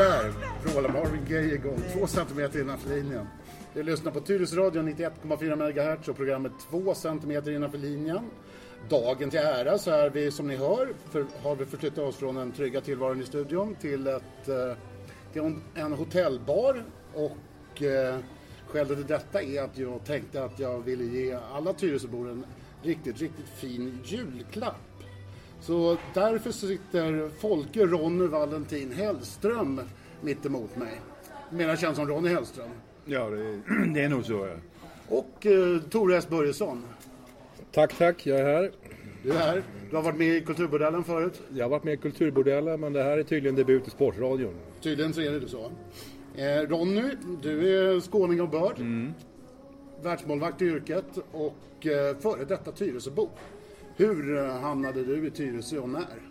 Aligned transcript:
Där 0.00 0.32
vrålar 0.64 0.88
Marvin 0.88 1.24
Gaye 1.28 1.54
igång, 1.54 1.82
två 1.92 2.06
centimeter 2.06 2.60
innanför 2.60 2.90
linjen. 2.90 3.26
Du 3.74 3.82
lyssnar 3.82 4.12
på 4.12 4.20
Tyresöradion 4.20 4.88
91,4 4.88 5.96
MHz 5.96 6.08
och 6.08 6.16
programmet 6.16 6.52
2 6.70 6.94
centimeter 6.94 7.50
innanför 7.50 7.78
linjen. 7.78 8.30
Dagen 8.88 9.30
till 9.30 9.38
ära 9.38 9.78
så 9.78 9.90
är 9.90 10.10
vi 10.10 10.30
som 10.30 10.48
ni 10.48 10.56
hör, 10.56 10.88
för, 11.10 11.26
har 11.42 11.56
vi 11.56 11.64
förflyttat 11.66 11.98
oss 11.98 12.16
från 12.16 12.34
den 12.34 12.52
trygga 12.52 12.80
tillvaron 12.80 13.22
i 13.22 13.24
studion 13.24 13.74
till, 13.74 14.06
ett, 14.06 14.48
eh, 14.48 14.76
till 15.32 15.42
en, 15.42 15.62
en 15.74 15.92
hotellbar 15.92 16.84
och 17.14 17.82
eh, 17.82 18.18
skälet 18.66 18.98
till 18.98 19.06
detta 19.06 19.42
är 19.42 19.62
att 19.62 19.78
jag 19.78 20.04
tänkte 20.04 20.44
att 20.44 20.58
jag 20.58 20.78
ville 20.78 21.04
ge 21.04 21.38
alla 21.52 21.72
Tyresöbor 21.72 22.30
en 22.30 22.46
riktigt, 22.82 23.20
riktigt 23.20 23.48
fin 23.48 23.98
julklapp. 24.04 24.89
Så 25.60 25.96
därför 26.14 26.52
sitter 26.52 27.28
Folke 27.40 27.86
Ronny 27.86 28.26
Valentin 28.26 28.92
Hellström 28.92 29.80
mitt 30.20 30.46
emot 30.46 30.76
mig. 30.76 31.00
Mer 31.50 31.76
känd 31.76 31.96
som 31.96 32.08
Ronny 32.08 32.28
Hellström. 32.28 32.70
Ja, 33.04 33.30
det, 33.30 33.60
det 33.94 34.00
är 34.00 34.08
nog 34.08 34.24
så. 34.24 34.46
Ja. 34.46 34.54
Och 35.08 35.46
eh, 35.46 35.80
Tore 35.80 36.16
S 36.16 36.28
Börjesson. 36.28 36.84
Tack, 37.72 37.98
tack. 37.98 38.26
Jag 38.26 38.40
är 38.40 38.44
här. 38.44 38.72
Du 39.22 39.32
är 39.32 39.38
här. 39.38 39.62
Du 39.90 39.96
har 39.96 40.02
varit 40.02 40.18
med 40.18 40.28
i 40.28 40.40
Kulturbordellen 40.40 41.04
förut. 41.04 41.42
Jag 41.54 41.64
har 41.64 41.70
varit 41.70 41.84
med 41.84 41.94
i 41.94 41.96
Kulturbordellen, 41.96 42.80
men 42.80 42.92
det 42.92 43.02
här 43.02 43.18
är 43.18 43.22
tydligen 43.22 43.56
debut 43.56 43.86
i 43.86 43.90
Sportradion. 43.90 44.54
Tydligen 44.80 45.14
så 45.14 45.20
är 45.20 45.30
det 45.30 45.48
så. 45.48 45.70
Eh, 46.36 46.68
Ronny, 46.68 47.02
du 47.42 47.78
är 47.78 48.00
skåning 48.00 48.40
av 48.40 48.50
börd. 48.50 48.78
Mm. 48.78 49.12
Världsmålvakt 50.02 50.62
i 50.62 50.64
yrket 50.64 51.18
och 51.32 51.86
eh, 51.86 52.16
före 52.16 52.44
detta 52.44 52.72
Tyresöbo. 52.72 53.28
Hur 54.00 54.36
eh, 54.36 54.60
hamnade 54.60 55.04
du 55.04 55.26
i 55.26 55.30
Tyresö 55.30 55.78
och 55.78 55.88
när? 55.88 56.22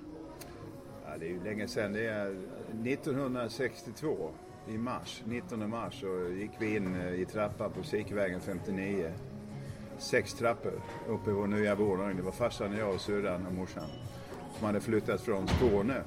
Ja, 1.05 1.17
det 1.19 1.25
är 1.25 1.29
ju 1.29 1.43
länge 1.43 1.67
sedan. 1.67 1.93
Det 1.93 2.05
är 2.07 2.35
1962 2.85 4.31
i 4.67 4.77
mars, 4.77 5.23
19 5.25 5.69
mars, 5.69 6.01
så 6.01 6.29
gick 6.29 6.51
vi 6.59 6.75
in 6.75 6.95
eh, 6.95 7.13
i 7.13 7.25
trappan 7.25 7.71
på 7.71 7.83
Sikvägen 7.83 8.41
59. 8.41 9.11
Sex 9.97 10.33
trappor 10.33 10.81
uppe 11.07 11.29
i 11.29 11.33
vår 11.33 11.47
nya 11.47 11.75
våning. 11.75 12.17
Det 12.17 12.23
var 12.23 12.31
farsan 12.31 12.73
och 12.73 12.79
jag 12.79 12.93
och 12.93 13.01
syrran 13.01 13.45
och 13.45 13.53
morsan 13.53 13.89
som 14.57 14.65
hade 14.65 14.79
flyttat 14.79 15.21
från 15.21 15.47
Skåne. 15.47 16.03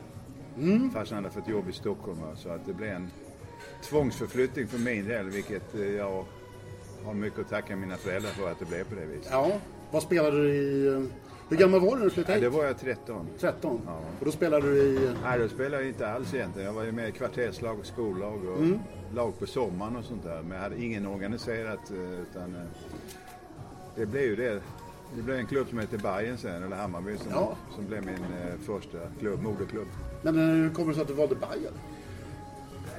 Mm. 0.58 0.90
Farsan 0.90 1.16
hade 1.16 1.30
fått 1.30 1.48
jobb 1.48 1.68
i 1.68 1.72
Stockholm 1.72 2.18
så 2.36 2.48
att 2.48 2.66
det 2.66 2.74
blev 2.74 2.90
en 2.90 3.10
tvångsförflyttning 3.82 4.66
för 4.66 4.78
min 4.78 5.04
del 5.04 5.30
vilket 5.30 5.74
eh, 5.74 5.94
jag 5.94 6.24
har 7.04 7.14
mycket 7.14 7.38
att 7.38 7.48
tacka 7.48 7.76
mina 7.76 7.96
föräldrar 7.96 8.30
för 8.30 8.50
att 8.50 8.58
det 8.58 8.64
blev 8.64 8.84
på 8.84 8.94
det 8.94 9.06
viset. 9.06 9.28
Ja, 9.32 9.52
vad 9.92 10.02
spelade 10.02 10.36
du 10.36 10.54
i 10.54 11.08
hur 11.52 11.56
gammal 11.56 11.80
var 11.80 11.90
du 11.90 11.96
när 11.96 12.04
du 12.04 12.10
flyttade 12.10 12.34
hit? 12.34 12.44
Ja, 12.44 12.50
det 12.50 12.56
var 12.56 12.64
jag 12.64 12.78
13. 12.78 13.26
13? 13.38 13.80
Ja. 13.86 14.00
Och 14.18 14.24
då 14.24 14.32
spelade 14.32 14.70
du 14.70 14.78
i? 14.78 15.10
Nej, 15.22 15.38
då 15.38 15.48
spelade 15.48 15.82
jag 15.82 15.88
inte 15.88 16.08
alls 16.08 16.34
egentligen. 16.34 16.66
Jag 16.66 16.74
var 16.74 16.82
ju 16.82 16.92
med 16.92 17.08
i 17.08 17.12
kvarterslag 17.12 17.78
och 17.78 17.86
skollag 17.86 18.44
och 18.48 18.58
mm. 18.58 18.78
lag 19.14 19.38
på 19.38 19.46
sommaren 19.46 19.96
och 19.96 20.04
sånt 20.04 20.24
där. 20.24 20.42
Men 20.42 20.56
jag 20.56 20.62
hade 20.62 20.84
ingen 20.84 21.06
organiserat 21.06 21.90
eh, 21.90 22.20
utan 22.20 22.54
eh, 22.54 22.62
det 23.96 24.06
blev 24.06 24.22
ju 24.22 24.36
det. 24.36 24.60
Det 25.16 25.22
blev 25.22 25.36
en 25.36 25.46
klubb 25.46 25.68
som 25.68 25.78
hette 25.78 25.98
Bayern 25.98 26.38
sen, 26.38 26.62
eller 26.62 26.76
Hammarby, 26.76 27.16
som, 27.16 27.30
ja. 27.30 27.56
som 27.74 27.86
blev 27.86 28.06
min 28.06 28.14
eh, 28.14 28.58
första 28.66 28.98
klubb, 29.20 29.42
moderklubb. 29.42 29.88
Men 30.22 30.38
hur 30.38 30.70
kommer 30.70 30.88
det 30.88 30.94
sig 30.94 31.02
att 31.02 31.08
du 31.08 31.14
valde 31.14 31.34
Bayern? 31.34 31.74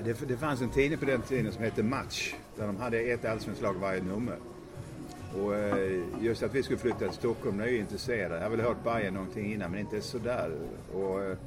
Det, 0.04 0.28
det 0.28 0.38
fanns 0.38 0.62
en 0.62 0.70
tidning 0.70 1.00
på 1.00 1.06
den 1.06 1.22
tiden 1.22 1.52
som 1.52 1.64
hette 1.64 1.84
Match, 1.84 2.34
där 2.58 2.68
de 2.68 2.78
hade 2.78 3.00
ett 3.00 3.26
allsvenskt 3.26 3.64
lag 3.64 3.74
varje 3.74 4.04
nummer. 4.04 4.38
Och 5.42 5.56
eh, 5.56 6.02
just 6.22 6.44
att 6.44 6.56
vi 6.56 6.64
skulle 6.64 6.80
flytta 6.80 6.98
till 6.98 7.12
Stockholm, 7.12 7.58
det 7.58 7.64
är 7.64 7.68
ju 7.68 7.78
intresserad. 7.78 8.38
Jag 8.38 8.44
har 8.44 8.50
väl 8.50 8.62
hört 8.62 8.84
Bayern 8.84 9.14
någonting 9.14 9.54
innan, 9.54 9.72
men 9.72 9.80
inte 9.80 10.02
sådär. 10.02 10.52
Och 10.94 11.24
eh, 11.24 11.38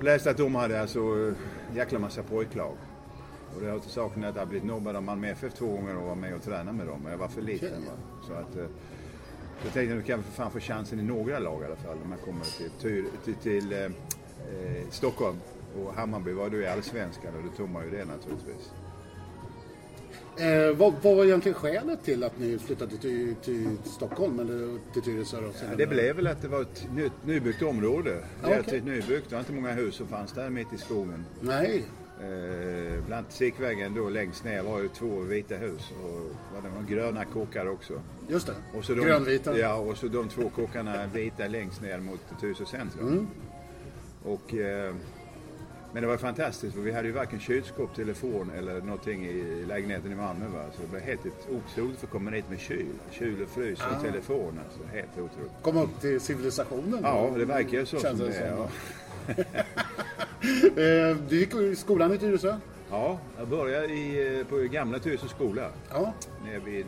läste 0.00 0.30
att 0.30 0.36
de 0.36 0.54
hade 0.54 0.80
alltså 0.80 1.00
en 1.00 1.36
jäkla 1.74 1.98
massa 1.98 2.22
pojklag. 2.22 2.76
Och 3.54 3.62
det 3.62 3.70
har 3.70 3.78
till 3.78 3.90
saken 3.90 4.24
att 4.24 4.34
jag 4.34 4.42
har 4.42 4.46
blivit 4.46 4.68
nobbad 4.68 4.96
av 4.96 5.02
Malmö 5.02 5.28
FF 5.28 5.54
två 5.54 5.66
gånger 5.66 5.96
och 5.96 6.06
var 6.06 6.14
med 6.14 6.34
och 6.34 6.42
tränade 6.42 6.72
med 6.72 6.86
dem. 6.86 7.00
Men 7.02 7.12
jag 7.12 7.18
var 7.18 7.28
för 7.28 7.42
liten. 7.42 7.84
Va? 7.84 7.92
Så 8.26 8.32
att, 8.32 8.56
eh, 8.56 8.66
jag 9.64 9.72
tänkte 9.72 9.80
att 9.80 9.98
nu 9.98 10.02
kan 10.02 10.16
jag 10.16 10.24
för 10.24 10.32
fan 10.32 10.50
få 10.50 10.60
chansen 10.60 11.00
i 11.00 11.02
några 11.02 11.38
lag 11.38 11.62
i 11.62 11.64
alla 11.64 11.76
fall. 11.76 11.96
Om 12.04 12.10
jag 12.10 12.20
kommer 12.20 12.44
till, 12.44 12.70
till, 12.80 13.04
till, 13.24 13.34
till 13.34 13.72
eh, 13.72 13.90
Stockholm. 14.90 15.36
Och 15.76 15.94
Hammarby 15.94 16.32
var 16.32 16.50
du 16.50 16.62
i 16.62 16.66
Allsvenskan 16.66 17.34
och 17.36 17.42
då 17.42 17.56
tog 17.56 17.70
man 17.70 17.84
ju 17.84 17.90
det 17.90 18.04
naturligtvis. 18.04 18.72
Eh, 20.36 20.76
vad, 20.76 20.94
vad, 21.02 21.16
var 21.16 21.24
egentligen 21.24 21.54
skälet 21.54 22.04
till 22.04 22.24
att 22.24 22.38
ni 22.38 22.58
flyttade 22.58 22.96
till, 22.96 23.34
till 23.34 23.76
Stockholm 23.84 24.40
eller 24.40 24.78
till 24.92 25.02
Tyresö? 25.02 25.36
Ja, 25.40 25.76
det 25.76 25.86
blev 25.86 26.16
väl 26.16 26.26
att 26.26 26.42
det 26.42 26.48
var 26.48 26.62
ett 26.62 26.88
ny, 26.94 27.10
nybyggt 27.24 27.62
område. 27.62 28.24
Relativt 28.42 28.66
okay. 28.66 28.80
nybyggt. 28.80 29.28
Det 29.28 29.34
var 29.34 29.40
inte 29.40 29.52
många 29.52 29.72
hus 29.72 29.94
som 29.94 30.06
fanns 30.06 30.32
där 30.32 30.50
mitt 30.50 30.72
i 30.72 30.78
skogen. 30.78 31.24
Nej. 31.40 31.84
Eh, 32.20 33.04
bland 33.06 33.26
Sikvägen 33.28 33.94
då 33.94 34.08
längst 34.08 34.44
ner 34.44 34.62
var 34.62 34.80
ju 34.80 34.88
två 34.88 35.20
vita 35.20 35.56
hus 35.56 35.90
och 36.02 36.62
det 36.62 36.68
var 36.68 36.82
gröna 36.88 37.24
kåkar 37.24 37.66
också. 37.68 38.02
Just 38.28 38.46
det, 38.46 38.54
och 38.78 38.84
så 38.84 38.94
de, 38.94 39.00
grönvita. 39.00 39.58
Ja, 39.58 39.74
och 39.74 39.96
så 39.96 40.06
de 40.06 40.28
två 40.28 40.50
kåkarna 40.50 41.06
vita 41.06 41.48
längst 41.48 41.82
ner 41.82 41.98
mot 41.98 42.20
Tyresö 42.40 42.64
centrum. 42.64 43.08
Mm. 43.08 43.26
Och 44.22 44.54
eh, 44.54 44.94
men 45.92 46.02
det 46.02 46.08
var 46.08 46.16
fantastiskt 46.16 46.74
för 46.74 46.82
vi 46.82 46.92
hade 46.92 47.08
ju 47.08 47.14
varken 47.14 47.40
kylskåp, 47.40 47.94
telefon 47.94 48.50
eller 48.58 48.80
någonting 48.80 49.26
i 49.26 49.64
lägenheten 49.68 50.12
i 50.12 50.14
Malmö. 50.14 50.46
Va? 50.46 50.64
Så 50.76 50.82
det 50.82 50.92
var 50.92 51.00
helt 51.00 51.20
otroligt 51.50 51.98
för 51.98 52.06
att 52.06 52.12
komma 52.12 52.30
dit 52.30 52.50
med 52.50 52.60
kyl. 52.60 52.86
Kyl 53.10 53.42
och 53.42 53.48
frys 53.48 53.78
och 53.80 53.96
ah. 53.98 54.00
telefon. 54.00 54.60
Alltså. 54.64 54.96
Helt 54.96 55.12
otroligt. 55.12 55.52
Komma 55.62 55.82
upp 55.82 56.00
till 56.00 56.20
civilisationen? 56.20 57.00
Ja, 57.02 57.30
det 57.38 57.44
verkar 57.44 57.78
ju 57.78 57.86
så. 57.86 57.98
Känns 57.98 58.18
som 58.18 58.26
det, 58.26 58.32
som. 58.32 58.46
Ja. 58.46 59.44
Eh, 60.76 61.16
du 61.28 61.38
gick 61.38 61.54
i 61.54 61.76
skolan 61.76 62.14
i 62.14 62.18
Tyresö? 62.18 62.56
Ja, 62.90 63.18
jag 63.38 63.48
började 63.48 63.86
i, 63.86 64.38
eh, 64.38 64.46
på 64.46 64.56
gamla 64.56 64.98
Tyresö 64.98 65.28
skola. 65.28 65.68
Ja. 65.90 66.12
Nere 66.44 66.58
vid 66.58 66.86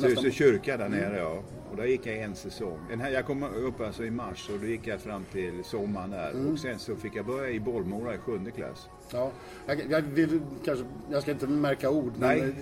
Tyresö 0.00 0.30
kyrka 0.30 0.76
där 0.76 0.88
nere. 0.88 1.18
Ja. 1.18 1.42
Och 1.70 1.76
där 1.76 1.84
gick 1.84 2.06
jag 2.06 2.16
en 2.16 2.34
säsong. 2.34 2.78
jag 3.12 3.26
kom 3.26 3.42
upp 3.42 3.80
alltså 3.80 4.04
i 4.04 4.10
mars 4.10 4.50
och 4.52 4.60
då 4.60 4.66
gick 4.66 4.86
jag 4.86 5.00
fram 5.00 5.24
till 5.32 5.64
sommaren 5.64 6.10
där. 6.10 6.30
Mm. 6.30 6.52
Och 6.52 6.58
sen 6.58 6.78
så 6.78 6.96
fick 6.96 7.16
jag 7.16 7.26
börja 7.26 7.50
i 7.50 7.60
Bollmora 7.60 8.14
i 8.14 8.18
sjunde 8.18 8.50
klass. 8.50 8.88
Ja, 9.12 9.30
jag, 9.66 9.80
jag, 9.90 10.00
vill 10.00 10.40
kanske, 10.64 10.84
jag 11.10 11.22
ska 11.22 11.30
inte 11.30 11.46
märka 11.46 11.90
ord. 11.90 12.12
Nej. 12.18 12.40
Men 12.40 12.54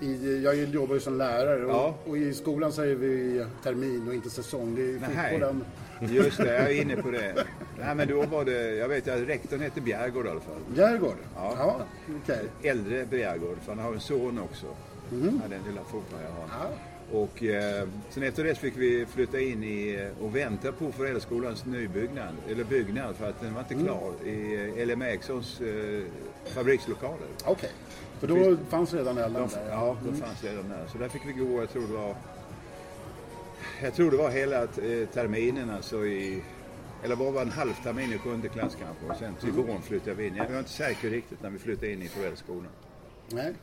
i, 0.00 0.42
jag 0.44 0.56
jobbar 0.56 0.94
ju 0.94 1.00
som 1.00 1.18
lärare 1.18 1.64
och, 1.64 1.70
ja. 1.70 1.94
och, 2.06 2.18
i 2.18 2.34
skolan 2.34 2.72
säger 2.72 2.94
vi 2.94 3.44
termin 3.62 4.08
och 4.08 4.14
inte 4.14 4.30
säsong. 4.30 4.74
Det 4.74 4.82
är 4.82 4.98
fotbollen. 4.98 5.64
Just 6.00 6.38
det, 6.38 6.54
jag 6.54 6.70
är 6.70 6.80
inne 6.82 6.96
på 6.96 7.10
det. 7.10 7.44
Nej 7.78 7.94
men 7.94 8.08
då 8.08 8.22
var 8.22 8.44
det, 8.44 8.74
jag 8.74 8.88
vet 8.88 9.08
att 9.08 9.20
rektorn 9.20 9.60
hette 9.60 9.80
Bjärgård 9.80 10.26
i 10.26 10.28
alla 10.28 10.40
fall. 10.40 10.60
Bjärgård? 10.74 11.16
Ja. 11.36 11.54
ja 11.58 11.80
okay. 12.22 12.70
Äldre 12.70 13.06
Bjärgård, 13.06 13.56
för 13.64 13.74
han 13.74 13.84
har 13.84 13.92
en 13.92 14.00
son 14.00 14.38
också. 14.38 14.66
Mm. 15.12 15.40
Ja, 15.42 15.48
den 15.48 15.62
lilla 15.68 15.84
fotbollen 15.84 16.24
jag 16.24 16.32
har. 16.32 16.64
Ja. 16.64 16.70
Och 17.12 17.42
eh, 17.42 17.88
sen 18.10 18.22
efter 18.22 18.44
det 18.44 18.54
fick 18.54 18.76
vi 18.76 19.06
flytta 19.06 19.40
in 19.40 19.64
i 19.64 19.94
eh, 19.94 20.24
och 20.24 20.36
vänta 20.36 20.72
på 20.72 20.92
Föräldraskolans 20.92 21.64
nybyggnad, 21.66 22.34
eller 22.48 22.64
byggnad 22.64 23.16
för 23.16 23.28
att 23.28 23.40
den 23.40 23.54
var 23.54 23.60
inte 23.60 23.74
mm. 23.74 23.86
klar 23.86 24.12
i 24.24 24.54
eh, 24.78 24.86
LM 24.86 25.02
Ericssons 25.02 25.60
eh, 25.60 26.02
fabrikslokaler. 26.44 27.26
Okej, 27.44 27.52
okay. 27.52 27.70
för 28.20 28.26
då 28.26 28.34
Finns, 28.34 28.58
fanns 28.68 28.94
redan 28.94 29.18
elden 29.18 29.48
där? 29.54 29.70
Ja, 29.70 29.96
då 30.02 30.08
mm. 30.08 30.20
fanns 30.20 30.44
redan 30.44 30.68
där. 30.68 30.86
Så 30.92 30.98
där 30.98 31.08
fick 31.08 31.26
vi 31.26 31.32
gå, 31.32 31.60
jag 31.60 31.70
tror 31.70 31.82
det 31.82 31.94
var 31.94 32.14
jag 33.82 33.94
tror 33.94 34.10
det 34.10 34.16
var 34.16 34.30
hela 34.30 34.62
eh, 34.62 35.08
terminen 35.12 35.70
alltså 35.70 36.06
i 36.06 36.42
eller 37.04 37.16
var 37.16 37.32
det 37.32 37.40
en 37.40 37.50
halv 37.50 37.72
termin 37.82 38.12
i 38.12 38.18
sjunde 38.18 38.48
klass 38.48 38.76
kanske 38.80 39.06
och 39.06 39.16
sen 39.18 39.34
till 39.34 39.48
mm. 39.48 39.66
våren 39.66 39.82
flyttade 39.82 40.14
vi 40.14 40.26
in. 40.26 40.36
Jag 40.36 40.48
var 40.48 40.58
inte 40.58 40.70
säker 40.70 41.10
riktigt 41.10 41.42
när 41.42 41.50
vi 41.50 41.58
flyttade 41.58 41.92
in 41.92 42.02
i 42.02 42.08
Föräldraskolan. 42.08 42.68
Nej. 43.32 43.54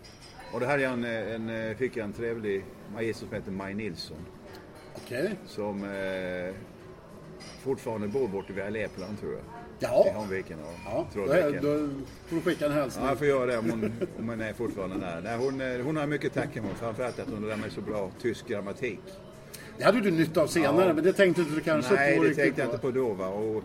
Och 0.52 0.60
då 0.60 0.66
hade 0.66 0.82
jag 0.82 0.94
en, 0.94 1.50
en, 1.50 1.76
fick 1.76 1.98
jag 1.98 2.04
en 2.04 2.14
trevlig 2.14 2.66
magister 2.94 3.26
som 3.26 3.36
heter 3.36 3.52
Maj 3.52 3.74
Nilsson. 3.74 4.18
Okej. 4.96 5.24
Okay. 5.24 5.36
Som 5.48 5.84
eh, 5.84 6.56
fortfarande 7.64 8.08
bor 8.08 8.28
borta 8.28 8.54
vid 8.54 8.64
Alléplan 8.64 9.18
tror 9.18 9.32
jag. 9.32 9.42
Ja. 9.80 10.06
I 10.08 10.10
Hanviken 10.10 10.60
och 10.60 10.74
ja. 10.86 11.08
Då, 11.14 11.26
då 11.62 11.90
får 12.28 12.36
du 12.36 12.42
skicka 12.42 12.66
en 12.66 12.72
hälsning. 12.72 13.06
Ja, 13.06 13.12
jag 13.12 13.18
får 13.18 13.28
göra 13.28 13.46
det 13.46 13.58
om 13.58 13.70
hon, 13.70 13.92
om 14.20 14.30
hon 14.30 14.42
är 14.42 14.54
fortfarande 14.54 14.98
där. 14.98 15.22
Nej, 15.24 15.38
hon, 15.38 15.62
eh, 15.62 15.86
hon 15.86 15.98
har 15.98 16.08
mycket 16.08 16.34
tacka 16.34 16.64
för. 16.64 16.76
Framförallt 16.76 17.20
att 17.20 17.30
hon 17.30 17.48
lär 17.48 17.58
mig 17.58 17.70
så 17.72 17.82
bra 17.82 18.12
tysk 18.22 18.48
grammatik. 18.48 19.02
Det 19.78 19.84
hade 19.84 20.02
du 20.02 20.12
nytta 20.12 20.42
av 20.42 20.48
senare, 20.48 20.88
ja. 20.88 20.94
men 20.94 21.04
det 21.04 21.14
tänkte 21.14 21.42
du 21.56 21.62
kanske 21.62 21.94
Nej, 21.94 22.18
på 22.18 22.24
Nej, 22.24 22.30
det 22.30 22.36
tänkte 22.36 22.62
jag 22.62 22.68
inte 22.68 22.78
på 22.78 22.92
då. 22.92 23.14
Va? 23.14 23.28
Och 23.28 23.64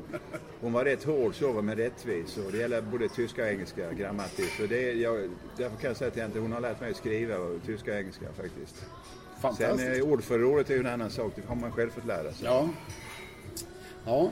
hon 0.60 0.72
var 0.72 0.84
rätt 0.84 1.04
hård 1.04 1.34
så, 1.34 1.62
men 1.62 1.76
rättvis. 1.76 2.36
Och 2.36 2.52
det 2.52 2.58
gäller 2.58 2.82
både 2.82 3.08
tyska 3.08 3.42
och 3.42 3.48
engelska 3.48 3.92
grammatik. 3.92 4.50
Så 4.60 4.66
det, 4.66 4.92
jag, 4.92 5.30
därför 5.56 5.76
kan 5.76 5.88
jag 5.88 5.96
säga 5.96 6.10
till 6.10 6.22
henne 6.22 6.34
att 6.34 6.40
hon 6.40 6.52
har 6.52 6.60
lärt 6.60 6.80
mig 6.80 6.90
att 6.90 6.96
skriva 6.96 7.36
och 7.36 7.62
tyska 7.66 7.92
och 7.92 7.98
engelska 7.98 8.26
faktiskt. 8.36 8.86
Sen 9.56 9.94
eh, 9.94 10.02
ordförrådet 10.02 10.70
är 10.70 10.74
ju 10.74 10.80
en 10.80 10.86
annan 10.86 11.10
sak, 11.10 11.32
det 11.36 11.42
har 11.48 11.56
man 11.56 11.72
själv 11.72 11.90
fått 11.90 12.06
lära 12.06 12.32
sig. 12.32 12.44
Ja. 12.44 12.68
Ja. 14.04 14.30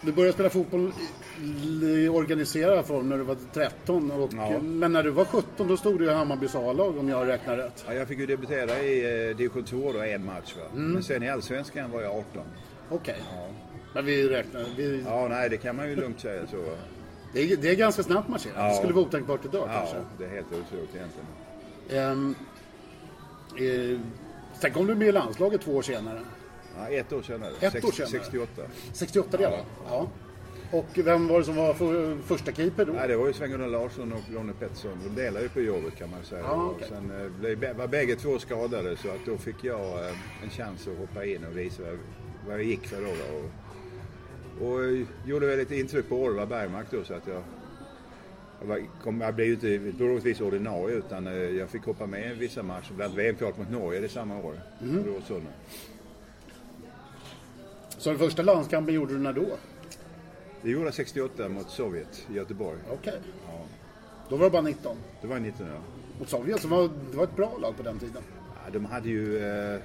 Du 0.00 0.12
började 0.12 0.32
spela 0.32 0.50
fotboll 0.50 0.92
i 1.82 2.08
organiserad 2.08 2.86
form 2.86 3.08
när 3.08 3.18
du 3.18 3.24
var 3.24 3.36
13. 3.52 4.10
Och, 4.10 4.30
ja. 4.36 4.60
Men 4.60 4.92
när 4.92 5.02
du 5.02 5.10
var 5.10 5.24
17 5.24 5.68
då 5.68 5.76
stod 5.76 5.98
du 5.98 6.04
i 6.04 6.14
Hammarbys 6.14 6.54
A-lag 6.54 6.98
om 6.98 7.08
jag 7.08 7.28
räknar 7.28 7.56
rätt. 7.56 7.84
Ja, 7.86 7.94
jag 7.94 8.08
fick 8.08 8.18
ju 8.18 8.26
debutera 8.26 8.78
i 8.78 9.28
eh, 9.30 9.36
division 9.36 9.64
2 9.64 9.92
då, 9.92 10.02
en 10.02 10.24
match. 10.24 10.54
Mm. 10.72 10.92
Men 10.92 11.02
sen 11.02 11.22
i 11.22 11.28
Allsvenskan 11.28 11.90
var 11.90 12.02
jag 12.02 12.10
18. 12.10 12.24
Okej. 12.34 12.44
Okay. 12.90 13.14
Ja. 13.36 13.48
Men 13.94 14.04
vi 14.04 14.28
räknar... 14.28 14.64
Vi... 14.76 15.02
Ja, 15.06 15.28
nej 15.28 15.48
det 15.48 15.56
kan 15.56 15.76
man 15.76 15.88
ju 15.88 15.96
lugnt 15.96 16.20
säga 16.20 16.46
så. 16.46 16.56
Det 17.32 17.52
är, 17.52 17.56
det 17.56 17.70
är 17.70 17.74
ganska 17.74 18.02
snabbt 18.02 18.28
marscherat. 18.28 18.56
Ja. 18.58 18.68
Det 18.68 18.74
skulle 18.74 18.92
vara 18.92 19.04
otänkbart 19.06 19.44
idag 19.44 19.68
Ja, 19.72 19.78
kanske. 19.78 19.96
det 20.18 20.24
är 20.24 20.28
helt 20.30 20.46
otroligt 20.46 20.94
egentligen. 20.94 21.28
Ehm, 21.90 22.34
eh, 23.58 24.00
sen 24.60 24.72
kom 24.72 24.86
du 24.86 24.94
med 24.94 25.08
i 25.08 25.12
landslaget 25.12 25.60
två 25.60 25.72
år 25.72 25.82
senare. 25.82 26.20
Ja, 26.78 26.88
ett 26.88 27.12
år 27.12 27.22
senare. 27.22 27.52
Ett 27.60 27.84
år 27.84 27.92
senare. 27.92 28.10
68. 28.10 28.62
68 28.92 29.36
redan? 29.36 29.64
Ja. 29.88 30.08
Och 30.70 30.86
vem 30.94 31.28
var 31.28 31.38
det 31.38 31.44
som 31.44 31.56
var 31.56 31.74
för, 31.74 32.16
första 32.16 32.52
keeper 32.52 32.84
då? 32.84 32.94
Ja, 32.94 33.06
det 33.06 33.16
var 33.16 33.26
ju 33.26 33.32
Sven-Gunnar 33.32 33.68
Larsson 33.68 34.12
och 34.12 34.34
Ronny 34.34 34.52
Pettersson. 34.52 34.98
De 35.04 35.22
delade 35.22 35.42
ju 35.42 35.48
på 35.48 35.60
jobbet 35.60 35.96
kan 35.96 36.10
man 36.10 36.24
säga. 36.24 36.40
Ja, 36.40 36.52
Och 36.52 36.70
okej. 36.70 36.88
Sen 36.88 37.10
eh, 37.20 37.56
blev, 37.56 37.76
var 37.76 37.86
bägge 37.86 38.16
två 38.16 38.38
skadade 38.38 38.96
så 38.96 39.08
att 39.08 39.26
då 39.26 39.36
fick 39.36 39.64
jag 39.64 39.80
eh, 39.80 40.42
en 40.42 40.50
chans 40.50 40.88
att 40.88 40.98
hoppa 40.98 41.24
in 41.24 41.44
och 41.44 41.58
visa 41.58 41.82
vad, 42.46 42.54
jag 42.54 42.64
gick 42.64 42.86
för 42.86 43.02
då. 43.02 43.10
Och, 43.36 44.68
och 44.68 44.84
eh, 44.84 45.06
gjorde 45.26 45.46
väl 45.46 45.58
lite 45.58 45.76
intryck 45.76 46.08
på 46.08 46.16
Orvar 46.16 46.46
Bergmark 46.46 46.86
då 46.90 47.04
så 47.04 47.14
att 47.14 47.26
jag 47.26 47.42
jag, 48.68 48.88
kom, 49.02 49.20
jag 49.20 49.34
blev 49.34 49.46
ju 49.46 49.52
inte 49.54 49.98
på 49.98 50.04
något 50.04 50.24
vis 50.24 50.40
ordinarie 50.40 50.96
utan 50.96 51.26
jag 51.56 51.68
fick 51.68 51.84
hoppa 51.84 52.06
med 52.06 52.32
i 52.32 52.34
vissa 52.34 52.62
matcher. 52.62 52.92
Bland 52.96 53.12
annat 53.12 53.18
VM-kvart 53.18 53.58
mot 53.58 53.70
Norge 53.70 54.00
det 54.00 54.08
samma 54.08 54.38
år. 54.38 54.60
Mm. 54.82 55.04
på 55.04 55.10
Råsunda. 55.10 55.50
Så 57.98 58.10
den 58.10 58.18
första 58.18 58.42
landskampen 58.42 58.94
gjorde 58.94 59.12
du 59.12 59.18
när 59.18 59.32
då? 59.32 59.46
Det 60.62 60.70
gjorde 60.70 60.84
jag 60.84 60.94
68 60.94 61.48
mot 61.48 61.70
Sovjet 61.70 62.26
i 62.30 62.34
Göteborg. 62.34 62.78
Okej. 62.92 63.20
Ja, 63.46 63.60
Då 64.28 64.36
var 64.36 64.44
det 64.44 64.50
bara 64.50 64.62
19. 64.62 64.96
det 65.20 65.26
var 65.26 65.38
19 65.38 65.66
år. 65.66 65.80
Mot 66.18 66.28
Sovjet, 66.28 66.60
som 66.60 66.70
var, 66.70 66.82
det 67.10 67.16
var 67.16 67.24
ett 67.24 67.36
bra 67.36 67.58
lag 67.62 67.76
på 67.76 67.82
den 67.82 67.98
tiden. 67.98 68.22
Ja, 68.64 68.70
de 68.72 68.84
hade 68.84 69.08
ju 69.08 69.38
eh, 69.74 69.80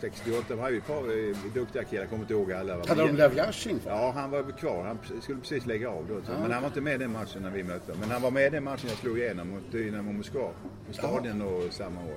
68, 0.00 0.44
de 0.48 0.58
hade 0.58 0.72
ju 0.72 0.78
ett 0.78 0.86
par 0.86 1.28
eh, 1.30 1.36
duktiga 1.54 1.84
killar, 1.84 2.02
jag 2.02 2.10
kommer 2.10 2.22
inte 2.22 2.34
ihåg 2.34 2.52
alla. 2.52 2.74
Hade 2.88 3.06
de 3.06 3.16
Lev 3.16 3.36
Yashin 3.36 3.78
kvar? 3.78 3.92
Ja, 3.92 4.10
han 4.14 4.30
var 4.30 4.42
kvar. 4.58 4.84
Han 4.84 4.98
skulle 5.22 5.40
precis 5.40 5.66
lägga 5.66 5.90
av 5.90 6.06
då. 6.08 6.14
Ja. 6.14 6.40
Men 6.42 6.52
han 6.52 6.62
var 6.62 6.68
inte 6.68 6.80
med 6.80 6.94
i 6.94 6.98
den 6.98 7.12
matchen 7.12 7.42
när 7.42 7.50
vi 7.50 7.62
mötte. 7.64 7.92
Men 8.00 8.10
han 8.10 8.22
var 8.22 8.30
med 8.30 8.46
i 8.46 8.50
den 8.50 8.64
matchen 8.64 8.88
jag 8.88 8.98
slog 8.98 9.18
igenom 9.18 9.48
mot 9.50 9.72
Dynamo 9.72 10.12
Moskva. 10.12 10.50
På 10.86 10.92
stadion 10.92 11.38
då 11.38 11.62
samma 11.70 12.00
år. 12.04 12.16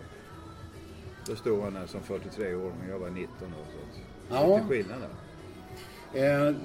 Då 1.28 1.36
stod 1.36 1.64
han 1.64 1.74
där 1.74 1.86
som 1.88 2.02
43 2.02 2.56
år, 2.56 2.72
men 2.80 2.90
jag 2.90 3.00
var 3.00 3.10
19 3.10 3.28
år. 3.48 3.66
Så 3.72 3.80
att, 4.34 4.42
Ja. 4.42 4.56
lite 4.56 4.68
skillnad 4.68 5.02
där. 5.02 5.10
Eh, 6.14 6.56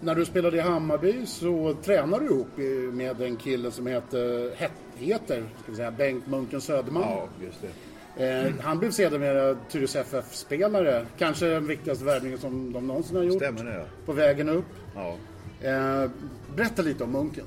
när 0.00 0.14
du 0.14 0.24
spelade 0.24 0.56
i 0.56 0.60
Hammarby 0.60 1.26
så 1.26 1.76
tränade 1.82 2.24
du 2.24 2.30
ihop 2.34 2.56
med 2.94 3.20
en 3.20 3.36
kille 3.36 3.70
som 3.70 3.86
heter, 3.86 4.50
het, 4.56 4.72
heter 4.96 5.44
ska 5.62 5.74
säga, 5.74 5.90
Bengt 5.90 6.26
Munken 6.26 6.60
Söderman. 6.60 7.02
Ja, 7.02 7.28
just 7.44 7.62
det. 7.62 7.68
Eh, 8.16 8.52
han 8.60 8.78
blev 8.78 8.90
sedermera 8.90 9.56
Tyres 9.70 9.96
FF-spelare. 9.96 11.06
Kanske 11.18 11.46
den 11.46 11.66
viktigaste 11.66 12.04
värvningen 12.04 12.38
som 12.38 12.72
de 12.72 12.86
någonsin 12.86 13.16
har 13.16 13.22
gjort. 13.22 13.42
Stämmer 13.42 13.64
det? 13.64 13.86
På 14.06 14.12
vägen 14.12 14.48
upp. 14.48 14.64
Ja. 14.94 15.16
Eh, 15.60 16.10
berätta 16.56 16.82
lite 16.82 17.04
om 17.04 17.12
Munken. 17.12 17.44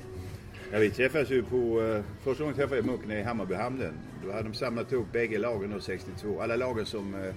Ja, 0.72 0.78
vi 0.78 0.90
träffades 0.90 1.30
ju 1.30 1.42
på... 1.42 1.82
Eh, 1.82 2.02
första 2.24 2.42
gången 2.42 2.56
träffade 2.56 2.76
jag 2.76 2.86
Munken 2.86 3.10
i 3.10 3.22
Hammarbyhamnen. 3.22 3.94
Då 4.24 4.32
hade 4.32 4.42
de 4.42 4.54
samlat 4.54 4.92
ihop 4.92 5.12
bägge 5.12 5.38
lagen 5.38 5.70
då, 5.70 5.80
62. 5.80 6.40
Alla 6.40 6.56
lagen 6.56 6.86
som... 6.86 7.32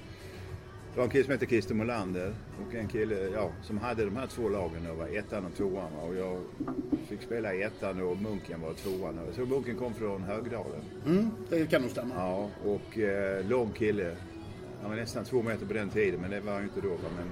Det 0.97 1.01
var 1.01 1.05
en 1.05 1.11
kille 1.11 1.23
som 1.23 1.31
hette 1.31 1.45
Christer 1.45 1.75
Molander 1.75 2.33
och 2.61 2.75
en 2.75 2.87
kille 2.87 3.15
ja, 3.33 3.51
som 3.63 3.77
hade 3.77 4.05
de 4.05 4.15
här 4.15 4.27
två 4.27 4.49
lagen. 4.49 4.87
Då, 4.87 4.93
var 4.93 5.17
ettan 5.17 5.45
och 5.45 5.55
tvåan. 5.57 5.93
Och 5.93 6.15
jag 6.15 6.41
fick 7.07 7.21
spela 7.21 7.53
i 7.53 7.63
ettan 7.63 8.01
och 8.01 8.17
Munken 8.17 8.61
var 8.61 8.73
tvåan. 8.73 9.19
Jag 9.25 9.35
tror 9.35 9.45
Munken 9.45 9.75
kom 9.75 9.93
från 9.93 10.23
Högdalen. 10.23 10.81
Mm, 11.05 11.31
det 11.49 11.65
kan 11.69 11.81
nog 11.81 11.91
stämma. 11.91 12.15
Ja, 12.15 12.49
och 12.65 12.97
eh, 12.99 13.45
lång 13.45 13.71
kille. 13.71 14.15
Han 14.81 14.89
var 14.89 14.97
nästan 14.97 15.25
två 15.25 15.41
meter 15.41 15.65
på 15.65 15.73
den 15.73 15.89
tiden, 15.89 16.21
men 16.21 16.31
det 16.31 16.39
var 16.39 16.53
han 16.53 16.61
ju 16.61 16.67
inte 16.67 16.81
då. 16.81 16.97
Men, 17.17 17.31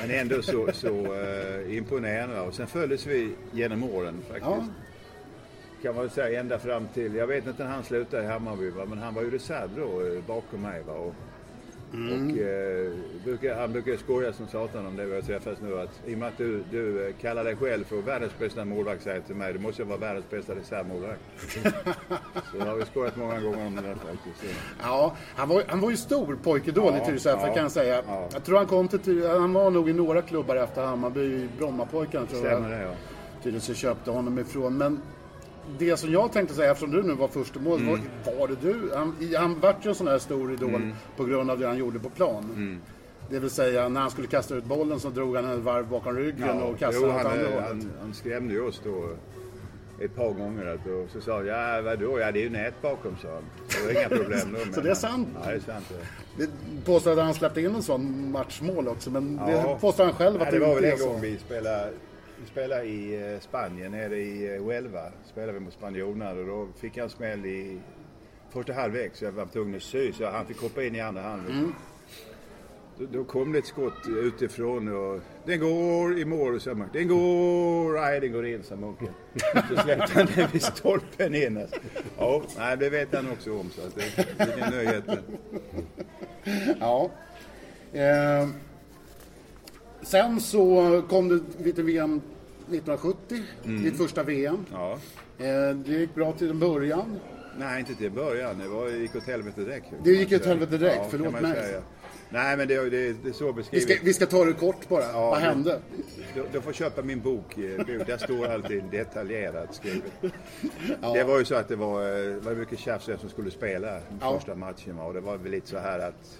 men 0.00 0.20
ändå 0.20 0.42
så, 0.42 0.68
så 0.72 1.14
eh, 1.14 1.76
imponerande. 1.76 2.40
Och 2.40 2.54
sen 2.54 2.66
följdes 2.66 3.06
vi 3.06 3.34
genom 3.52 3.84
åren 3.84 4.22
faktiskt. 4.28 4.46
Ja. 4.46 4.66
Kan 5.82 5.94
man 5.94 6.10
säga 6.10 6.40
ända 6.40 6.58
fram 6.58 6.88
till, 6.94 7.14
jag 7.14 7.26
vet 7.26 7.46
inte 7.46 7.64
när 7.64 7.70
han 7.70 7.84
slutade 7.84 8.22
i 8.22 8.26
Hammarby, 8.26 8.70
va? 8.70 8.84
men 8.88 8.98
han 8.98 9.14
var 9.14 9.22
ju 9.22 9.30
reserv 9.30 9.70
då 9.76 10.06
eh, 10.06 10.24
bakom 10.26 10.62
mig. 10.62 10.82
Va? 10.82 10.92
Och, 10.92 11.14
och 11.92 12.38
eh, 12.38 12.92
brukar, 13.24 13.60
han 13.60 13.72
brukar 13.72 13.96
skoja 13.96 14.32
som 14.32 14.48
satan 14.48 14.86
om 14.86 14.96
det 14.96 15.04
vi 15.04 15.14
har 15.14 15.22
träffats 15.22 15.60
nu 15.60 15.80
att 15.80 16.00
i 16.06 16.14
och 16.14 16.18
med 16.18 16.28
att 16.28 16.38
du, 16.38 16.64
du 16.70 17.06
eh, 17.06 17.14
kallar 17.20 17.44
dig 17.44 17.56
själv 17.56 17.84
för 17.84 17.96
världens 17.96 18.38
bästa 18.38 18.64
målvakt 18.64 19.02
säger 19.02 19.20
till 19.20 19.34
mig, 19.34 19.52
du 19.52 19.58
måste 19.58 19.84
vara 19.84 19.98
världens 19.98 20.30
bästa 20.30 20.54
reservmålvakt. 20.54 21.20
så 22.52 22.58
har 22.64 22.76
vi 22.76 22.84
skojat 22.84 23.16
många 23.16 23.40
gånger 23.40 23.66
om 23.66 23.76
det 23.76 23.82
där 23.82 23.94
faktiskt. 23.94 24.54
Ja, 24.82 25.16
han 25.36 25.48
var, 25.48 25.62
han 25.66 25.80
var 25.80 25.90
ju 25.90 25.96
stor 25.96 26.38
pojkidol 26.42 26.92
Ja, 26.96 27.02
i 27.02 27.06
Tyresö 27.06 27.30
ja, 27.30 27.54
kan 27.54 27.62
jag 27.62 27.72
säga. 27.72 28.02
ja. 28.06 28.28
Jag 28.32 28.44
tror 28.44 28.56
han 28.56 28.66
kom 28.66 28.88
till 28.88 29.26
han 29.28 29.52
var 29.52 29.70
nog 29.70 29.88
i 29.88 29.92
några 29.92 30.22
klubbar 30.22 30.56
efter 30.56 30.82
Hammarby, 30.84 31.48
Brommapojkarna 31.58 32.26
tror 32.26 32.38
Stämmer 32.38 32.70
jag. 32.70 32.78
det 32.80 32.84
ja. 32.84 32.94
Tyresö 33.42 33.74
köpte 33.74 34.10
honom 34.10 34.38
ifrån. 34.38 34.76
Men 34.78 35.00
det 35.78 35.96
som 35.96 36.12
jag 36.12 36.32
tänkte 36.32 36.54
säga, 36.54 36.70
eftersom 36.70 36.90
du 36.90 37.02
nu 37.02 37.14
var 37.14 37.28
första 37.28 37.60
mål, 37.60 37.80
Mm. 37.80 38.00
var, 38.26 38.34
var 38.38 38.48
det 38.48 38.56
du? 38.62 38.90
Han, 38.94 39.16
han 39.38 39.60
vart 39.60 39.86
ju 39.86 39.88
en 39.88 39.94
sån 39.94 40.06
här 40.08 40.18
stor 40.18 40.52
idol 40.52 40.68
Mm. 40.74 40.92
på 41.16 41.24
grund 41.24 41.50
av 41.50 41.58
det 41.58 41.66
han 41.66 41.78
gjorde 41.78 41.98
på 41.98 42.10
plan. 42.10 42.80
Det 43.30 43.38
vill 43.38 43.50
säga, 43.50 43.88
när 43.88 44.00
han 44.00 44.10
skulle 44.10 44.26
kasta 44.28 44.54
ut 44.54 44.64
bollen 44.64 45.00
så 45.00 45.08
drog 45.10 45.36
han 45.36 45.50
ett 45.52 45.58
varv 45.58 45.86
bakom 45.88 46.16
ryggen 46.16 46.62
och 46.62 46.78
kastade 46.78 47.06
jo, 47.06 47.12
åt 47.16 47.22
han, 47.22 47.32
andra 47.32 47.44
hållet. 47.48 47.64
han, 47.68 47.90
han 48.00 48.14
skrämde 48.14 48.54
ju 48.54 48.60
oss 48.66 48.80
då 48.84 49.08
ett 50.04 50.16
par 50.16 50.30
gånger. 50.32 50.78
Och 51.04 51.10
så 51.10 51.20
sa 51.20 51.36
han, 51.36 51.46
ja 51.46 51.80
vadå, 51.84 52.18
ja 52.20 52.32
det 52.32 52.38
är 52.38 52.42
ju 52.42 52.50
nät 52.50 52.82
bakom 52.82 53.16
sa 53.22 53.28
han. 53.34 53.42
Det 53.68 53.94
var 53.94 54.00
inga 54.00 54.08
problem 54.08 54.56
då. 54.66 54.72
Så 54.74 54.80
det 54.80 54.90
är 54.90 54.94
sant? 54.94 55.28
Ja, 55.44 55.50
det 55.50 55.56
är 55.56 55.60
sant. 55.60 55.84
det. 56.36 56.44
Det 56.46 56.50
påstår 56.84 57.12
att 57.12 57.18
han 57.18 57.34
släppte 57.34 57.60
in 57.60 57.74
en 57.74 57.82
sån 57.82 58.30
matchmål 58.32 58.88
också, 58.88 59.10
men 59.10 59.40
Ja. 59.40 59.46
det 59.74 59.80
påstår 59.80 60.04
han 60.04 60.12
själv 60.12 60.42
att 60.42 60.46
Ja, 60.46 60.52
det 60.52 60.58
var 60.58 60.68
inte 60.68 60.80
väl 60.82 60.92
en 60.92 60.98
så. 60.98 61.06
gång 61.08 61.20
vi 61.20 61.38
spelade, 61.38 61.90
vi 62.42 62.48
spelade 62.48 62.84
i 62.84 63.32
eh, 63.32 63.40
Spanien, 63.40 63.92
nere 63.92 64.18
i 64.18 64.54
eh, 64.54 64.62
Huelva. 64.62 65.12
Spelade 65.24 65.52
vi 65.52 65.60
mot 65.60 65.72
spanjorerna 65.72 66.30
och 66.30 66.46
då 66.46 66.68
fick 66.76 66.98
han 66.98 67.10
smäll 67.10 67.46
i 67.46 67.80
första 68.50 68.72
halvlek 68.72 69.16
så 69.16 69.24
jag 69.24 69.32
var 69.32 69.46
tvungen 69.46 69.76
att 69.76 69.82
sy 69.82 70.12
så 70.12 70.26
han 70.26 70.46
fick 70.46 70.60
hoppa 70.60 70.84
in 70.84 70.94
i 70.94 71.00
andra 71.00 71.22
halvlek. 71.22 71.52
Mm. 71.52 71.74
Då, 72.98 73.06
då 73.12 73.24
kom 73.24 73.52
det 73.52 73.58
ett 73.58 73.66
skott 73.66 74.08
utifrån 74.08 74.88
och 74.88 75.20
den 75.44 75.60
går 75.60 76.18
i 76.18 76.24
mål, 76.24 76.60
sa 76.60 76.74
man. 76.74 76.88
Den 76.92 77.08
går, 77.08 78.00
nej 78.00 78.20
den 78.20 78.32
går 78.32 78.46
in, 78.46 78.62
sa 78.62 78.76
munken. 78.76 79.08
Så 79.68 79.82
släppte 79.82 80.12
han 80.14 80.26
den 80.34 80.48
vid 80.52 80.62
stolpen 80.62 81.34
in. 81.34 81.56
Alltså. 81.56 81.76
Ja, 82.18 82.42
nej, 82.58 82.76
det 82.76 82.90
vet 82.90 83.14
han 83.14 83.30
också 83.30 83.58
om 83.58 83.70
så 83.70 83.80
att 83.86 83.94
det, 83.94 84.36
det 84.38 84.60
är 84.60 84.70
nyheter. 84.70 85.22
Ja. 86.80 87.10
Eh, 87.92 88.48
sen 90.02 90.40
så 90.40 91.02
kom 91.08 91.28
det 91.28 91.64
lite 91.64 91.82
VM 91.82 92.20
1970, 92.70 93.42
Mm. 93.64 93.82
ditt 93.82 93.96
första 93.96 94.22
VM. 94.22 94.64
Ja. 94.72 94.92
Eh, 95.38 95.74
det 95.76 95.92
gick 95.92 96.14
bra 96.14 96.32
till 96.32 96.50
en 96.50 96.58
början. 96.58 97.18
Nej, 97.58 97.80
inte 97.80 97.94
till 97.94 98.10
början. 98.10 98.58
Det 98.58 98.68
var, 98.68 98.88
gick 98.88 99.16
åt 99.16 99.24
helvete 99.26 99.60
direkt. 99.60 99.86
Det 100.04 100.10
gick 100.10 100.32
åt 100.32 100.44
helvete 100.46 100.78
direkt, 100.78 100.96
ja, 100.96 101.06
förlåt 101.10 101.32
mig. 101.32 101.54
säga. 101.54 101.82
Nej, 102.30 102.56
men 102.56 102.68
det, 102.68 102.90
det, 102.90 103.12
det 103.12 103.28
är 103.28 103.32
så 103.32 103.46
Vi 103.46 103.52
beskrivet. 103.52 103.90
ska, 103.90 103.94
vi 104.04 104.14
ska 104.14 104.26
ta 104.26 104.44
det 104.44 104.52
kort 104.52 104.88
bara. 104.88 105.02
Ja, 105.12 105.30
Vad 105.30 105.38
hände? 105.38 105.80
Du, 106.34 106.44
du 106.52 106.60
får 106.60 106.72
köpa 106.72 107.02
min 107.02 107.20
bok. 107.20 107.58
eh. 107.58 107.86
Där 108.06 108.18
står 108.18 108.46
alltid 108.46 108.84
detaljerat 108.90 109.74
skrivet. 109.74 110.12
Det 111.14 111.24
var 111.24 111.38
ju 111.38 111.44
så 111.44 111.54
att 111.54 111.68
det 111.68 111.76
var, 111.76 112.00
eh, 112.02 112.34
var 112.36 112.54
mycket 112.54 112.78
tjafs 112.78 113.04
som 113.20 113.28
skulle 113.30 113.50
spela 113.50 113.90
den 113.92 114.02
Ja. 114.20 114.34
första 114.38 114.54
matchen. 114.54 114.98
Och 114.98 115.14
det 115.14 115.20
var 115.20 115.36
väl 115.36 115.52
lite 115.52 115.68
så 115.68 115.78
här 115.78 115.98
att 115.98 116.38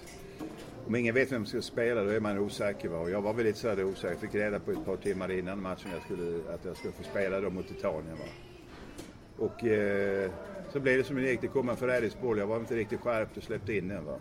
om 0.87 0.95
ingen 0.95 1.15
vet 1.15 1.31
vem 1.31 1.45
som 1.45 1.61
ska 1.61 1.71
spela 1.71 2.03
då 2.03 2.09
är 2.09 2.19
man 2.19 2.39
osäker. 2.39 2.89
Va? 2.89 2.97
Och 2.97 3.09
jag 3.09 3.21
var 3.21 3.33
väl 3.33 3.45
lite 3.45 3.59
sådär 3.59 3.83
osäker. 3.83 4.09
Jag 4.09 4.19
fick 4.19 4.35
reda 4.35 4.59
på 4.59 4.71
ett 4.71 4.85
par 4.85 4.97
timmar 4.97 5.31
innan 5.31 5.61
matchen 5.61 5.91
jag 5.91 6.01
skulle, 6.01 6.53
att 6.53 6.65
jag 6.65 6.77
skulle 6.77 6.93
få 6.93 7.03
spela 7.03 7.39
då 7.39 7.49
mot 7.49 7.71
Italien. 7.71 8.17
Va? 8.17 8.25
Och 9.37 9.63
eh, 9.63 10.31
så 10.71 10.79
blev 10.79 10.97
det 10.97 11.03
som 11.03 11.15
det 11.15 11.21
gick. 11.21 11.41
Det 11.41 11.47
kom 11.47 11.69
en 11.69 11.77
förrädisk 11.77 12.21
boll. 12.21 12.37
Jag 12.37 12.47
var 12.47 12.57
inte 12.57 12.75
riktigt 12.75 12.99
skärpt 12.99 13.37
och 13.37 13.43
släppte 13.43 13.77
in 13.77 13.87
den. 13.87 14.05
Va? 14.05 14.19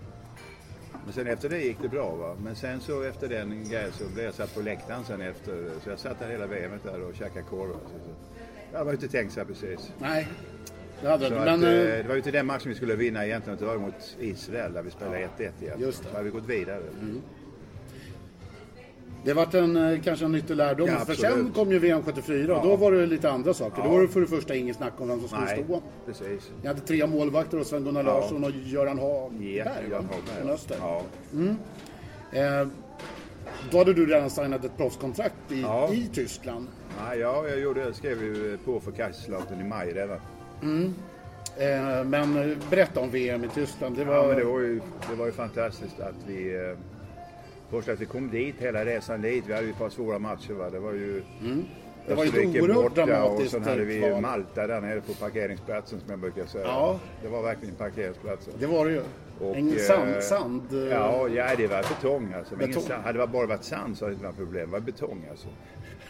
Men 1.05 1.13
sen 1.13 1.27
efter 1.27 1.49
det 1.49 1.59
gick 1.59 1.83
det 1.83 1.89
bra. 1.89 2.17
Va? 2.17 2.37
Men 2.45 2.57
sen 2.57 2.81
så 2.81 3.03
efter 3.03 3.29
den 3.29 3.65
grejen 3.71 3.93
så 3.93 4.05
blev 4.15 4.25
jag 4.25 4.35
satt 4.35 4.55
på 4.55 4.61
läktaren 4.61 5.05
sen 5.05 5.21
efter. 5.21 5.71
Så 5.85 5.91
jag 5.91 5.99
satt 5.99 6.19
där 6.19 6.31
hela 6.31 6.47
VMet 6.47 6.83
där 6.85 7.03
och 7.03 7.15
käkade 7.15 7.45
korv. 7.51 7.71
va. 7.71 7.79
Så, 7.85 7.89
så. 7.89 8.15
Jag 8.73 8.85
var 8.85 8.93
inte 8.93 9.09
tänkt 9.09 9.33
så 9.33 9.41
här 9.41 9.47
precis. 9.47 9.93
Nej, 9.99 10.29
det 11.03 11.09
hade 11.09 11.25
Så 11.29 11.35
det 11.35 11.41
att, 11.53 11.61
Men 11.61 11.65
eh, 11.65 11.71
eh, 11.71 11.97
det 11.97 12.03
var 12.03 12.15
ju 12.15 12.17
inte 12.17 12.31
den 12.31 12.47
matchen 12.47 12.69
vi 12.69 12.75
skulle 12.75 12.97
vinna 12.97 13.27
egentligen. 13.27 13.59
Det 13.59 13.65
var 13.67 13.79
mot 13.79 14.17
Israel 14.21 14.73
där 14.73 14.83
vi 14.83 14.91
spelade 14.91 15.19
1-1 15.19 15.29
egentligen. 15.39 15.81
Just 15.81 16.03
det. 16.03 16.09
Så 16.09 16.13
hade 16.17 16.25
vi 16.25 16.31
gått 16.31 16.47
vidare. 16.49 16.81
det 19.25 19.33
vart 19.35 19.55
en, 19.55 19.77
eh, 19.77 20.01
kanske 20.03 20.25
en 20.25 20.33
nyttig 20.33 20.57
lärdom. 20.57 20.89
Ja, 20.89 20.99
för 20.99 21.15
sen 21.15 21.53
kom 21.55 21.73
ju 21.73 21.79
VM 21.79 22.03
74 22.03 22.57
och 22.57 22.67
då 22.69 22.77
var 22.77 22.93
det 22.93 23.07
lite 23.07 23.31
andra 23.31 23.55
saker. 23.55 23.83
Då 23.83 23.89
Ja. 23.89 23.93
var 23.93 24.03
det 24.03 24.09
för 24.09 24.21
det 24.21 24.27
första 24.27 24.55
ingen 24.55 24.75
snack 24.75 24.93
om 24.99 25.09
vem 25.09 25.19
som 25.21 25.29
skulle 25.29 25.45
Nej, 25.45 25.65
stå. 25.65 25.83
precis. 26.07 26.51
Ni 26.63 26.69
hade 26.69 26.81
tre 26.81 27.07
målvakter 27.07 27.61
och 27.61 27.67
Sven-Gunnar 27.67 28.05
Ja. 28.05 28.21
Larsson 28.21 28.45
och 28.45 28.51
Göran 28.51 28.99
Hagberg 28.99 29.65
Ja, 29.91 29.97
Hagberg. 29.97 30.37
från 30.41 30.51
Öster. 30.51 30.77
Ja. 30.81 31.03
Eh, 32.33 32.69
då 33.71 33.79
hade 33.79 33.93
du 33.95 34.07
redan 34.07 34.31
signat 34.31 34.65
ett 34.65 34.77
proffskontrakt 34.77 35.35
i, 35.53 35.61
Ja. 35.63 35.93
i 35.93 36.11
Tyskland. 36.15 36.67
Nej, 37.05 37.19
ja, 37.19 37.49
jag 37.49 37.61
gjorde, 37.61 37.95
skrev 37.95 38.23
ju 38.23 38.59
på 38.65 38.81
för 38.81 38.91
Kaiserslautern 38.91 39.61
i 39.61 39.65
maj 39.65 39.93
redan. 39.93 40.19
Eh, 41.59 42.05
men 42.05 42.57
berätta 42.71 43.01
om 43.01 43.11
VM 43.11 43.45
i 43.45 43.49
Tyskland. 43.49 43.97
Det 43.97 44.05
var... 44.05 44.15
Ja, 44.15 44.27
men 44.27 44.37
det 44.37 44.45
var 44.45 44.61
ju, 44.61 44.81
det 45.11 45.15
var 45.17 45.27
ju 45.27 45.33
fantastiskt 45.33 46.01
att 46.01 46.15
vi... 46.27 46.55
Eh, 46.55 46.77
först 47.71 47.89
att 47.89 48.01
vi 48.01 48.07
kom 48.07 48.31
dit, 48.31 48.55
hela 48.59 48.85
resan 48.85 49.23
dit. 49.23 49.45
Vi 49.47 49.53
hade 49.53 49.67
ju 49.67 49.71
ett 49.73 49.79
par 49.79 49.91
svåra 49.91 50.19
matcher. 50.19 50.53
Va? 50.53 50.71
Det 50.71 50.79
var 50.79 50.93
ju 50.93 51.23
Det 52.07 52.15
var 52.15 52.25
ju 52.25 52.31
ett 52.31 52.63
oerhört 52.63 52.75
borta 52.77 53.03
och 53.03 53.09
dramatiskt 53.09 53.51
sen 53.51 53.65
hade 53.65 53.85
vi 53.85 54.01
val. 54.11 54.21
Malta 54.21 54.67
där 54.67 54.81
nere 54.81 55.01
på 55.01 55.13
parkeringsplatsen 55.15 56.01
som 56.01 56.11
jag 56.11 56.19
brukar 56.19 56.47
säga. 56.47 56.65
Ja. 56.65 56.99
Det 57.23 57.29
var 57.29 57.43
verkligen 57.43 57.75
parkeringsplatsen. 57.75 58.55
Det 58.59 58.67
var 58.67 58.87
det 58.87 58.93
ju. 58.93 59.03
Och, 59.41 59.57
en 59.57 59.73
eh, 59.73 59.77
sand, 59.79 60.23
sand. 60.23 60.63
eh, 60.73 60.79
Ja, 60.79 61.29
ja, 61.29 61.47
det 61.57 61.67
var 61.67 61.83
betong 61.83 62.33
alltså. 62.39 62.55
Men 62.57 62.67
Betong. 62.69 62.83
sand. 62.83 63.05
Hade 63.05 63.19
det 63.19 63.27
bara 63.27 63.47
varit 63.47 63.65
sand 63.65 63.99
så 63.99 64.05
hade 64.05 64.13
det 64.13 64.15
inte 64.15 64.27
varit 64.27 64.37
problem. 64.37 64.67
Det 64.67 64.73
var 64.73 64.81
betong 64.81 65.27
alltså. 65.31 65.49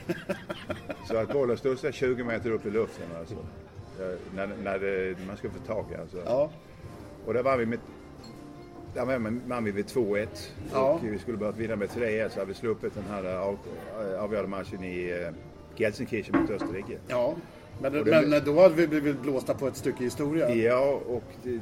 så 1.09 1.17
att 1.17 1.33
bollen 1.33 1.57
studsade 1.57 1.93
20 1.93 2.25
meter 2.25 2.51
upp 2.51 2.67
i 2.67 2.71
luften 2.71 3.07
alltså. 3.21 3.37
Eh, 4.01 4.19
När, 4.35 4.47
när, 4.63 4.79
det, 4.79 5.17
man 5.27 5.37
skulle 5.37 5.53
få 5.53 5.59
tag 5.67 5.85
i 5.93 6.01
alltså. 6.01 6.17
Ja, 6.25 6.51
Och 7.27 7.35
där 7.35 7.43
var 7.43 7.57
vi 7.57 7.67
med 7.67 7.79
där 8.95 9.05
vann 9.49 9.65
vi 9.65 9.73
med 9.73 9.85
2-1 9.85 10.27
Ja. 10.73 10.81
och 10.93 11.05
vi 11.05 11.19
skulle 11.19 11.37
börjat 11.39 11.57
vinna 11.57 11.77
med 11.77 11.89
3-1 11.89 12.29
så 12.29 12.35
hade 12.39 12.49
vi 12.49 12.55
sluppit 12.55 12.95
den 12.95 13.05
här 13.11 13.25
av, 13.37 13.59
avgörande 14.19 14.51
matchen 14.51 14.85
i 14.85 15.11
eh, 15.11 15.33
Gelsenkirchen 15.77 16.41
mot 16.41 16.51
Österrike. 16.51 16.99
ja. 17.09 17.35
Men, 17.83 17.93
det- 17.93 18.27
men 18.29 18.45
då 18.45 18.61
hade 18.61 18.75
vi 18.75 18.87
blivit 18.87 19.21
blåsta 19.23 19.55
på 19.55 19.67
ett 19.67 19.77
stycke 19.77 20.05
historia. 20.05 20.55
Ja, 20.55 21.01
och 21.09 21.23
det, 21.43 21.61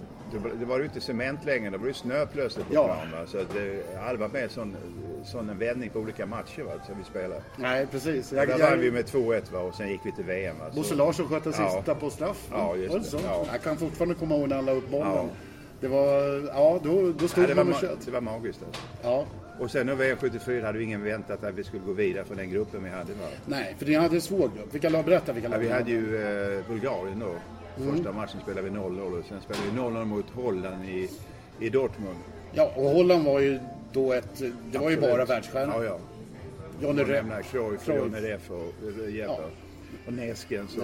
det, 0.61 0.65
var 0.65 0.79
ju 0.79 0.85
inte 0.85 1.01
cement 1.01 1.45
längre, 1.45 1.71
det 1.71 1.79
var 1.79 1.87
ju 1.87 1.93
snö 1.93 2.27
plötsligt 2.27 2.69
på 2.69 2.75
Ja. 2.75 2.85
plan. 2.85 3.21
Va? 3.21 3.27
Så 3.27 3.37
det 3.55 3.83
hade 4.01 4.19
varit 4.19 4.33
med 4.33 4.51
sån, 4.51 4.77
sån 5.25 5.49
en 5.51 5.59
vändning 5.59 5.91
på 5.91 5.99
olika 5.99 6.27
matcher 6.27 6.63
va? 6.63 6.73
som 6.87 6.95
vi 6.99 7.05
spelade. 7.05 7.43
Nej, 7.57 7.87
precis. 7.91 8.33
Jag, 8.33 8.49
där 8.49 8.59
jag, 8.59 8.71
vann 8.71 8.81
vi 8.81 8.91
med 8.91 9.05
2-1 9.05 9.53
va? 9.53 9.59
och 9.59 9.75
sen 9.75 9.89
gick 9.89 10.01
vi 10.05 10.13
till 10.13 10.25
VM. 10.25 10.59
Va? 10.59 10.65
Så- 10.71 10.77
Bosse 10.77 10.95
Larsson 10.95 11.29
sköt 11.29 11.45
den 11.45 11.53
Ja. 11.59 11.71
sista 11.71 11.95
på 11.95 12.11
straff. 12.11 12.49
Ja, 12.53 12.77
just 12.77 12.95
det. 12.95 13.03
så? 13.05 13.19
Ja. 13.25 13.47
Jag 13.53 13.63
kan 13.63 13.77
fortfarande 13.77 14.15
komma 14.15 14.37
ihåg 14.37 14.49
när 14.49 14.57
han 14.57 14.65
la 14.67 14.73
upp 14.73 14.91
bollen. 14.91 15.13
Ja. 15.13 15.27
Det 15.81 15.89
var, 15.89 16.43
ja 16.55 16.81
då, 16.85 17.13
då 17.19 17.29
stod 17.29 17.45
Ja, 17.45 17.49
det, 17.49 17.55
man 17.55 17.69
och 17.69 17.81
tjöt. 17.81 17.99
det 18.05 18.11
var 18.11 18.21
magiskt 18.21 18.61
alltså. 18.67 18.83
Ja. 19.03 19.25
Och 19.61 19.71
sen 19.71 19.87
nu 19.87 19.95
VM 19.95 20.17
74 20.17 20.67
hade 20.67 20.79
vi 20.79 20.85
ingen 20.85 21.05
väntat 21.05 21.45
att 21.45 21.55
vi 21.55 21.65
skulle 21.65 21.83
gå 21.83 21.93
vidare 21.93 22.25
från 22.25 22.37
den 22.37 22.51
gruppen 22.51 22.85
vi 22.85 22.91
hade. 22.91 23.13
Va? 23.13 23.27
Nej, 23.47 23.75
för 23.79 23.87
ni 23.87 23.95
hade 23.95 24.15
en 24.15 24.21
svår 24.21 24.39
grupp. 24.57 24.75
Vilka 24.75 24.89
lag? 24.89 25.05
Berätta 25.05 25.33
vilka 25.33 25.49
Ja, 25.49 25.53
lag 25.53 25.59
vi 25.59 25.67
ni 25.67 25.73
hade 25.73 25.91
ju 25.91 26.17
eh, 26.57 26.65
Bulgarien 26.69 27.19
då. 27.19 27.35
Mm. 27.83 27.97
Första 27.97 28.13
matchen 28.13 28.41
spelade 28.43 28.71
vi 28.71 28.77
0-0 28.77 29.19
och 29.19 29.25
sen 29.25 29.41
spelade 29.41 29.65
vi 29.73 29.79
0-0 29.79 30.05
mot 30.05 30.31
Holland 30.31 30.85
i, 30.85 31.09
i 31.61 31.69
Dortmund. 31.69 32.19
Ja, 32.53 32.73
och 32.77 32.91
Holland 32.91 33.25
var 33.25 33.41
ju 33.41 33.59
då 33.93 34.13
ett... 34.13 34.39
Det 34.73 34.79
var 34.79 34.91
ju 34.91 34.97
Absolut. 34.97 35.01
bara 35.01 35.25
världsstjärnor. 35.25 35.85
Ja, 35.85 35.85
ja. 35.85 35.99
Johnny 36.83 37.05
nämna 37.05 37.43
Cruyff. 37.43 37.89
Johnny 37.89 38.19
Reff 38.21 38.51
och 38.51 38.91
Jeppe. 39.11 39.33
Ja. 39.33 39.51
Och 40.03 40.09
och- 40.09 40.13
Neskens. 40.13 40.77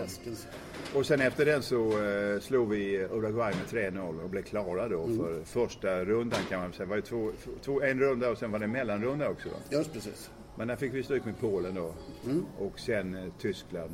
Och 0.95 1.07
sen 1.07 1.21
efter 1.21 1.45
den 1.47 1.63
så 1.63 2.03
eh, 2.05 2.41
slog 2.41 2.69
vi 2.69 2.99
Uruguay 3.11 3.55
med 3.55 3.67
3-0 3.95 4.23
och 4.23 4.31
blev 4.31 4.43
klara 4.43 4.89
då 4.89 5.05
Mm. 5.05 5.17
för 5.19 5.45
första 5.45 6.05
rundan 6.05 6.41
kan 6.49 6.61
man 6.61 6.73
säga. 6.73 6.85
Det 6.87 6.91
var 6.91 6.97
ju 6.97 7.03
två, 7.03 7.31
två, 7.63 7.83
en 7.83 8.01
runda 8.01 8.31
och 8.31 8.39
sen 8.39 8.51
var 8.53 8.59
det 8.59 8.65
en 8.65 8.73
mellanrunda 8.73 9.29
också. 9.29 9.49
Just 9.71 9.93
precis. 9.93 10.31
Men 10.59 10.69
där 10.69 10.77
fick 10.77 10.95
vi 10.95 11.03
stryk 11.03 11.25
med 11.25 11.39
Polen 11.41 11.75
då. 11.75 11.95
Mm. 12.25 12.45
Och 12.59 12.79
sen 12.81 13.15
eh, 13.15 13.33
Tyskland 13.39 13.91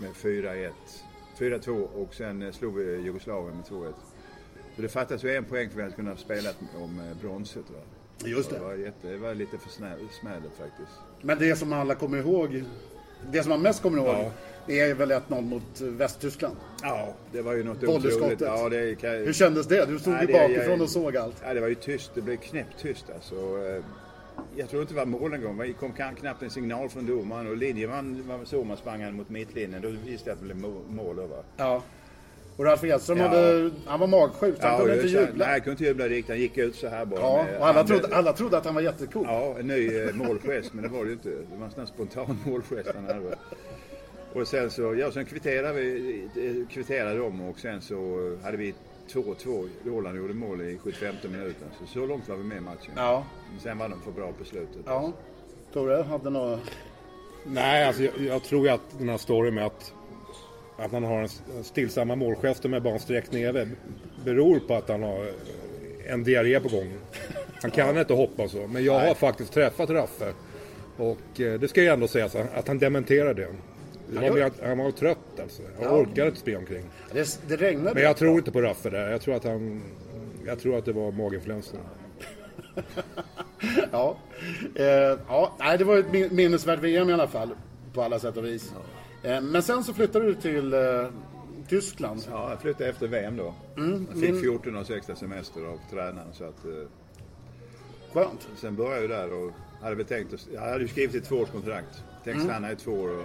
med 0.00 0.10
4-1. 0.10 0.70
4-2 1.38 1.70
och 1.84 2.14
sen 2.14 2.42
eh, 2.42 2.52
slog 2.52 2.74
vi 2.76 2.96
Jugoslavien 3.00 3.56
med 3.56 3.64
2-1. 3.64 3.92
Så 4.76 4.82
det 4.82 4.88
fattas 4.88 5.24
ju 5.24 5.30
en 5.36 5.44
poäng 5.44 5.68
för 5.70 5.72
att 5.72 5.78
vi 5.78 5.82
hade 5.82 5.94
kunnat 5.94 6.18
spela 6.18 6.50
om 6.76 7.00
eh, 7.00 7.20
bronset. 7.20 7.64
Va? 7.70 7.78
Just 8.28 8.50
Det 8.50 8.56
det. 8.58 8.62
var, 8.64 8.74
jätte, 8.74 9.08
det 9.08 9.16
var 9.16 9.34
lite 9.34 9.58
för 9.58 9.68
snä- 9.70 10.08
smäligt 10.20 10.56
faktiskt. 10.58 10.98
Men 11.22 11.38
det 11.38 11.56
som 11.56 11.72
alla 11.72 11.94
kommer 11.94 12.18
ihåg, 12.18 12.64
det 13.30 13.42
som 13.42 13.50
man 13.50 13.62
mest 13.62 13.82
kommer 13.82 13.98
ihåg, 13.98 14.06
Ja. 14.08 14.30
det 14.66 14.80
är 14.80 14.94
väl 14.94 15.10
1-0 15.12 15.40
mot 15.42 15.80
Västtyskland. 15.80 16.56
Ja, 16.82 17.14
det 17.32 17.42
var 17.42 17.52
ju 17.52 17.64
något 17.64 17.84
otroligt. 17.84 18.40
Ja, 18.40 18.68
det 18.68 19.00
kan, 19.00 19.10
Hur 19.10 19.32
kändes 19.32 19.66
det? 19.66 19.84
Du 19.86 19.98
stod 19.98 20.20
ju 20.20 20.26
bakifrån 20.26 20.70
jag- 20.72 20.80
och 20.82 20.88
såg 20.90 21.16
allt. 21.16 21.36
Ja, 21.46 21.54
det 21.54 21.60
var 21.60 21.68
ju 21.68 21.74
tyst. 21.74 22.10
Det 22.14 22.20
blev 22.22 22.36
knäpptyst 22.36 23.04
alltså. 23.14 23.34
Eh, 23.34 23.84
Jag 24.56 24.68
tror 24.68 24.82
inte 24.82 24.94
det 24.94 24.98
var 24.98 25.06
mål 25.06 25.34
en 25.34 25.42
gång. 25.42 25.58
Det 25.58 25.72
kom 25.72 25.92
knappt 25.92 26.42
en 26.42 26.50
signal 26.50 26.88
från 26.88 27.06
domaren 27.06 27.46
och 27.48 27.56
linjeman 27.56 28.24
var 28.28 28.44
så 28.44 28.64
man 28.64 28.76
sprang 28.76 29.02
han 29.02 29.14
mot 29.14 29.30
mittlinjen. 29.30 29.82
Då 29.82 29.88
visste 29.88 30.30
jag 30.30 30.34
att 30.34 30.40
det 30.40 30.44
blev 30.44 30.56
må- 30.56 30.82
mål. 30.88 31.16
Va? 31.16 31.36
Ja. 31.56 31.82
Och 32.58 32.64
Ralf 32.64 32.84
Edström 32.84 33.18
Ja. 33.18 33.28
hade, 33.28 33.70
han 33.86 34.00
var 34.00 34.06
magsjuk 34.06 34.56
han 34.60 34.78
kunde 34.78 34.94
inte 34.94 35.06
jubla. 35.08 35.44
Nej, 35.46 35.54
jag 35.54 35.64
kunde 35.64 35.70
inte 35.70 35.84
jubla 35.84 36.08
riktigt. 36.08 36.28
Han 36.28 36.38
gick 36.38 36.58
ut 36.58 36.76
så 36.76 36.88
här 36.88 37.04
bara. 37.04 37.20
Ja, 37.20 37.44
med 37.44 37.58
och 37.60 37.66
alla 37.68 37.84
trodde, 37.84 38.16
alla 38.16 38.32
trodde 38.32 38.58
att 38.58 38.64
han 38.64 38.74
var 38.74 38.82
jättecool. 38.82 39.24
Ja, 39.28 39.56
en 39.58 39.66
ny 39.66 39.96
eh, 40.02 40.14
målgest, 40.14 40.74
men 40.74 40.82
det 40.82 40.88
var 40.90 40.98
det 41.04 41.06
ju 41.06 41.12
inte. 41.12 41.28
Det 41.28 41.56
var 41.58 41.64
en 41.64 41.70
sån 41.70 41.80
här 41.80 41.86
spontan 41.86 42.38
målgest 42.46 42.90
han 42.94 43.04
hade. 43.04 43.36
Och 44.32 44.48
sen 44.48 44.70
så, 44.70 44.94
ja, 44.94 45.10
sen 45.12 45.24
kvitterade 45.24 45.72
vi, 45.80 46.20
eh, 46.36 46.74
kvitterade 46.74 47.18
de 47.18 47.40
och 47.48 47.58
sen 47.58 47.80
så 47.80 47.96
hade 48.42 48.56
vi 48.56 48.74
2-2. 49.12 49.68
Roland 49.86 50.16
gjorde 50.16 50.34
mål 50.34 50.60
i 50.62 50.78
75 50.84 51.14
minuten. 51.22 51.68
Så, 51.80 51.86
så 51.86 52.06
långt 52.06 52.28
var 52.28 52.36
vi 52.36 52.44
med 52.44 52.56
i 52.56 52.60
matchen. 52.60 52.92
Ja. 52.96 53.24
Men 53.50 53.60
sen 53.60 53.78
var 53.78 53.88
de 53.88 54.00
för 54.02 54.10
bra 54.10 54.32
på 54.38 54.44
slutet. 54.44 54.82
ja. 54.86 55.12
Tore, 55.72 56.02
hade 56.02 56.30
något... 56.30 56.60
Nej, 57.46 57.84
alltså 57.86 58.02
jag, 58.02 58.12
jag 58.18 58.42
tror 58.42 58.66
ju 58.66 58.72
att 58.72 58.98
den 58.98 59.08
här 59.08 59.16
storyn 59.16 59.54
med 59.54 59.66
att, 59.66 59.92
att 60.78 60.92
han 60.92 61.04
har 61.04 61.20
en 61.22 61.28
stillsamma 61.64 62.14
målgester 62.16 62.68
med 62.68 62.82
bara 62.82 62.94
en 62.94 63.00
streck 63.00 63.32
nere 63.32 63.68
beror 64.24 64.58
på 64.60 64.74
att 64.74 64.88
han 64.88 65.02
har 65.02 65.26
en 66.06 66.24
diarré 66.24 66.60
på 66.60 66.68
gång. 66.68 66.92
Han 67.62 67.70
kan 67.70 67.98
inte 67.98 68.14
hoppa 68.14 68.48
så, 68.48 68.66
men 68.66 68.84
jag 68.84 69.00
har 69.00 69.14
faktiskt 69.14 69.52
träffat 69.52 69.90
Raffe. 69.90 70.32
Och 70.96 71.40
eh, 71.40 71.60
det 71.60 71.68
ska 71.68 71.82
ju 71.82 71.88
ändå 71.88 72.08
sägas 72.08 72.34
att 72.34 72.54
att 72.54 72.68
han 72.68 72.78
dementerar 72.78 73.34
det. 73.34 73.48
det 74.06 74.30
var 74.30 74.66
han 74.68 74.78
var 74.78 74.90
trött 74.90 75.40
alltså. 75.42 75.62
Han 75.82 75.88
orkade 75.88 76.26
inte 76.28 76.40
springa 76.40 76.58
omkring. 76.58 76.84
Det, 77.12 77.40
det 77.48 77.56
regnade. 77.56 77.94
Men 77.94 78.02
jag 78.02 78.16
tror 78.16 78.38
inte 78.38 78.50
på 78.52 78.62
Raffe 78.62 78.90
där. 78.90 79.10
Jag 79.10 79.20
tror 79.20 79.34
att 79.34 79.44
han... 79.44 79.82
Jag 80.46 80.58
tror 80.60 80.78
att 80.78 80.84
det 80.84 80.92
var 80.92 81.12
maginfluensa. 81.12 81.76
Ja. 83.92 84.16
Eh, 84.74 84.84
ja. 85.28 85.56
Det 85.78 85.84
var 85.84 85.98
ett 85.98 86.12
min- 86.12 86.34
minnesvärt 86.36 86.80
VM 86.80 87.10
i 87.10 87.12
alla 87.12 87.26
fall. 87.28 87.50
På 87.92 88.02
alla 88.02 88.18
sätt 88.18 88.36
och 88.36 88.44
vis. 88.44 88.72
Eh, 88.72 88.78
men 89.22 89.62
sen 89.62 89.84
så 89.84 89.94
flyttade 89.94 90.24
du 90.26 90.34
till 90.34 90.74
eh, 90.74 90.80
Tyskland. 91.68 92.20
Ja, 92.30 92.50
jag 92.50 92.60
flyttade 92.60 92.90
efter 92.90 93.08
VM 93.08 93.36
då. 93.36 93.54
Mm, 93.76 94.06
jag 94.10 94.20
fick 94.20 94.40
14 94.40 94.76
års 94.76 94.90
extra 94.90 95.16
semester 95.16 95.64
av 95.64 95.78
tränaren. 95.90 96.28
Så 96.32 96.44
att, 96.44 96.64
eh, 96.64 96.88
Skönt. 98.12 98.48
sen 98.56 98.76
började 98.76 99.00
jag 99.00 99.10
där 99.10 99.32
och 99.44 99.52
hade 99.82 99.94
väl 99.94 100.06
tänkt 100.06 100.34
att, 100.34 100.48
Jag 100.54 100.60
hade 100.60 100.80
ju 100.82 100.88
skrivit 100.88 101.14
ett 101.14 101.24
tvåårskontrakt. 101.24 102.04
Tänkte 102.24 102.30
Mm. 102.42 102.46
stanna 102.46 102.72
i 102.72 102.76
två 102.76 102.92
år. 102.92 103.10
Och, 103.10 103.24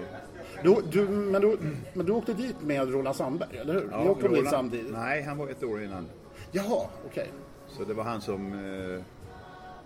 Du, 0.64 0.76
du, 0.92 1.08
men, 1.10 1.42
du, 1.42 1.58
men 1.94 2.06
du 2.06 2.12
åkte 2.12 2.34
dit 2.34 2.56
med 2.62 2.90
Roland 2.92 3.16
Sandberg, 3.16 3.58
eller 3.58 3.74
hur? 3.74 3.88
Ni 4.04 4.10
åkte 4.10 4.28
dit 4.28 4.38
Roland- 4.38 4.50
samtidigt? 4.50 4.92
Nej, 4.94 5.22
han 5.24 5.38
var 5.38 5.48
ett 5.50 5.64
år 5.64 5.84
innan. 5.84 6.06
Jaha, 6.52 6.86
okej. 7.06 7.28
Så 7.68 7.84
det 7.84 7.94
var 7.94 8.04
han 8.04 8.22
som, 8.22 8.54
eh, 8.54 9.02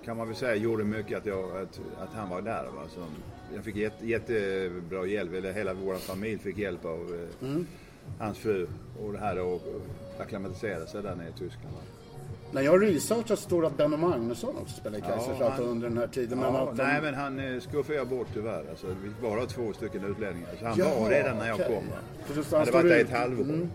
kan 0.05 0.17
man 0.17 0.27
väl 0.27 0.35
säga, 0.35 0.55
gjorde 0.55 0.83
mycket 0.83 1.17
att, 1.17 1.25
jag, 1.25 1.57
att, 1.57 1.79
att 1.99 2.13
han 2.15 2.29
var 2.29 2.41
där. 2.41 2.63
Va? 2.75 2.81
Så 2.89 2.99
jag 3.55 3.63
fick 3.63 3.75
jätte, 3.75 4.07
jättebra 4.07 5.05
hjälp, 5.05 5.33
eller 5.33 5.53
hela 5.53 5.73
vår 5.73 5.95
familj 5.95 6.37
fick 6.37 6.57
hjälp 6.57 6.85
av 6.85 7.27
eh, 7.41 7.47
Mm. 7.49 7.67
hans 8.19 8.37
fru 8.37 8.67
och 9.05 9.13
det 9.13 9.19
här 9.19 9.39
och 9.39 9.61
acklimatisera 10.19 10.85
sig 10.87 11.03
där 11.03 11.15
nere 11.15 11.27
i 11.29 11.31
Tyskland. 11.39 11.75
När 12.51 12.61
jag 12.61 12.83
researchar 12.83 13.35
så 13.35 13.41
står 13.41 13.61
det 13.61 13.67
att 13.67 13.77
Benno 13.77 13.97
Magnusson 13.97 14.55
också 14.61 14.75
spelade 14.79 14.97
i 14.97 15.01
Kaiserslautern 15.01 15.51
han- 15.51 15.63
under 15.67 15.89
den 15.89 15.97
här 15.97 16.07
tiden. 16.07 16.39
men 16.39 16.53
Ja, 16.53 16.69
att 16.69 16.77
de- 16.77 16.83
nej 16.83 17.01
men 17.01 17.13
han 17.13 17.39
eh, 17.39 17.59
skuffade 17.59 17.97
jag 17.97 18.07
bort 18.07 18.27
tyvärr. 18.33 18.65
Alltså, 18.69 18.87
vi 19.03 19.09
bara 19.21 19.45
två 19.45 19.73
stycken 19.73 20.03
utlänningar. 20.05 20.49
Så 20.59 20.65
han 20.65 20.77
Jaha, 20.77 20.99
var 20.99 21.09
redan 21.09 21.37
när 21.37 21.47
jag 21.47 21.55
okej. 21.55 21.67
kom. 21.67 21.89
Va? 21.89 22.43
Han 22.51 22.59
hade 22.59 22.71
varit 22.71 22.89
där 22.89 22.99
ut- 22.99 23.07
ett 23.07 23.13
halvår. 23.17 23.43
Mm. 23.43 23.69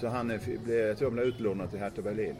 Så 0.00 0.08
han 0.08 0.30
eh, 0.30 0.40
blev, 0.64 0.78
jag 0.86 0.98
tror 0.98 1.08
han 1.08 1.14
blev 1.14 1.26
utlånad 1.26 1.70
till 1.70 1.78
Hertha 1.78 2.02
Berlin. 2.02 2.34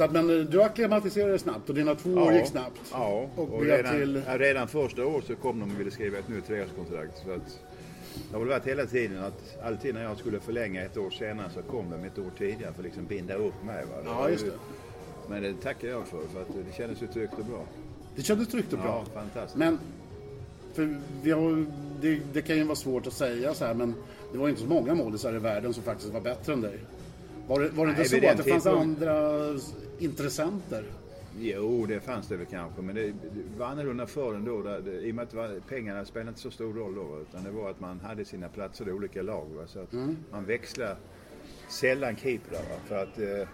Så 0.00 0.04
att, 0.04 0.12
men 0.12 0.30
eh, 0.40 0.46
du 0.46 0.62
acklimatiserade 0.62 1.38
snabbt 1.38 1.68
och 1.68 1.74
dina 1.74 1.94
två 1.94 2.10
år 2.10 2.32
gick 2.32 2.46
snabbt. 2.46 2.80
Ja, 2.92 3.28
Och 3.36 3.54
och, 3.54 3.62
redan, 3.62 3.94
till- 3.96 4.22
ja, 4.26 4.38
redan 4.38 4.68
första 4.68 5.06
året 5.06 5.24
så 5.26 5.34
kom 5.36 5.60
de 5.60 5.70
och 5.74 5.80
ville 5.80 5.90
skriva 5.90 6.18
ett 6.18 6.28
nytt 6.28 6.46
treårskontrakt. 6.46 7.18
Så 7.24 7.32
att, 7.32 7.60
det 8.30 8.32
har 8.32 8.38
väl 8.40 8.48
varit 8.48 8.66
hela 8.66 8.86
tiden 8.86 9.24
att 9.24 9.56
alltid 9.62 9.94
när 9.94 10.02
jag 10.02 10.18
skulle 10.18 10.40
förlänga 10.40 10.82
ett 10.82 10.96
år 10.96 11.10
senare 11.10 11.50
så 11.54 11.62
kom 11.62 11.90
de 11.90 12.04
ett 12.04 12.18
år 12.18 12.30
tidigare 12.38 12.72
för 12.72 12.80
att 12.80 12.84
liksom 12.84 13.04
binda 13.06 13.34
upp 13.34 13.64
mig. 13.64 13.84
Va? 13.84 13.96
Ja, 14.04 14.30
just 14.30 14.44
ju- 14.44 14.48
det. 14.50 14.56
Men 15.28 15.42
det 15.42 15.54
tackar 15.62 15.88
jag 15.88 16.06
för, 16.06 16.20
för 16.32 16.40
att 16.42 16.48
det 16.70 16.76
kändes 16.76 17.02
ju 17.02 17.06
tryggt 17.06 17.38
och 17.38 17.44
bra. 17.44 17.64
Det 18.16 18.22
kändes 18.22 18.48
tryggt 18.48 18.72
och 18.72 18.78
bra. 18.78 19.04
Ja, 19.14 19.20
fantastiskt. 19.20 19.56
Men, 19.56 19.78
för 20.74 20.96
vi 21.22 21.30
har, 21.30 21.66
det, 22.00 22.20
det 22.32 22.42
kan 22.42 22.56
ju 22.56 22.64
vara 22.64 22.76
svårt 22.76 23.06
att 23.06 23.12
säga 23.12 23.54
så 23.54 23.64
här, 23.64 23.74
men 23.74 23.94
det 24.32 24.38
var 24.38 24.48
inte 24.48 24.60
så 24.60 24.66
många 24.66 24.94
målisar 24.94 25.34
i 25.34 25.38
världen 25.38 25.74
som 25.74 25.82
faktiskt 25.82 26.12
var 26.12 26.20
bättre 26.20 26.52
än 26.52 26.60
dig. 26.60 26.78
Var 27.50 27.60
det, 27.60 27.68
var 27.68 27.86
det 27.86 27.92
Nej, 27.92 28.00
inte 28.02 28.20
så 28.20 28.28
att 28.30 28.36
det 28.36 28.42
fanns 28.50 28.64
tidpunkten- 28.66 28.80
andra 28.80 29.60
intressenter? 29.98 30.84
Jo, 31.40 31.86
det 31.86 32.00
fanns 32.00 32.28
det 32.28 32.36
väl 32.36 32.46
kanske, 32.46 32.82
men 32.82 32.94
det, 32.94 33.02
det 33.06 33.58
var 33.58 33.66
annorlunda 33.66 34.06
förr 34.06 34.34
ändå. 34.34 34.62
Där, 34.62 34.80
det, 34.80 34.90
I 35.00 35.10
och 35.10 35.14
med 35.14 35.22
att 35.22 35.34
var, 35.34 35.60
pengarna 35.68 36.04
spelade 36.04 36.28
inte 36.28 36.40
så 36.40 36.50
stor 36.50 36.72
roll 36.74 36.94
då, 36.94 37.18
utan 37.28 37.44
det 37.44 37.50
var 37.50 37.70
att 37.70 37.80
man 37.80 38.00
hade 38.00 38.24
sina 38.24 38.48
platser 38.48 38.88
i 38.88 38.92
olika 38.92 39.22
lag. 39.22 39.46
Va? 39.56 39.62
Så 39.66 39.80
att 39.80 39.92
man 40.30 40.44
växlar 40.44 40.96
sällan 41.68 42.16
keeper. 42.16 42.52
Va? 42.52 42.76
För 42.86 43.02
att 43.02 43.18
eh, 43.18 43.48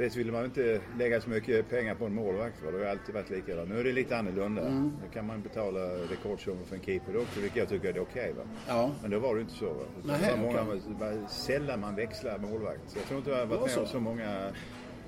dels 0.00 0.16
ville 0.16 0.32
man 0.32 0.44
inte 0.44 0.80
lägga 0.98 1.20
så 1.20 1.30
mycket 1.30 1.68
pengar 1.68 1.94
på 1.94 2.06
en 2.06 2.14
målvakt. 2.14 2.62
Va? 2.64 2.70
Det 2.70 2.78
har 2.78 2.90
alltid 2.90 3.14
varit 3.14 3.30
likadant. 3.30 3.68
Nu 3.68 3.80
är 3.80 3.84
det 3.84 3.92
lite 3.92 4.18
annorlunda. 4.18 4.62
Nu 4.68 5.08
kan 5.12 5.26
man 5.26 5.42
betala 5.42 5.80
rekordsummor 5.80 6.64
för 6.64 6.76
en 6.76 6.82
keeper 6.82 7.16
också, 7.16 7.40
vilket 7.40 7.58
jag 7.58 7.68
tycker 7.68 7.88
är 7.88 8.00
okej. 8.00 8.32
va? 8.36 8.42
Ja. 8.68 8.90
Men 9.02 9.10
då 9.10 9.18
var 9.18 9.34
det 9.34 9.40
inte 9.40 9.52
så. 9.52 9.66
Va? 9.66 9.84
Utan 9.98 10.10
Nähä, 10.10 10.30
det 10.30 10.36
var, 10.36 10.46
många, 10.46 10.62
okej. 10.62 10.80
det 10.88 11.04
var 11.04 11.28
sällan 11.28 11.80
man 11.80 11.94
växlar 11.96 12.38
målvakt. 12.38 12.80
Så 12.86 12.98
jag 12.98 13.06
tror 13.06 13.18
inte 13.18 13.30
jag 13.30 13.38
har 13.38 13.46
varit 13.46 13.76
med 13.76 13.78
om 13.78 13.86
så? 13.86 14.00
många 14.00 14.52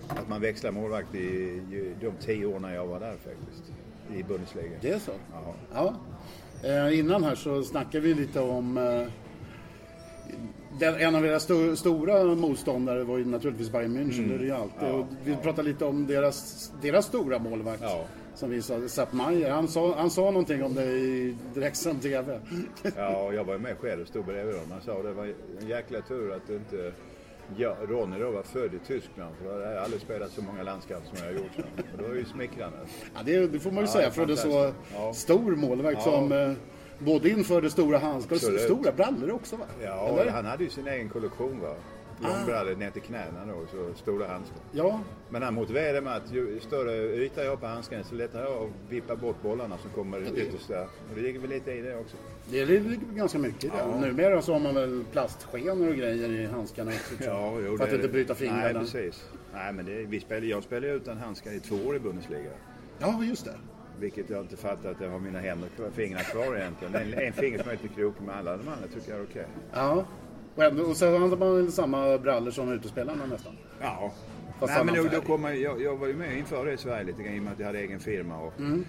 att 0.09 0.29
man 0.29 0.41
växlar 0.41 0.71
målvakt 0.71 1.15
i, 1.15 1.19
i 1.19 1.95
de 2.01 2.13
tio 2.21 2.47
åren 2.47 2.75
jag 2.75 2.87
var 2.87 3.01
där 3.01 3.17
faktiskt. 3.17 3.73
I 4.15 4.23
Bundesliga. 4.23 4.71
Det 4.81 4.91
är 4.91 4.99
så? 4.99 5.13
Ja. 5.33 5.55
Ja. 5.73 5.95
Eh, 6.69 6.99
innan 6.99 7.25
här 7.25 7.35
så 7.35 7.63
snackade 7.63 8.01
vi 8.01 8.15
lite 8.15 8.41
om 8.41 8.79
eh, 8.79 9.07
den, 10.79 10.95
en 10.95 11.15
av 11.15 11.27
era 11.27 11.41
sto, 11.41 11.77
stora 11.77 12.25
motståndare 12.25 13.05
var 13.05 13.19
ju 13.19 13.25
naturligtvis 13.25 13.73
Bayern 13.73 13.97
München, 13.97 14.29
det 14.29 14.35
är 14.35 14.39
det 14.39 14.45
ju 14.45 14.53
alltid. 14.53 14.89
Ja, 14.89 14.93
och 14.93 15.07
vi 15.25 15.37
pratade 15.37 15.69
lite 15.69 15.85
om 15.85 16.07
deras, 16.07 16.73
deras 16.83 17.07
stora 17.07 17.39
målvakt. 17.39 17.83
Ja. 17.83 18.05
Som 18.35 18.51
vi 18.51 18.63
sa, 18.63 18.89
Sepp 18.89 19.13
Maier. 19.13 19.51
Han 19.51 19.69
sa, 19.69 19.95
han 19.97 20.11
sa 20.11 20.21
någonting 20.31 20.63
om 20.65 20.75
det 20.75 20.85
i 20.85 21.37
direktsänd 21.55 22.03
TV. 22.03 22.41
Ja, 22.97 23.17
och 23.23 23.35
jag 23.35 23.45
var 23.45 23.53
ju 23.53 23.59
med 23.59 23.79
själv 23.79 24.03
och 24.03 24.09
stod 24.09 24.25
bredvid 24.25 24.55
dem. 24.55 24.65
Han 24.71 24.81
sa 24.81 25.03
det 25.03 25.13
var 25.13 25.25
en 25.61 25.69
jäkla 25.69 26.01
tur 26.01 26.33
att 26.33 26.51
inte 26.51 26.93
ja, 27.57 27.77
Ronny 27.89 28.19
då 28.19 28.31
var 28.31 28.43
född 28.43 28.75
i 28.75 28.79
Tyskland. 28.87 29.35
För 29.43 29.55
då 29.55 29.61
jag 29.61 29.77
aldrig 29.85 30.01
spelat 30.03 30.31
så 30.31 30.43
många 30.43 30.63
landskamper 30.63 31.09
som 31.09 31.19
jag 31.27 31.33
har 31.33 31.33
gjort. 31.39 31.57
Och 31.93 31.99
det 32.03 32.09
var 32.09 32.15
ju 32.15 32.25
smickrande. 32.25 32.79
Ja, 33.15 33.21
det, 33.25 33.47
det 33.47 33.59
får 33.61 33.71
man 33.71 33.81
ju 33.85 33.87
Ja, 33.89 33.93
säga 33.93 34.05
det 34.05 34.09
är 34.09 34.11
för 34.15 34.27
det 34.27 34.33
är 34.33 34.37
så. 34.37 34.73
Ja. 34.95 35.13
stor 35.15 35.57
målvakt 35.57 35.99
Ja. 36.07 36.13
som 36.13 36.33
eh, 36.33 36.53
både 37.05 37.31
införde 37.31 37.71
stora 37.71 37.99
handskar 37.99 38.37
och 38.37 38.61
stora 38.61 38.93
brallor 38.93 39.31
också 39.31 39.57
va? 39.57 39.65
Ja, 39.83 40.19
Eller? 40.21 40.33
han 40.33 40.45
hade 40.45 40.65
ju 40.65 40.71
sin 40.71 40.87
egen 40.89 41.09
kollektion 41.09 41.61
va. 41.61 41.75
Långbrallor 42.21 42.75
ner 42.77 42.91
till 42.91 43.03
knäna 43.03 43.47
då, 43.47 43.67
så 43.71 43.95
stora 44.03 44.27
handskar. 44.29 44.59
Ja, 44.73 45.01
Men 45.31 45.43
han 45.43 45.55
motiverade 45.55 46.01
med 46.01 46.17
att 46.17 46.33
ju 46.33 46.61
större 46.61 46.95
yta 46.97 47.45
jag 47.45 47.51
har 47.51 47.57
på 47.57 47.67
handsken 47.67 48.05
så 48.05 48.15
lättare 48.15 48.43
jag 48.43 48.63
att 48.63 48.71
vippa 48.89 49.17
bort 49.17 49.43
bollarna 49.43 49.79
som 49.79 49.91
kommer 49.91 50.23
yttersta. 50.39 50.83
Och 50.83 50.89
det 51.15 51.21
ligger 51.21 51.41
väl 51.41 51.51
lite 51.51 51.73
i 51.73 51.81
det 51.81 51.97
också. 51.99 52.17
det 52.51 52.65
ligger 52.65 52.97
ganska 53.15 53.39
mycket 53.39 53.65
i 53.65 53.69
det. 53.69 53.75
Ja. 53.79 54.01
Numera 54.01 54.43
så 54.43 54.53
har 54.53 54.61
man 54.61 54.75
väl 54.75 55.05
plastskenor 55.13 55.89
och 55.89 55.95
grejer 55.97 56.29
i 56.31 56.47
handskarna 56.47 56.91
också. 56.91 57.25
jag. 57.25 57.63
jo, 57.67 57.77
för 57.77 57.85
att 57.85 57.91
det- 57.91 57.97
inte 57.97 58.09
bryta 58.09 58.35
fingrarna. 58.35 58.63
Nej, 58.65 58.75
precis. 58.75 59.25
Nej, 59.55 59.73
men 59.73 59.87
det, 59.87 59.93
vi 59.93 60.21
spelar, 60.21 60.47
jag 60.47 60.63
spelar 60.63 60.89
ju 60.89 60.95
utan 60.95 61.19
handskar 61.19 61.53
i 61.53 61.61
två 61.61 61.77
år 61.89 61.97
i 61.97 61.99
Bundesliga. 61.99 62.51
Ja, 62.99 63.25
just 63.25 63.45
det. 63.45 63.55
Vilket 64.01 64.31
jag 64.31 64.41
inte 64.41 64.57
fattar 64.57 64.91
att 64.91 65.01
jag 65.01 65.11
har 65.11 65.19
mina 65.19 65.39
händer, 65.39 65.69
fingrar 65.93 66.21
kvar 66.21 66.57
egentligen. 66.57 66.95
En, 66.95 67.15
en 67.27 67.33
finger 67.33 67.59
som 67.59 67.69
är 67.69 67.73
lite 67.73 67.89
krokig 67.89 68.23
med 68.23 68.37
alla 68.37 68.51
de 68.57 68.69
andra 68.69 68.87
tycker 68.95 69.11
jag 69.11 69.21
är 69.21 69.25
okej. 69.25 69.47
Ja. 69.73 70.05
Och, 70.55 70.63
ändå, 70.65 70.83
och 70.85 70.97
så 70.97 71.19
hade 71.19 71.37
man 71.37 71.55
väl 71.57 71.73
samma 71.73 72.19
brallor 72.19 72.51
som 72.51 72.73
utespelarna 72.73 73.27
nästan. 73.27 73.53
Ja. 73.81 74.13
Fast 74.61 74.73
Nej, 74.77 74.85
men 74.85 74.95
då, 74.95 75.09
då 75.13 75.21
kom 75.21 75.45
jag, 75.45 75.57
jag, 75.57 75.83
jag 75.83 75.97
var 75.97 76.07
ju 76.07 76.15
med 76.15 76.39
inför 76.39 76.65
det 76.67 76.73
i 76.73 76.77
Sverige 76.77 77.05
lite 77.05 77.23
grann 77.23 77.35
i 77.35 77.39
och 77.39 77.43
med 77.43 77.53
att 77.53 77.59
jag 77.59 77.67
hade 77.67 77.79
egen 77.79 78.01
firma. 78.01 78.39
Och, 78.41 78.53
Mm. 78.61 78.85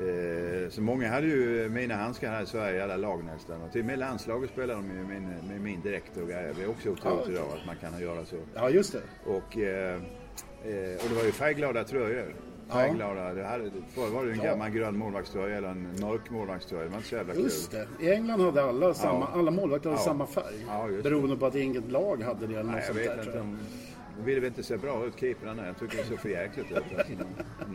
eh, 0.00 0.68
så 0.70 0.80
många 0.82 1.08
hade 1.10 1.26
ju 1.26 1.68
mina 1.68 1.94
handskar 1.94 2.30
här 2.32 2.42
i 2.42 2.46
Sverige, 2.46 2.78
i 2.78 2.82
alla 2.82 2.96
lag 2.96 3.24
nästan. 3.24 3.62
Och 3.62 3.72
till 3.72 3.80
och 3.80 3.86
med 3.86 3.98
landslaget 3.98 4.50
spelade 4.50 4.72
de 4.80 4.88
ju 4.90 4.94
med 4.96 5.06
min, 5.06 5.28
med 5.48 5.60
min 5.60 5.80
direkt 5.80 6.16
och 6.16 6.28
grejer. 6.28 6.54
Det 6.58 6.62
är 6.64 6.70
också 6.70 6.90
otroligt 6.90 7.26
Ja. 7.26 7.32
idag 7.32 7.46
att 7.60 7.66
man 7.66 7.76
kan 7.76 8.00
göra 8.00 8.24
så. 8.24 8.36
Ja, 8.54 8.70
just 8.70 8.92
det. 8.92 9.30
Och, 9.30 9.58
eh, 9.58 9.94
eh, 9.94 10.94
och 11.02 11.08
det 11.08 11.14
var 11.16 11.24
ju 11.24 11.32
färgglada 11.32 11.84
tröjor. 11.84 12.34
Ja. 12.68 12.74
Färgglada. 12.74 13.34
Det 13.34 13.44
hade, 13.44 13.70
förr 13.94 14.10
var 14.10 14.24
det 14.24 14.32
en 14.32 14.38
Ja. 14.38 14.44
gammal 14.44 14.70
grön 14.70 14.98
målvaktströja 14.98 15.56
eller 15.56 15.68
en 15.68 15.88
mörk 16.00 16.30
målvaktströja. 16.30 16.82
Det 16.84 16.88
var 16.90 16.96
inte 16.96 17.08
så 17.08 17.14
jävla 17.14 17.34
Just 17.34 17.70
kul. 17.70 17.80
det. 17.98 18.04
I 18.04 18.10
England 18.14 18.40
hade 18.40 18.64
alla, 18.64 18.94
samma, 18.94 19.26
alla 19.26 19.50
målvakter 19.50 19.88
hade 19.90 20.00
Ja. 20.00 20.04
samma 20.04 20.26
färg. 20.26 20.64
Ja, 20.68 20.88
just 20.88 20.96
det. 21.04 21.10
beroende 21.10 21.36
på 21.36 21.46
att 21.46 21.54
inget 21.54 21.90
lag 21.90 22.22
hade 22.22 22.46
det 22.46 22.52
eller 22.54 22.62
något 22.62 22.72
Nej, 22.72 22.82
sånt 22.86 22.98
där. 22.98 23.18
inte. 23.18 23.38
De, 23.38 23.58
de 24.18 24.24
ville 24.24 24.40
väl 24.40 24.48
inte 24.48 24.62
se 24.62 24.76
bra 24.76 25.04
ut, 25.04 25.14
keeprarna. 25.20 25.66
Jag 25.66 25.78
tycker 25.78 25.96
det 25.96 26.04
såg 26.04 26.18
för 26.18 26.28
jäkligt 26.28 26.70
ut. 26.70 26.76
Alltså, 26.98 27.12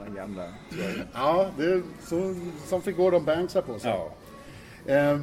de, 0.07 0.15
gamla 0.15 0.43
tröjorna. 0.71 1.03
Ja, 1.13 1.47
det 1.57 1.65
är 1.65 1.81
så, 2.03 2.35
som 2.67 2.81
fick 2.81 2.97
Gordon 2.97 3.25
Banks 3.25 3.53
här 3.55 3.61
på 3.61 3.79
sig. 3.79 3.91
Ja. 3.91 4.93
Eh, 4.93 5.19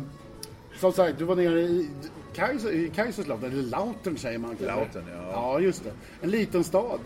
som 0.79 0.93
sagt, 0.93 1.19
du 1.19 1.25
var 1.25 1.37
nere 1.37 1.61
i, 1.61 1.89
Kaiser, 2.35 2.71
i 2.73 2.89
Kaiserslautern, 2.95 3.53
eller 3.53 3.63
Lautern 3.63 4.17
säger 4.17 4.39
man 4.39 4.51
kanske? 4.57 4.67
Lautern, 4.67 5.05
ja. 5.17 5.31
Ja, 5.33 5.61
just 5.61 5.85
det. 5.85 5.93
En 6.23 6.31
liten 6.31 6.65
stad. 6.65 7.01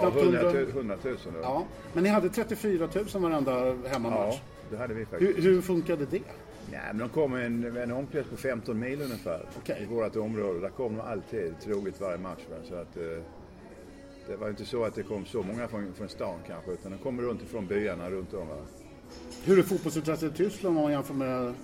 Knappt 0.00 0.16
100 0.16 0.38
hundra- 0.42 0.60
000. 0.60 0.68
100 0.70 0.96
000 1.04 1.16
då. 1.24 1.38
Ja, 1.42 1.64
men 1.92 2.02
ni 2.02 2.08
hade 2.08 2.28
34 2.30 2.88
000 3.14 3.22
varenda 3.22 3.74
hemmamatch. 3.88 4.34
Ja, 4.34 4.40
det 4.70 4.76
hade 4.76 4.94
vi 4.94 5.06
faktiskt. 5.06 5.36
Hur, 5.38 5.42
hur 5.42 5.60
funkade 5.62 6.06
det? 6.06 6.22
Nej, 6.70 6.80
men 6.86 6.98
de 6.98 7.08
kom 7.08 7.34
en, 7.34 7.76
en 7.76 7.92
omkrets 7.92 8.30
på 8.30 8.36
15 8.36 8.78
mil 8.78 9.02
ungefär 9.02 9.46
Okej. 9.62 9.78
i 9.82 9.86
vårt 9.94 10.16
område. 10.16 10.60
Där 10.60 10.68
kom 10.68 10.96
de 10.96 11.00
alltid 11.02 11.54
troget 11.64 12.00
varje 12.00 12.18
match. 12.18 12.40
Va? 12.50 12.56
Så 12.68 12.74
att, 12.74 12.96
eh, 12.96 13.22
det 14.26 14.36
var 14.36 14.48
inte 14.48 14.64
så 14.64 14.84
att 14.84 14.94
det 14.94 15.02
kom 15.02 15.26
så 15.26 15.42
många 15.42 15.68
från, 15.68 15.92
från 15.94 16.08
stan 16.08 16.38
kanske, 16.46 16.70
utan 16.70 16.92
de 16.92 16.98
kom 16.98 17.20
runt 17.20 17.42
ifrån 17.42 17.66
byarna 17.66 18.10
runt 18.10 18.34
om. 18.34 18.48
Va? 18.48 18.56
Hur 19.44 19.58
är 19.58 19.62
fotbollsintresset 19.62 20.32
i 20.32 20.36
Tyskland 20.36 20.76
om 20.76 20.82
man 20.82 20.92
jämför 20.92 21.14
med 21.14 21.54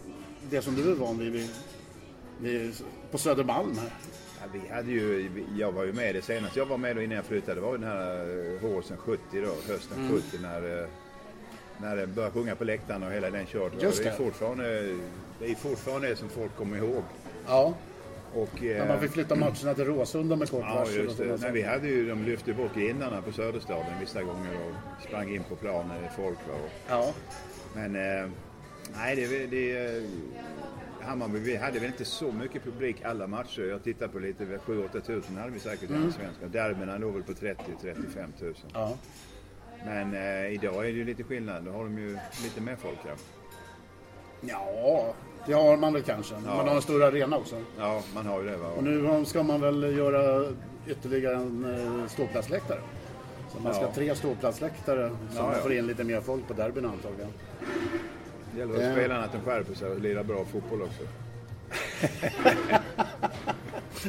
det 0.51 0.63
som 0.63 0.75
du 0.75 0.91
är 0.91 0.95
van 0.95 1.19
vid, 1.19 1.33
vid, 1.33 1.49
vid 2.41 2.73
på 3.11 3.19
Södermalm 3.19 3.77
här? 3.79 3.91
Ja, 4.41 4.47
vi 4.53 4.75
hade 4.75 4.91
ju, 4.91 5.31
jag 5.57 5.73
var 5.73 5.85
ju 5.85 5.93
med 5.93 6.15
det 6.15 6.23
senast. 6.23 6.57
Jag 6.57 6.67
var 6.67 6.77
med 6.79 6.97
då 6.97 7.03
innan 7.03 7.17
jag 7.17 7.25
flyttade. 7.25 7.55
Det 7.55 7.61
var 7.61 7.73
ju 7.73 7.79
den 7.79 7.89
här 7.91 8.55
eh, 8.55 8.61
håsen 8.71 8.97
70 8.97 9.21
då, 9.33 9.73
hösten 9.73 9.99
Mm. 9.99 10.13
70 10.13 10.39
när, 10.43 10.81
eh, 10.83 10.87
när 11.81 11.97
det 11.97 12.07
började 12.07 12.33
sjunga 12.35 12.55
på 12.57 12.65
läktaren 12.65 13.03
och 13.03 13.13
hela 13.13 13.31
den 13.31 13.47
va? 13.55 13.71
Just 13.81 14.03
det. 14.03 14.09
är 14.09 14.11
det. 14.11 14.17
fortfarande, 14.17 14.97
det 15.39 15.51
är 15.51 15.55
fortfarande 15.55 16.09
det 16.09 16.17
som 16.17 16.29
folk 16.29 16.57
kommer 16.57 16.77
ihåg. 16.79 17.03
Ja, 17.47 17.75
Och, 18.35 18.63
när 18.63 18.81
eh, 18.81 18.89
man 18.89 19.01
fick 19.01 19.11
flytta 19.11 19.35
matcherna 19.35 19.75
till 19.75 19.85
Råsunda 19.85 20.37
med 20.37 20.51
kort 20.51 20.65
Ja, 20.69 20.87
just 20.91 21.19
det. 21.19 21.37
Nej, 21.41 21.53
vi 21.53 21.63
hade 21.63 21.89
ju, 21.89 22.09
de 22.09 22.25
lyfte 22.25 22.53
bort 22.53 22.75
grindarna 22.75 23.23
på 23.23 23.33
Söderstaden 23.33 24.01
vissa 24.01 24.23
gånger 24.23 24.55
och 24.55 25.03
sprang 25.09 25.35
in 25.35 25.43
på 25.49 25.57
planen 25.57 25.97
folk. 26.17 26.39
Och- 26.49 26.71
Ja, 26.89 27.13
Men 27.75 27.97
eh, 27.97 28.29
nej, 28.97 29.17
det, 29.17 29.47
det 29.47 29.77
eh, 29.97 30.03
Hammarby, 31.11 31.39
vi 31.39 31.57
hade 31.57 31.79
väl 31.79 31.85
inte 31.89 32.05
så 32.05 32.33
mycket 32.33 32.65
publik 32.65 33.03
alla 33.05 33.27
matcher. 33.27 33.63
Jag 33.63 33.83
tittar 33.85 34.09
på 34.09 34.19
lite, 34.19 34.45
7-8 34.45 35.01
tusen 35.01 35.37
hade 35.37 35.51
vi 35.51 35.61
säkert 35.61 35.91
i 35.91 35.93
Mm. 35.93 36.07
Allsvenskan. 36.07 36.51
Derbyna 36.51 36.99
låg 36.99 37.13
väl 37.15 37.23
på 37.23 37.33
30-35 37.33 38.33
tusen. 38.39 38.71
ja. 38.75 38.97
Men 39.85 40.15
eh, 40.15 40.53
idag 40.55 40.75
är 40.77 40.83
det 40.83 40.99
ju 40.99 41.05
lite 41.05 41.23
skillnad. 41.23 41.65
Då 41.65 41.71
har 41.73 41.85
de 41.85 41.99
ju 41.99 42.19
lite 42.43 42.61
mer 42.61 42.77
folk 42.77 42.99
här. 43.05 43.15
ja, 44.41 45.15
det 45.47 45.53
har 45.53 45.77
man 45.77 45.93
väl 45.93 46.03
kanske. 46.03 46.35
Man 46.35 46.69
har 46.69 46.75
en 46.77 46.83
stor 46.83 47.03
arena 47.05 47.37
också. 47.37 47.57
Ja, 47.79 48.03
man 48.15 48.27
har 48.27 48.43
ju 48.43 48.51
det 48.51 48.57
va. 48.57 48.69
Och 48.69 48.85
nu 48.85 49.25
ska 49.25 49.43
man 49.43 49.61
väl 49.61 49.97
göra 49.97 50.47
ytterligare 50.87 51.37
en 51.37 51.65
eh, 52.01 52.07
ståplatsläktare. 52.09 52.81
Så 53.53 53.61
man 53.61 53.75
ska 53.75 53.83
ha 53.83 53.89
Ja. 53.89 53.95
tre 53.95 54.15
ståplatsläktare 54.15 55.09
så 55.31 55.37
Ja, 55.37 55.43
man 55.43 55.53
ja. 55.57 55.59
får 55.63 55.73
in 55.73 55.87
lite 55.87 56.05
mer 56.05 56.21
folk 56.21 56.47
på 56.49 56.53
derbyn 56.55 56.85
antagligen. 56.87 57.31
Det 58.55 58.59
gäller 58.61 58.75
för 58.75 58.83
Eh. 58.83 58.93
spelarna 58.93 59.25
att 59.25 59.33
de 59.33 59.41
skärper 59.41 59.75
sig 59.75 59.89
och 59.91 60.01
lirar 60.01 60.23
bra 60.25 60.45
fotboll 60.45 60.83
också. 60.83 61.03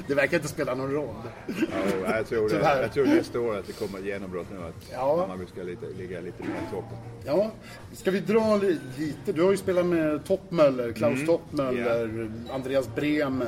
Det 0.08 0.14
verkar 0.16 0.38
inte 0.38 0.50
spela 0.50 0.76
någon 0.76 0.92
roll. 0.92 1.16
Ja, 1.48 2.16
jag, 2.18 2.28
tror 2.28 2.50
det, 2.50 2.56
jag 2.82 2.94
tror 2.94 3.06
nästa 3.06 3.40
år 3.40 3.58
att 3.58 3.68
det 3.68 3.74
kommer 3.74 4.00
ett 4.00 4.06
genombrott 4.06 4.48
nu 4.52 4.58
att 4.58 4.92
Ja. 4.92 5.20
Hammarby 5.22 5.46
ska 5.46 5.64
lite, 5.64 5.86
ligga 5.98 6.20
lite 6.22 6.44
mer 6.44 6.50
i 6.50 6.72
toppen. 6.72 6.98
Ja, 7.26 7.52
ska 7.94 8.12
vi 8.12 8.20
dra 8.20 8.58
li- 8.58 8.80
lite? 8.98 9.32
Du 9.34 9.42
har 9.44 9.52
ju 9.52 9.58
spelat 9.58 9.86
med 9.86 10.26
Toppmöller, 10.26 10.92
Klaus 10.92 11.14
Mm. 11.16 11.28
Toppmöller, 11.28 12.32
Andreas 12.52 12.96
Brehme, 12.96 13.46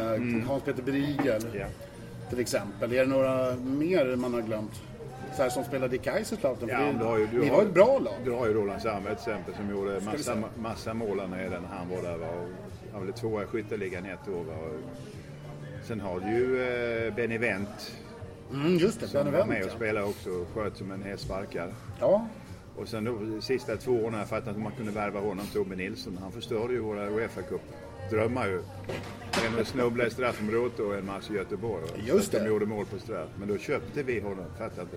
Hans-Peter 0.47 0.84
Briegel 0.84 1.45
Ja. 1.53 1.65
till 2.29 2.39
exempel. 2.39 2.93
Är 2.93 2.99
det 2.99 3.06
några 3.06 3.56
mer 3.56 4.15
man 4.15 4.34
har 4.34 4.41
glömt? 4.41 4.82
Så 5.36 5.41
här 5.43 5.50
som 5.50 5.63
spelade 5.63 5.96
i 5.96 6.00
Kaiserslautern? 6.00 6.69
Ja, 6.69 6.91
du 7.00 7.06
har 7.06 7.17
ju- 7.17 7.28
du 7.28 7.39
ni 7.39 7.48
har- 7.50 7.56
var 7.56 7.63
ett 7.63 7.74
bra 7.74 8.00
lag. 8.00 8.13
Du 8.26 8.32
har 8.32 8.48
ju 8.48 8.54
Roland 8.54 8.82
Sandberg 8.82 9.15
till 9.15 9.30
exempel 9.32 9.56
som 9.56 9.69
gjorde 9.69 10.00
massa, 10.02 10.38
massa 10.62 10.93
mål 10.93 11.17
där 11.17 11.28
nere 11.28 11.50
när 11.50 11.67
han 11.78 11.89
var 11.89 12.02
där. 12.02 12.17
Va? 12.17 12.28
Och 12.28 12.48
han 12.93 13.06
var 13.06 13.12
tvåa 13.13 13.43
i 13.43 13.46
skytteligan 13.46 14.06
ett 14.06 14.28
år. 14.28 14.43
Va? 14.43 14.54
Och 15.80 15.86
sen 15.88 16.00
har 16.00 16.19
du 16.19 16.28
ju 16.28 16.62
eh, 17.08 17.13
Benny 17.15 17.38
Wendt 17.38 17.96
Mm, 18.54 18.78
just 18.78 19.00
det, 19.00 19.08
som 19.08 19.32
var 19.32 19.46
med 19.46 19.65
och 19.65 19.72
spelade 19.72 20.06
också 20.06 20.30
och 20.30 20.48
sköt 20.54 20.78
som 20.78 20.91
en 20.91 21.04
häst 21.04 21.24
sparkar. 21.24 21.74
Ja, 22.00 22.28
Och 22.78 22.88
sen 22.88 23.04
då 23.04 23.12
de 23.12 23.41
sista 23.41 23.78
två 23.78 23.91
åren 23.91 24.13
har 24.13 24.19
jag 24.19 24.28
fattat 24.30 24.48
att 24.48 24.60
man 24.60 24.72
kunde 24.72 24.91
värva 24.91 25.19
honom, 25.19 25.46
Tobbe 25.54 25.76
Nilsson. 25.76 26.17
Han 26.22 26.32
förstörde 26.32 26.74
ju 26.74 26.80
våra 26.80 27.10
Uefa 27.10 27.41
Cup 27.41 27.62
drömmar 28.10 28.48
ju. 28.48 28.62
En 29.48 29.60
att 29.62 29.68
snubbla 29.68 30.08
i 30.08 30.10
straffområdet 30.10 30.80
och 30.80 30.96
en 30.96 31.06
match 31.06 31.30
i 31.32 31.34
Göteborg. 31.34 31.84
Just 32.06 32.32
det. 32.32 32.39
De 32.39 32.48
gjorde 32.48 32.66
mål 32.66 32.86
på 32.86 33.00
straff. 33.00 33.30
Men 33.39 33.48
då 33.48 33.58
köpte 33.58 34.04
vi 34.04 34.20
honom, 34.20 34.46
fattar 34.58 34.82
inte 34.82 34.96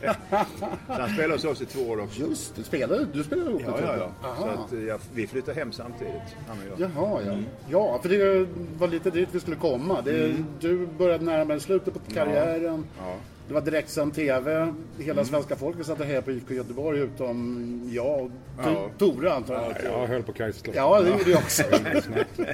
det. 0.00 0.14
så 0.58 0.66
han 0.92 1.08
spelade 1.14 1.34
hos 1.34 1.44
oss 1.44 1.62
i 1.62 1.66
två 1.66 1.80
år 1.80 2.00
också. 2.00 2.20
just 2.20 2.56
det. 2.56 2.62
Spelade, 2.64 3.06
du 3.12 3.24
spelade 3.24 3.50
ihop 3.50 3.62
Ja, 3.66 3.78
ja, 3.80 4.10
ja. 4.22 4.36
Så 4.38 4.76
att, 4.76 4.82
ja, 4.82 4.98
vi 5.14 5.26
flyttade 5.26 5.58
hem 5.58 5.72
samtidigt, 5.72 6.36
han 6.48 6.56
och 6.58 6.80
jag. 6.80 6.90
Jaha, 6.96 7.20
ja. 7.26 7.38
Ja, 7.70 7.98
för 8.02 8.08
det 8.08 8.48
var 8.78 8.88
lite 8.88 9.10
dit 9.10 9.28
vi 9.32 9.40
skulle 9.40 9.56
komma. 9.56 10.02
Det, 10.02 10.34
Du 10.60 10.86
började 10.86 11.24
närma 11.24 11.52
dig 11.54 11.60
slutet 11.60 11.94
på 11.94 12.00
karriären. 12.14 12.64
Mm. 12.74 12.84
Ja. 12.98 13.16
Det 13.48 13.54
var 13.54 13.60
direktsänd 13.60 14.14
TV. 14.14 14.74
Hela 14.98 15.24
svenska 15.24 15.56
folket 15.56 15.86
satt 15.86 16.00
och 16.00 16.06
hejade 16.06 16.22
på 16.24 16.30
IFK 16.32 16.54
Göteborg 16.54 17.00
utom 17.00 17.80
jag 17.92 18.20
och 18.20 18.30
Ja. 18.58 18.70
ja. 18.70 18.90
Tore 18.98 19.32
antar 19.32 19.54
jag. 19.54 19.74
Jag 19.92 20.06
höll 20.06 20.22
på 20.22 20.32
Kaiserslautern. 20.32 20.84
Ja, 20.84 21.00
det 21.00 21.08
gjorde 21.10 21.30
jag 21.30 21.38
också. 21.38 21.62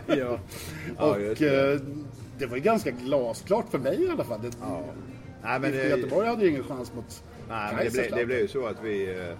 ja. 0.06 0.38
Ja, 0.98 1.10
och 1.14 1.20
just 1.20 1.40
det. 1.40 1.72
eh, 1.72 1.80
det 2.38 2.46
var 2.46 2.56
ju 2.56 2.62
ganska 2.62 2.90
glasklart 2.90 3.70
för 3.70 3.78
mig 3.78 4.02
i 4.02 4.10
alla 4.10 4.24
fall. 4.24 4.40
Det, 4.42 4.50
Ja. 4.60 4.82
Nej, 5.42 5.60
men 5.60 5.74
IFK 5.74 5.82
det, 5.82 5.88
Göteborg 6.00 6.28
hade 6.28 6.42
ju 6.44 6.50
ingen 6.50 6.64
chans 6.64 6.92
mot 6.94 7.22
nej, 7.48 7.72
men 7.76 7.84
det, 7.84 7.90
blev, 7.92 8.10
det 8.16 8.26
blev 8.26 8.38
ju 8.38 8.48
så 8.48 8.66
att 8.66 8.82
vi 8.84 9.10
eh, 9.20 9.36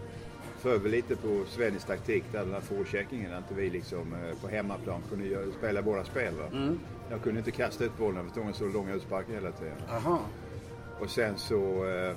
föll 0.61 0.79
väl 0.81 0.93
lite 0.93 1.17
på 1.17 1.43
Svennis 1.49 1.85
taktik 1.85 2.25
där 2.33 2.39
den 2.41 2.53
här 2.53 2.61
forecheckingen. 2.61 3.33
Att 3.35 3.57
vi 3.57 3.71
liksom 3.71 4.15
eh, 4.15 4.41
på 4.43 4.49
hemmaplan 4.49 5.01
kunde 5.11 5.27
göra, 5.27 5.45
spela 5.59 5.81
våra 5.81 6.05
spel. 6.05 6.35
Va? 6.35 6.45
Mm. 6.59 6.79
Jag 7.11 7.23
kunde 7.23 7.39
inte 7.39 7.51
kasta 7.51 7.85
ut 7.85 7.99
bollen 7.99 8.31
för 8.35 8.41
en 8.41 8.55
så 8.55 8.65
långa 8.69 8.95
utsparkar 8.95 9.33
hela 9.35 9.51
tiden. 9.53 9.75
Aha. 9.91 10.21
Och 11.01 11.11
sen 11.11 11.39
så 11.39 11.57
eh, 11.85 12.17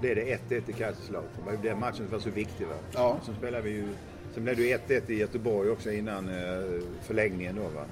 blev 0.00 0.16
det 0.16 0.38
1-1 0.48 0.70
i 0.70 0.72
Kaiserslautern. 0.72 1.62
Den 1.62 1.80
matchen 1.80 2.08
var 2.12 2.18
så 2.18 2.30
viktig. 2.30 2.66
Va? 2.66 2.74
Ja. 2.92 3.18
Sen 3.24 3.34
spelade 3.34 3.62
vi 3.62 3.70
ju 3.70 3.84
Sen 4.36 4.44
blev 4.44 4.56
det 4.56 4.62
ju 4.62 4.76
1-1 4.76 5.10
i 5.10 5.18
Göteborg 5.18 5.70
också 5.70 5.90
innan 5.90 6.28
eh, 6.28 6.82
förlängningen 7.02 7.56
då 7.56 7.62
va. 7.62 7.84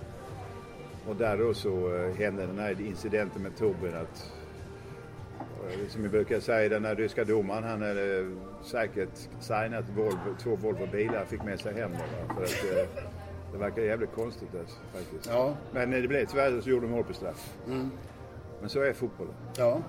Och 1.08 1.16
där 1.16 1.36
då 1.36 1.54
så 1.54 1.94
eh, 1.96 2.14
hände 2.14 2.46
den 2.46 2.58
här 2.58 2.80
incidenten 2.80 3.42
med 3.42 3.56
Torbjörn 3.56 3.94
att 3.94 4.32
eh, 5.38 5.88
som 5.88 6.02
vi 6.02 6.08
brukar 6.08 6.40
säga, 6.40 6.68
den 6.68 6.84
här 6.84 6.94
ryska 6.94 7.24
domaren 7.24 7.64
han 7.64 7.82
hade 7.82 8.30
säkert 8.64 9.28
signat 9.40 9.84
Volvo, 9.96 10.36
två 10.42 10.56
Volvo-bilar 10.56 11.24
fick 11.24 11.44
med 11.44 11.60
sig 11.60 11.74
hem 11.74 11.90
då, 11.90 11.98
va? 11.98 12.34
För 12.34 12.42
att, 12.42 12.78
eh, 12.78 13.02
det 13.52 13.58
verkar 13.58 13.82
jävligt 13.82 14.14
konstigt 14.14 14.54
alltså, 14.60 14.76
faktiskt. 14.92 15.26
Ja, 15.32 15.56
Men 15.72 15.90
det 15.90 16.08
blev 16.08 16.26
tyvärr 16.26 16.60
så 16.60 16.70
gjorde 16.70 16.86
de 16.86 16.92
mål 16.92 17.04
på 17.04 17.14
straff. 17.14 17.56
Men 18.64 18.70
så 18.70 18.80
är 18.80 18.92
fotbollen. 18.92 19.34
ja. 19.56 19.82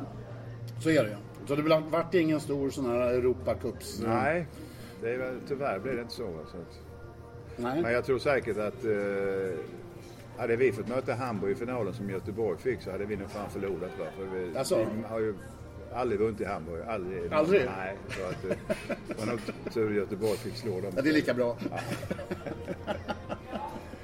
Så 0.79 0.89
är 0.89 1.03
det 1.03 1.09
ju. 1.09 1.15
Så 1.47 1.55
det 1.55 1.63
blir- 1.63 1.83
vart 1.89 2.13
ingen 2.13 2.39
stor 2.39 2.69
sån 2.69 2.85
här 2.85 2.99
Europacups... 3.13 3.99
Nej, 4.07 4.47
det 5.01 5.09
är 5.13 5.17
väl, 5.17 5.39
tyvärr 5.47 5.79
blev 5.79 5.95
det 5.95 6.01
inte 6.01 6.13
så. 6.13 6.23
så 6.51 6.57
att, 6.57 6.79
Nej. 7.57 7.81
men 7.81 7.91
jag 7.93 8.05
tror 8.05 8.19
säkert 8.19 8.57
att 8.57 8.85
eh, 8.85 9.59
hade 10.37 10.55
vi 10.55 10.71
fått 10.71 10.87
möta 10.87 11.13
Hamburg 11.13 11.51
i 11.51 11.55
finalen 11.55 11.93
som 11.93 12.09
Göteborg 12.09 12.57
fick 12.57 12.81
så 12.81 12.91
hade 12.91 13.05
vi 13.05 13.15
nog 13.15 13.29
fan 13.29 13.49
förlorat. 13.49 13.91
Va? 13.99 14.05
För 14.17 14.25
vi, 14.25 14.51
Jaså? 14.55 14.77
vi 14.97 15.03
har 15.09 15.19
ju 15.19 15.35
aldrig 15.93 16.19
vunnit 16.19 16.41
i 16.41 16.45
Hamburg. 16.45 16.81
Aldrig. 16.87 17.33
Aldrig? 17.33 17.65
Nej, 17.77 17.97
så 18.09 18.23
att 18.25 18.51
eh, 18.51 18.57
det 19.07 19.19
var 19.19 19.25
nog 19.25 19.39
tur 19.73 19.95
Göteborg 19.95 20.37
fick 20.37 20.55
slå 20.57 20.71
dem. 20.81 20.91
Ja, 20.95 21.01
det 21.01 21.09
är 21.09 21.13
lika 21.13 21.33
bra. 21.33 21.57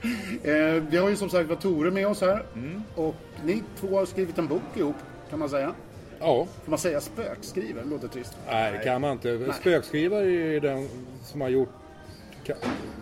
eh, 0.43 0.83
vi 0.89 0.97
har 0.97 1.09
ju 1.09 1.15
som 1.15 1.29
sagt 1.29 1.49
var 1.49 1.55
Tore 1.55 1.91
med 1.91 2.07
oss 2.07 2.21
här. 2.21 2.43
Mm. 2.55 2.83
Och 2.95 3.15
ni 3.45 3.63
två 3.79 3.97
har 3.97 4.05
skrivit 4.05 4.37
en 4.37 4.47
bok 4.47 4.61
ihop, 4.75 4.95
kan 5.29 5.39
man 5.39 5.49
säga. 5.49 5.73
Ja, 6.19 6.47
Får 6.63 6.69
man 6.69 6.79
säga 6.79 7.01
spökskriven? 7.01 7.89
Låter 7.89 8.07
trist. 8.07 8.37
nej 8.47 8.71
det 8.71 8.77
kan 8.83 9.01
man 9.01 9.11
inte. 9.11 9.53
Spökskrivare 9.61 10.25
är 10.55 10.59
den 10.59 10.87
som 11.23 11.41
har 11.41 11.49
gjort 11.49 11.69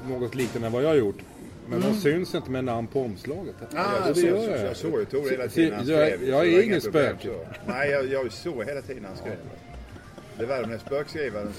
något 0.08 0.36
liknande 0.36 0.70
vad 0.70 0.84
jag 0.84 0.88
har 0.90 0.96
gjort. 0.96 1.18
Men 1.68 1.82
de 1.82 1.94
syns 1.94 2.36
inte 2.36 2.52
med 2.52 2.64
namn 2.64 2.88
på 2.88 3.02
omslaget. 3.02 3.56
Mm. 3.72 3.84
Ah, 3.86 4.08
det 4.08 4.16
så- 4.16 4.28
gör 4.28 4.50
jag. 4.58 4.66
jag 4.66 4.76
såg 4.78 5.00
ju 5.00 5.06
Tore 5.06 5.30
hela 5.30 5.48
tiden 5.48 5.74
han 5.78 5.88
jag- 5.88 6.08
skrev. 6.08 6.30
jag 6.30 6.40
så 6.40 6.46
är 6.46 6.46
det 6.46 6.52
ingen 6.52 6.64
inga 6.66 6.80
problem 6.82 7.18
spök. 7.20 7.34
så. 7.66 7.72
Nej, 7.72 7.90
jag, 7.90 8.06
jag 8.08 8.32
såg 8.32 8.64
hela 8.66 8.82
tiden 8.82 9.06
han 9.06 9.18
skrev. 9.18 9.36
Det 10.38 10.46
var 10.46 10.58
den 10.64 10.80
spökskrivaren 10.80 11.54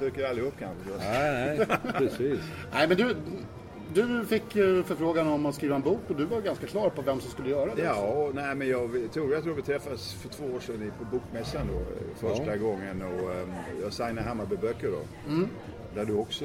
dyker 0.00 0.24
aldrig 0.28 0.46
upp 0.46 0.54
kanske. 0.58 1.08
Nej, 1.10 1.56
nej, 1.58 1.66
precis. 1.98 2.40
Nej, 2.72 2.88
men 2.88 2.96
du, 2.96 3.16
du 3.94 4.24
fick 4.26 4.56
eh, 4.56 4.82
förfrågan 4.84 5.28
om 5.28 5.46
att 5.46 5.54
skriva 5.54 5.74
en 5.76 5.82
bok 5.82 6.00
och 6.08 6.16
du 6.16 6.24
var 6.24 6.40
ganska 6.40 6.66
klar 6.66 6.90
på 6.90 7.02
vem 7.02 7.20
som 7.20 7.30
skulle 7.30 7.50
göra 7.50 7.74
det. 7.74 7.82
Ja, 7.82 7.94
och, 8.06 8.34
nej, 8.34 8.54
men 8.54 8.68
jag, 8.68 8.90
tror, 9.12 9.32
jag 9.32 9.42
tror 9.42 9.54
vi 9.54 9.62
träffades 9.62 10.14
för 10.14 10.28
två 10.28 10.44
år 10.56 10.60
sedan 10.60 10.82
i- 10.82 11.04
på 11.04 11.04
Bokmässan 11.16 11.66
då, 11.72 11.78
eh, 11.78 12.30
första 12.32 12.56
Ja. 12.56 12.62
gången 12.62 13.02
och 13.02 13.30
um, 13.30 13.52
jag 13.82 13.92
signade 13.92 14.20
Hammarby 14.22 14.56
böcker 14.56 14.90
då. 14.90 14.98
Där 15.94 16.04
du 16.04 16.12
också 16.14 16.44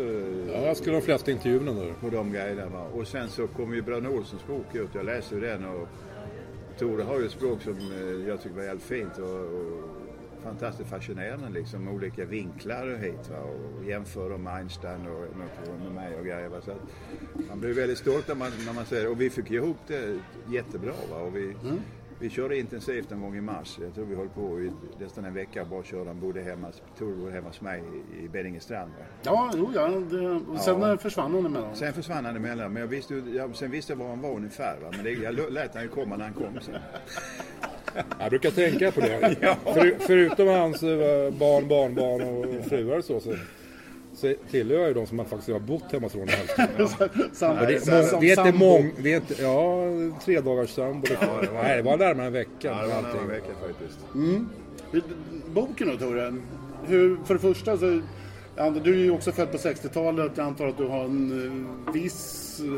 Ja, 0.54 0.62
jag 0.62 0.78
skulle 0.78 0.96
de 0.96 1.02
flesta 1.02 1.32
intervjuerna 1.32 1.74
där. 1.74 1.94
på 2.02 2.10
de 2.10 2.32
grejerna. 2.32 2.66
Va? 2.66 2.86
Och 2.94 3.08
sen 3.08 3.30
så 3.30 3.48
kom 3.48 3.74
ju 3.74 3.82
Bröderna 3.82 4.10
Olssons 4.10 4.48
bok 4.48 4.76
ut, 4.76 4.90
jag 4.94 5.06
läste 5.06 5.36
ju 5.36 5.42
den 5.42 5.66
och 5.66 5.88
Tore 6.80 7.04
har 7.04 7.20
ju 7.20 7.26
ett 7.26 7.32
språk 7.32 7.62
som 7.62 7.74
eh, 7.74 8.28
jag 8.28 8.42
tycker 8.42 8.56
var 8.56 8.64
jävligt 8.64 8.84
fint 8.84 9.18
och, 9.18 9.24
och 9.40 9.90
fantastiskt 10.44 10.90
fascinerande 10.90 11.50
liksom. 11.50 11.88
Olika 11.88 12.26
vinklar 12.26 12.88
och 12.88 13.00
hit 13.00 13.30
va? 13.30 13.38
och 13.38 13.86
jämför 13.86 14.30
dem 14.30 14.44
med 14.44 14.54
Einstein 14.54 15.02
och 15.08 15.38
något 15.38 15.82
med 15.84 15.92
mig 15.92 16.16
och 16.20 16.26
grejer. 16.26 16.50
Va? 16.50 16.62
Så 16.62 16.72
man 17.50 17.60
blir 17.60 17.74
väldigt 17.74 17.98
stolt 17.98 18.28
när 18.28 18.36
man, 18.36 18.52
när 18.66 18.74
man 18.74 18.86
ser 18.86 19.02
det. 19.04 19.08
Och 19.08 19.22
vi 19.22 19.30
fick 19.30 19.52
ihop 19.52 19.78
det 19.88 20.20
jättebra. 20.48 20.94
Va? 21.12 21.18
Och 21.18 21.36
vi, 21.36 21.56
vi 22.20 22.30
körde 22.30 22.58
intensivt 22.60 23.12
en 23.12 23.22
gång 23.22 23.36
i 23.38 23.42
mars. 23.42 23.78
Jag 23.82 23.94
tror 23.96 24.06
vi 24.06 24.16
höll 24.16 24.30
på 24.30 24.60
i 24.60 24.72
nästan 25.00 25.26
en 25.26 25.34
vecka 25.34 25.66
bara 25.66 25.84
körde. 25.84 26.10
Han 26.10 26.20
bodde 26.20 26.42
hemma, 26.42 26.72
bodde 27.00 27.32
hemma 27.32 27.48
hos 27.48 27.62
mig 27.62 27.84
i, 28.24 28.28
Beddingestrand. 28.28 28.92
Ja, 29.24 29.52
jo, 29.56 29.72
ja. 29.76 29.88
Det, 29.88 30.30
och 30.30 30.60
sen 30.60 30.82
Ja. 30.82 30.98
försvann 30.98 31.34
hon 31.34 31.46
emellan. 31.46 31.76
Sen 31.76 31.94
försvann 31.94 32.26
han 32.26 32.36
emellan, 32.36 32.74
men 32.74 32.82
jag 32.82 32.88
visste, 32.88 33.16
jag, 33.16 33.56
sen 33.56 33.72
visste 33.72 33.94
jag 33.94 33.98
var 33.98 34.10
han 34.10 34.22
var 34.22 34.36
ungefär. 34.36 34.78
Va? 34.82 34.88
Men 34.96 35.04
det, 35.04 35.12
jag 35.12 35.52
lät 35.54 35.74
han 35.74 35.84
ju 35.84 35.90
komma 35.90 36.18
när 36.18 36.26
han 36.26 36.34
kom 36.34 36.60
sen. 36.62 36.76
Jag 38.20 38.30
brukar 38.30 38.52
tänka 38.52 38.92
på 38.92 39.00
det. 39.00 39.36
För, 39.74 39.96
förutom 40.00 40.48
hans 40.48 40.84
eh, 40.84 41.32
barn, 41.34 41.68
barnbarn 41.68 42.22
och 42.22 42.66
fruar 42.66 42.98
och 42.98 43.04
så, 43.04 43.20
så, 43.20 43.34
så 44.16 44.34
tillhör 44.52 44.80
jag 44.80 44.88
ju 44.88 44.94
de 44.94 45.08
som 45.08 45.20
har 45.20 45.26
faktiskt 45.26 45.50
har 45.52 45.60
bott 45.60 45.92
hemma 45.92 46.08
Ronny 46.08 46.32
Hellström. 46.32 47.10
Sam, 47.34 47.58
Och 47.58 47.68
det, 47.68 47.74
är 47.76 47.80
som- 47.86 47.94
mång, 47.94 48.08
som 48.08 48.20
det 48.20 48.26
är 48.26 48.30
inte 48.30 48.44
sambo. 48.44 48.58
mång, 48.66 48.92
det 49.04 49.14
är 49.14 49.16
inte, 49.16 49.42
ja, 49.42 49.84
tre 50.26 50.40
dagars 50.42 50.70
sambo. 50.70 51.08
Det, 51.08 51.18
nej, 51.54 51.78
det 51.78 51.84
var 51.84 51.98
närmare 51.98 52.28
en 52.28 52.34
vecka. 52.34 52.50
Ja, 52.62 52.70
det 52.82 52.88
var 52.88 53.00
en 53.00 53.06
allting. 53.06 53.12
annan 53.20 53.28
vecka 53.32 53.52
faktiskt. 53.68 54.00
Boken 55.54 55.88
då 55.88 55.98
Tore, 55.98 56.34
hur, 56.88 57.18
för 57.26 57.34
det 57.34 57.40
första 57.40 57.78
så, 57.78 58.02
ja, 58.56 58.70
du 58.84 58.94
är 58.94 58.98
ju 58.98 59.12
också 59.12 59.32
född 59.32 59.52
på 59.52 59.58
60-talet. 59.58 60.32
Jag 60.36 60.46
antar 60.46 60.68
att 60.68 60.78
du 60.78 60.86
har 60.88 61.04
en 61.04 61.84
eh, 61.88 61.94
viss, 61.94 62.60
eh, 62.66 62.74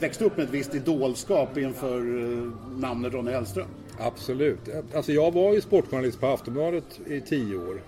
växt 0.00 0.22
upp 0.22 0.36
med 0.36 0.44
ett 0.46 0.52
visst 0.52 0.74
idolskap 0.74 1.58
inför 1.58 2.00
namnet 2.80 3.12
Ronny 3.14 3.30
Hellström. 3.30 3.66
Absolut. 3.98 4.58
Alltså 4.94 5.12
jag 5.12 5.32
var 5.32 5.54
ju 5.54 5.60
sportjournalist 5.60 6.20
på 6.20 6.26
Aftonbladet 6.26 7.00
i 7.06 7.20
tio 7.20 7.56
år. 7.56 7.80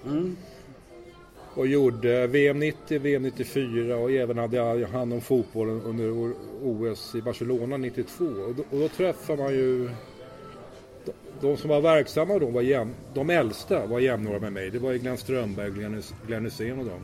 Och 1.54 1.66
gjorde 1.66 2.26
VM 2.26 2.58
90, 2.58 2.98
VM 2.98 3.22
94 3.22 3.96
och 3.96 4.10
även 4.10 4.38
hade 4.38 4.56
jag 4.56 4.88
hand 4.88 5.12
om 5.12 5.20
fotbollen 5.20 5.82
under 5.82 6.32
OS 6.62 7.14
i 7.14 7.22
Barcelona 7.22 7.76
92. 7.76 8.24
Och 8.24 8.54
då, 8.54 8.62
och 8.70 8.78
då 8.80 8.88
träffade 8.88 9.42
man 9.42 9.52
ju 9.52 9.90
de, 11.40 11.56
som 11.56 11.70
var 11.70 11.80
verksamma 11.80 12.38
då, 12.38 12.46
var 12.46 12.62
jäm, 12.62 12.94
de 13.14 13.30
äldsta 13.30 13.86
var 13.86 14.00
jämnåriga 14.00 14.40
med 14.40 14.52
mig. 14.52 14.70
Det 14.70 14.78
var 14.78 14.92
ju 14.92 14.98
Glenn 14.98 15.16
Strömberg, 15.16 15.70
Glenn, 16.26 16.44
Hysén 16.44 16.78
och 16.78 16.84
dem. 16.84 17.00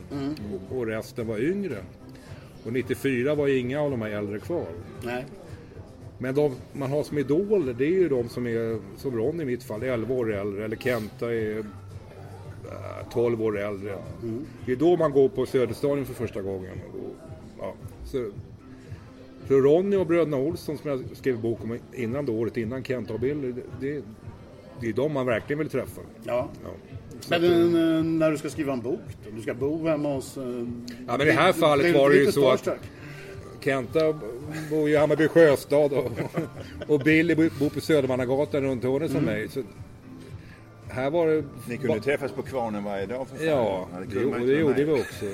Och, 0.69 0.77
och 0.77 0.87
resten 0.87 1.27
var 1.27 1.39
yngre. 1.39 1.77
Och 2.65 2.73
94 2.73 3.35
var 3.35 3.47
ju 3.47 3.57
inga 3.57 3.81
av 3.81 3.91
de 3.91 4.01
här 4.01 4.09
äldre 4.09 4.39
kvar. 4.39 4.65
Nej. 5.03 5.25
Men 6.17 6.35
de 6.35 6.55
man 6.73 6.91
har 6.91 7.03
som 7.03 7.17
idoler 7.17 7.73
det 7.73 7.85
är 7.85 7.89
ju 7.89 8.09
de 8.09 8.29
som 8.29 8.47
är, 8.47 8.79
som 8.97 9.17
Ronny 9.17 9.43
i 9.43 9.45
mitt 9.45 9.63
fall, 9.63 9.83
11 9.83 10.15
år 10.15 10.33
äldre. 10.33 10.65
Eller 10.65 10.75
Kenta 10.75 11.33
är 11.33 11.57
äh, 11.57 13.09
12 13.13 13.41
år 13.41 13.59
äldre. 13.59 13.97
Det 14.65 14.71
är 14.71 14.75
då 14.75 14.97
man 14.97 15.11
går 15.11 15.29
på 15.29 15.45
Söderstadion 15.45 16.05
för 16.05 16.13
första 16.13 16.41
gången. 16.41 16.77
Ja, 17.59 17.73
så, 18.05 18.31
så 19.47 19.53
Ronny 19.53 19.95
och 19.97 20.07
bröderna 20.07 20.37
Olsson 20.37 20.77
som 20.77 20.89
jag 20.89 21.03
skrev 21.13 21.41
bok 21.41 21.63
om 21.63 21.79
innan 21.93 22.25
då, 22.25 22.33
året 22.33 22.57
innan 22.57 22.83
Kenta 22.83 23.13
och 23.13 23.19
Billy. 23.19 23.53
Det, 23.79 24.01
det, 24.79 24.87
är 24.89 24.93
de 24.93 25.13
man 25.13 25.25
verkligen 25.25 25.59
vill 25.59 25.69
träffa. 25.69 26.01
Ja. 26.23 26.49
Ja. 26.63 26.69
Men 27.29 27.45
att, 27.45 27.51
eh, 27.75 28.03
när 28.03 28.31
du 28.31 28.37
ska 28.37 28.49
skriva 28.49 28.73
en 28.73 28.81
bok 28.81 28.99
då? 29.25 29.31
Du 29.35 29.41
ska 29.41 29.53
bo 29.53 29.87
hemma 29.87 30.13
hos... 30.13 30.37
eh, 30.37 30.43
Ja, 31.07 31.17
men 31.17 31.21
i 31.21 31.25
det 31.25 31.31
här 31.31 31.53
fallet 31.53 31.95
var 31.95 32.09
det 32.09 32.15
ju 32.15 32.31
så 32.31 32.49
att-. 32.49 32.67
Kenta 33.71 34.13
bor 34.69 34.89
ju 34.89 34.93
i 34.93 34.97
Hammarby 34.97 35.27
sjöstad 35.27 35.93
och, 35.93 36.11
och 36.87 36.99
Billy 36.99 37.35
bor 37.35 37.69
på 37.69 37.81
Södermannagatan 37.81 38.61
runt 38.63 38.83
hörnet 38.83 39.11
som 39.11 39.23
mig. 39.23 39.49
Så 39.49 39.63
här 40.89 41.09
var 41.09 41.27
det... 41.27 41.43
Ni 41.67 41.77
kunde 41.77 41.93
ju 41.95 41.99
träffas 42.01 42.31
på 42.31 42.41
Kvarnen 42.41 42.83
varje 42.83 43.05
dag 43.05 43.27
för 43.27 43.35
fan. 43.37 43.45
Ja, 43.47 43.87
det 44.13 44.19
det, 44.19 44.45
det, 44.45 44.59
gjorde 44.59 44.83
vi 44.83 44.91
också. 44.91 45.25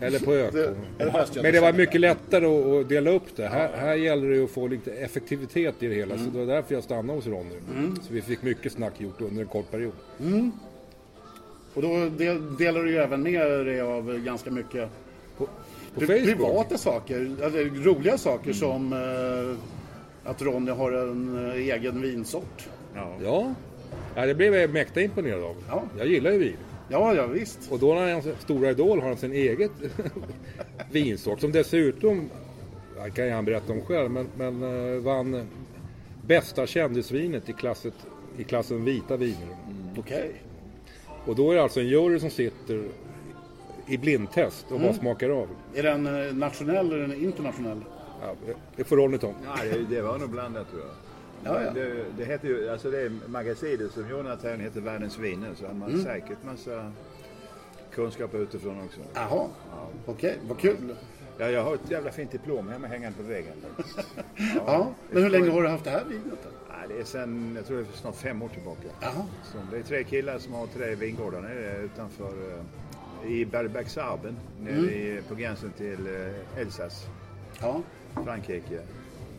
Eller 0.00 0.18
på 0.18 0.34
jag 0.34 0.54
Men 1.42 1.52
det 1.52 1.60
var 1.60 1.72
mycket 1.72 2.00
lättare 2.00 2.46
att- 2.46 2.66
att 2.82 2.88
dela 2.88 3.10
upp 3.10 3.36
det. 3.36 3.46
Här, 3.48 3.70
här 3.76 3.94
gäller 3.94 4.28
det 4.30 4.44
att 4.44 4.50
få 4.50 4.68
lite 4.68 4.92
effektivitet 4.92 5.82
i 5.82 5.86
det 5.86 5.94
hela. 5.94 6.18
Så 6.18 6.24
det 6.24 6.38
var 6.38 6.54
därför 6.54 6.74
jag 6.74 6.84
stannade 6.84 7.18
hos 7.18 7.26
Ronny. 7.26 7.54
Så 8.02 8.12
vi 8.12 8.22
fick 8.22 8.42
mycket 8.42 8.72
snack 8.72 9.00
gjort 9.00 9.20
under 9.20 9.42
en 9.42 9.48
kort 9.48 9.70
period. 9.70 9.92
Och 11.74 11.82
då 11.82 12.08
del, 12.08 12.56
delar 12.56 12.82
du 12.82 12.90
ju 12.90 12.96
även 12.98 13.22
med 13.22 13.66
dig 13.66 13.80
av 13.80 14.18
ganska 14.18 14.50
mycket 14.50 14.88
På 15.38 15.46
pri- 15.94 16.06
Facebook. 16.06 16.48
privata 16.48 16.78
saker, 16.78 17.16
eller 17.16 17.84
roliga 17.84 18.18
saker 18.18 18.52
som 18.52 18.92
eh, 18.92 20.30
att 20.30 20.42
Ronny 20.42 20.70
har 20.70 20.92
en 20.92 21.46
eh, 21.46 21.54
egen 21.54 22.02
vinsort. 22.02 22.68
Ja. 22.94 23.14
Ja. 23.22 23.54
ja, 24.14 24.26
det 24.26 24.34
blev 24.34 24.54
jag 24.54 24.70
mäkta 24.70 25.00
imponerad 25.00 25.42
av. 25.42 25.56
Ja. 25.68 25.82
Jag 25.98 26.06
gillar 26.06 26.30
ju 26.30 26.38
vin. 26.38 26.56
Ja, 26.88 27.14
ja 27.14 27.26
visst. 27.26 27.58
Och 27.72 27.78
då 27.78 27.94
när 27.94 28.12
hans 28.12 28.26
stora 28.38 28.70
idol 28.70 29.00
har 29.00 29.08
han 29.08 29.16
sin 29.16 29.32
eget 29.32 29.70
vinsort 30.90 31.40
som 31.40 31.52
dessutom, 31.52 32.30
det 33.04 33.10
kan 33.10 33.24
ju 33.26 33.30
han 33.30 33.44
berätta 33.44 33.72
om 33.72 33.80
själv, 33.80 34.10
men, 34.10 34.26
men 34.36 34.62
eh, 34.62 35.00
vann 35.00 35.46
bästa 36.26 36.66
kändisvinet 36.66 37.48
i, 37.48 37.52
klasset, 37.52 37.94
i 38.38 38.44
klassen 38.44 38.84
vita 38.84 39.16
viner. 39.16 39.56
Okej. 39.98 40.30
Och 41.26 41.36
då 41.36 41.50
är 41.50 41.54
det 41.54 41.62
alltså 41.62 41.80
en 41.80 41.86
jury 41.88 42.20
som 42.20 42.30
sitter 42.30 42.84
i 43.86 43.98
blindtest 43.98 44.66
och 44.72 44.80
bara 44.80 44.92
smakar 44.94 45.30
av. 45.30 45.48
Är 45.74 45.82
den 45.82 46.06
eh, 46.06 46.34
nationell 46.34 46.86
eller 46.92 46.98
den 47.08 47.14
internationell? 47.24 47.80
Ja, 48.22 48.34
det 48.76 48.84
får 48.84 48.96
Ronny 48.96 49.18
ta. 49.18 49.34
Ja, 49.44 49.76
det, 49.90 50.00
var 50.02 50.18
nog 50.18 50.30
blandat 50.30 50.70
tror 50.70 50.82
jag. 50.82 50.90
Ja, 51.54 51.62
ja. 51.64 51.70
Det, 51.70 52.04
det 52.18 52.24
heter 52.24 52.48
ju, 52.48 52.68
alltså 52.70 52.90
det 52.90 53.12
magasinet 53.26 53.92
som 53.92 54.08
Jonathan 54.10 54.60
heter 54.60 54.80
Världens 54.80 55.18
viner 55.18 55.50
så 55.54 55.66
har 55.66 55.74
man 55.74 55.88
Mm. 55.88 56.04
säkert 56.04 56.38
massa 56.44 56.92
kunskap 57.92 58.34
utifrån 58.34 58.80
också. 58.84 59.00
Jaha, 59.14 59.48
okej, 60.06 60.38
vad 60.48 60.58
kul. 60.58 60.94
Ja, 61.38 61.48
jag 61.50 61.64
har 61.64 61.74
ett 61.74 61.90
jävla 61.90 62.10
fint 62.10 62.30
diplom 62.32 62.68
hemma 62.68 62.86
hängande 62.86 63.16
på 63.18 63.22
väggen. 63.24 63.52
faktiskt. 63.76 64.08
Ja, 64.66 64.88
men 65.10 65.22
hur 65.22 65.30
länge 65.30 65.50
har 65.50 65.62
du 65.62 65.68
haft 65.68 65.84
det 65.84 65.90
här 65.90 66.04
vinet? 66.08 66.24
då? 66.42 66.48
Ja, 66.68 66.74
det 66.88 67.00
är 67.00 67.04
sen, 67.04 67.52
jag 67.56 67.66
tror 67.66 67.76
det 67.76 67.82
är 67.82 67.96
snart 67.96 68.16
fem 68.16 68.42
år 68.42 68.48
tillbaka. 68.48 68.88
Jaha. 69.00 69.26
Så 69.44 69.58
det 69.70 69.76
är 69.78 69.82
tre 69.82 70.04
killar 70.04 70.38
som 70.38 70.52
har 70.52 70.66
tre 70.66 70.94
vingårdar 70.94 71.40
nere 71.40 71.76
utanför, 71.82 72.24
eh, 72.28 72.64
i 73.26 73.44
Bergbergsarben, 73.44 74.36
nere 74.62 74.72
Mm. 74.74 74.88
i, 74.90 75.20
på 75.28 75.34
gränsen 75.34 75.72
till 75.72 76.06
eh, 76.06 76.60
Elsass, 76.60 77.06
Ja. 77.60 77.82
Frankrike. 78.24 78.80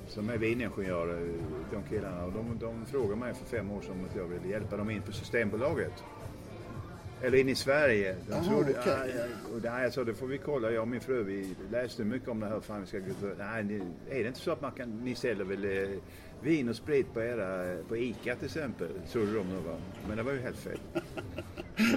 Som 0.08 0.30
är 0.30 0.38
viningenjörer, 0.38 1.28
de 1.72 1.84
killarna. 1.90 2.26
Och 2.26 2.32
de, 2.32 2.58
de 2.60 2.86
frågade 2.86 3.16
mig 3.16 3.34
för 3.34 3.46
fem 3.58 3.72
år 3.72 3.82
sedan 3.82 3.92
om 3.92 4.06
att 4.10 4.16
jag 4.16 4.24
ville 4.28 4.48
hjälpa 4.48 4.78
dem 4.78 4.90
in 4.90 5.02
på 5.02 5.12
Systembolaget. 5.12 5.94
Eller 7.22 7.38
in 7.38 7.50
i 7.50 7.56
Sverige. 7.56 8.16
De 8.28 8.34
Aha, 8.34 8.44
trodde, 8.44 8.80
okej. 8.80 8.94
"Ah, 8.94 9.60
ja, 9.64 9.82
jag 9.82 9.94
sa, 9.94 10.04
det 10.04 10.14
får 10.14 10.28
vi 10.28 10.38
kolla. 10.38 10.72
Jag 10.72 10.82
och 10.82 10.88
min 10.88 11.02
fru 11.02 11.24
vi 11.24 11.56
läste 11.72 12.04
mycket 12.04 12.30
om 12.30 12.40
det 12.40 12.46
här. 12.48 12.60
Fan, 12.60 12.82
vi 12.82 12.88
ska. 12.88 12.98
Nej, 13.38 13.82
är 14.10 14.22
det 14.24 14.28
inte 14.28 14.40
så 14.40 14.52
att 14.52 14.62
man 14.62 14.72
kan, 14.72 14.90
ni 15.04 15.16
säljer 15.16 15.46
väl 15.46 15.66
eh, 15.92 15.98
vin 16.42 16.70
och 16.70 16.76
sprit 16.76 17.14
på, 17.14 17.22
era, 17.22 17.78
på 17.88 17.98
ICA 17.98 18.36
till 18.36 18.46
exempel? 18.46 18.88
Trodde 19.12 19.34
de 19.34 19.50
nog. 19.50 19.64
Men 20.08 20.18
det 20.18 20.24
var 20.24 20.32
ju 20.32 20.40
helt 20.40 20.58
fel. 20.58 20.80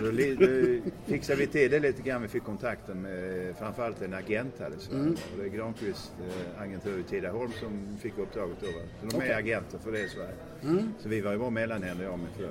Då, 0.02 0.10
li- 0.10 0.34
då 0.34 0.90
fixade 1.12 1.38
vi 1.38 1.46
till 1.46 1.70
det 1.70 1.78
lite 1.80 2.02
grann. 2.02 2.22
Vi 2.22 2.28
fick 2.28 2.44
kontakten 2.44 3.02
med 3.02 3.56
framförallt 3.58 4.02
en 4.02 4.14
agent 4.14 4.54
här 4.58 4.70
i 4.78 4.80
Sverige. 4.80 5.02
Och 5.10 5.38
det 5.38 5.44
är 5.44 5.48
Granqvist 5.48 6.12
eh, 6.28 6.62
agentur 6.62 6.98
i 7.00 7.02
Tidaholm 7.02 7.50
som 7.60 7.98
fick 8.00 8.18
uppdraget 8.18 8.56
då. 8.60 8.66
Så 8.66 9.06
de 9.06 9.16
Okej. 9.16 9.28
är 9.30 9.38
agenter 9.38 9.78
för 9.78 9.92
det 9.92 10.00
i 10.00 10.08
Sverige. 10.08 10.84
Så 10.98 11.08
vi 11.08 11.20
var 11.20 11.32
ju 11.32 11.38
bara 11.38 11.50
mellanhänder 11.50 12.04
jag 12.04 12.12
och 12.12 12.18
min 12.18 12.28
fru. 12.36 12.48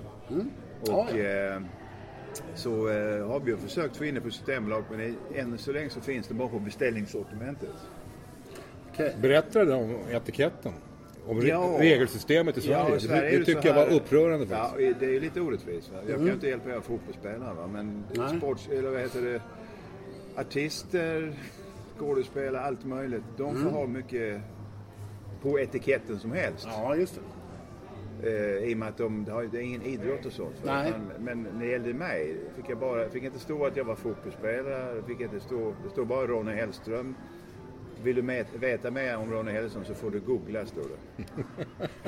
Ja, 0.86 0.94
Och 1.10 1.18
ja. 1.18 1.24
eh, 1.56 1.62
så 2.56 2.90
eh, 2.90 3.28
har 3.28 3.40
vi 3.40 3.52
ju 3.52 3.58
försökt 3.58 3.98
få 3.98 4.06
in 4.06 4.16
det 4.16 4.22
på 4.22 4.30
Systembolag 4.30 4.84
men 4.92 5.16
än 5.36 5.58
så 5.58 5.72
länge 5.72 5.90
så 5.90 6.02
finns 6.02 6.28
det 6.28 6.34
bara 6.34 6.48
på 6.48 6.60
beställningssortimentet. 6.60 7.70
Okej. 8.94 9.16
Berättade 9.22 9.74
om 9.74 9.96
etiketten? 10.12 10.74
Om 11.28 11.42
Ja. 11.48 11.78
regelsystemet 11.80 12.58
i 12.58 12.62
Sverige? 12.62 12.96
i 12.96 13.00
Sverige 13.00 13.40
det 13.40 13.46
tycker 13.46 13.68
jag 13.68 13.76
var 13.76 13.94
upprörande 13.94 14.46
Ja, 14.50 14.58
faktiskt. 14.68 15.00
det 15.00 15.16
är 15.16 15.20
lite 15.20 15.42
orättvist. 15.42 15.92
Va? 15.92 15.98
Jag 16.08 16.16
kan 16.18 16.26
ju 16.26 16.34
inte 16.34 16.48
hjälpa 16.48 16.70
er 16.70 16.80
fotbollsspelare 16.82 17.54
va? 17.54 17.68
men 17.74 18.04
Nej. 18.16 18.38
sports, 18.38 18.70
eller 18.72 18.90
vad 18.92 19.02
heter 19.02 19.22
det, 19.22 19.42
artister, 20.42 21.34
skådespelare, 22.00 22.62
allt 22.63 22.86
möjligt. 22.86 23.24
De 23.38 23.56
får 23.56 23.70
ha 23.70 23.88
mycket 23.88 24.42
på 25.42 25.60
etiketten 25.60 26.20
som 26.20 26.32
helst. 26.32 26.68
Ja, 26.72 26.96
just 26.96 27.16
det. 27.16 27.22
Eh, 28.30 28.70
I 28.70 28.74
och 28.74 28.78
med 28.78 28.88
att 28.88 28.98
de, 28.98 29.26
det 29.52 29.58
är 29.58 29.62
ingen 29.62 29.82
idrott 29.82 30.26
och 30.26 30.32
sånt. 30.32 30.56
Nej. 30.66 30.94
Men, 31.18 31.24
men 31.44 31.54
när 31.54 31.66
det 31.66 31.72
gällde 31.72 31.94
mig 31.94 32.36
fick 32.56 32.70
jag 32.70 32.78
bara, 32.78 33.10
fick 33.10 33.24
inte 33.24 33.40
stå 33.40 33.66
att 33.66 33.78
jag 33.78 33.84
var 33.84 33.96
fotbollsspelare. 33.96 35.02
Fick 35.08 35.22
inte 35.22 35.40
stå, 35.40 35.74
det 35.84 35.90
står 35.90 36.06
bara 36.06 36.28
Ronny 36.28 36.52
Hellström. 36.52 37.16
Vill 38.04 38.16
du 38.16 38.44
veta 38.60 38.92
mer 38.92 39.18
om 39.18 39.32
Ronny 39.32 39.52
Hellström 39.52 39.86
så 39.86 39.94
får 39.94 40.12
du 40.12 40.20
googla, 40.20 40.66
står 40.66 40.82
det. 40.82 41.24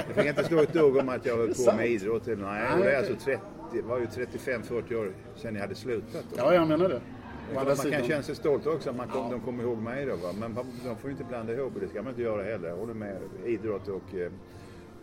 Det 0.07 0.13
fick 0.13 0.25
inte 0.25 0.43
stå 0.43 0.59
ett 0.59 0.73
dugg 0.73 0.97
om 0.97 1.09
att 1.09 1.25
jag 1.25 1.37
höll 1.37 1.53
på 1.53 1.75
med 1.75 1.87
idrott. 1.87 2.27
Eller, 2.27 2.43
nej, 2.43 2.61
är 2.61 2.79
okej. 2.79 2.95
alltså 2.95 3.13
30, 3.13 3.41
det 3.73 3.81
var 3.81 3.99
ju 3.99 4.05
35-40 4.05 4.95
år 4.95 5.13
sedan 5.35 5.55
jag 5.55 5.61
hade 5.61 5.75
slutat. 5.75 6.25
Då. 6.29 6.35
Ja, 6.37 6.53
jag 6.53 6.67
menar 6.67 6.89
det. 6.89 7.01
Man 7.55 7.67
andra 7.67 7.91
kan 7.91 8.03
känna 8.03 8.23
sig 8.23 8.35
stolt 8.35 8.67
också 8.67 8.89
att 8.89 8.95
man 8.95 9.07
kom, 9.07 9.31
de 9.31 9.39
kommer 9.39 9.63
ihåg 9.63 9.77
mig 9.77 10.05
då. 10.05 10.15
Va? 10.15 10.33
Men 10.39 10.55
de 10.85 10.95
får 10.97 11.09
ju 11.09 11.11
inte 11.11 11.23
blanda 11.23 11.53
ihop 11.53 11.75
och 11.75 11.81
det 11.81 11.87
ska 11.87 12.01
man 12.01 12.09
inte 12.09 12.21
göra 12.21 12.43
heller. 12.43 12.69
Jag 12.69 12.77
håller 12.77 12.93
med 12.93 13.17
idrott 13.45 13.87
och, 13.87 14.15
eh, 14.15 14.31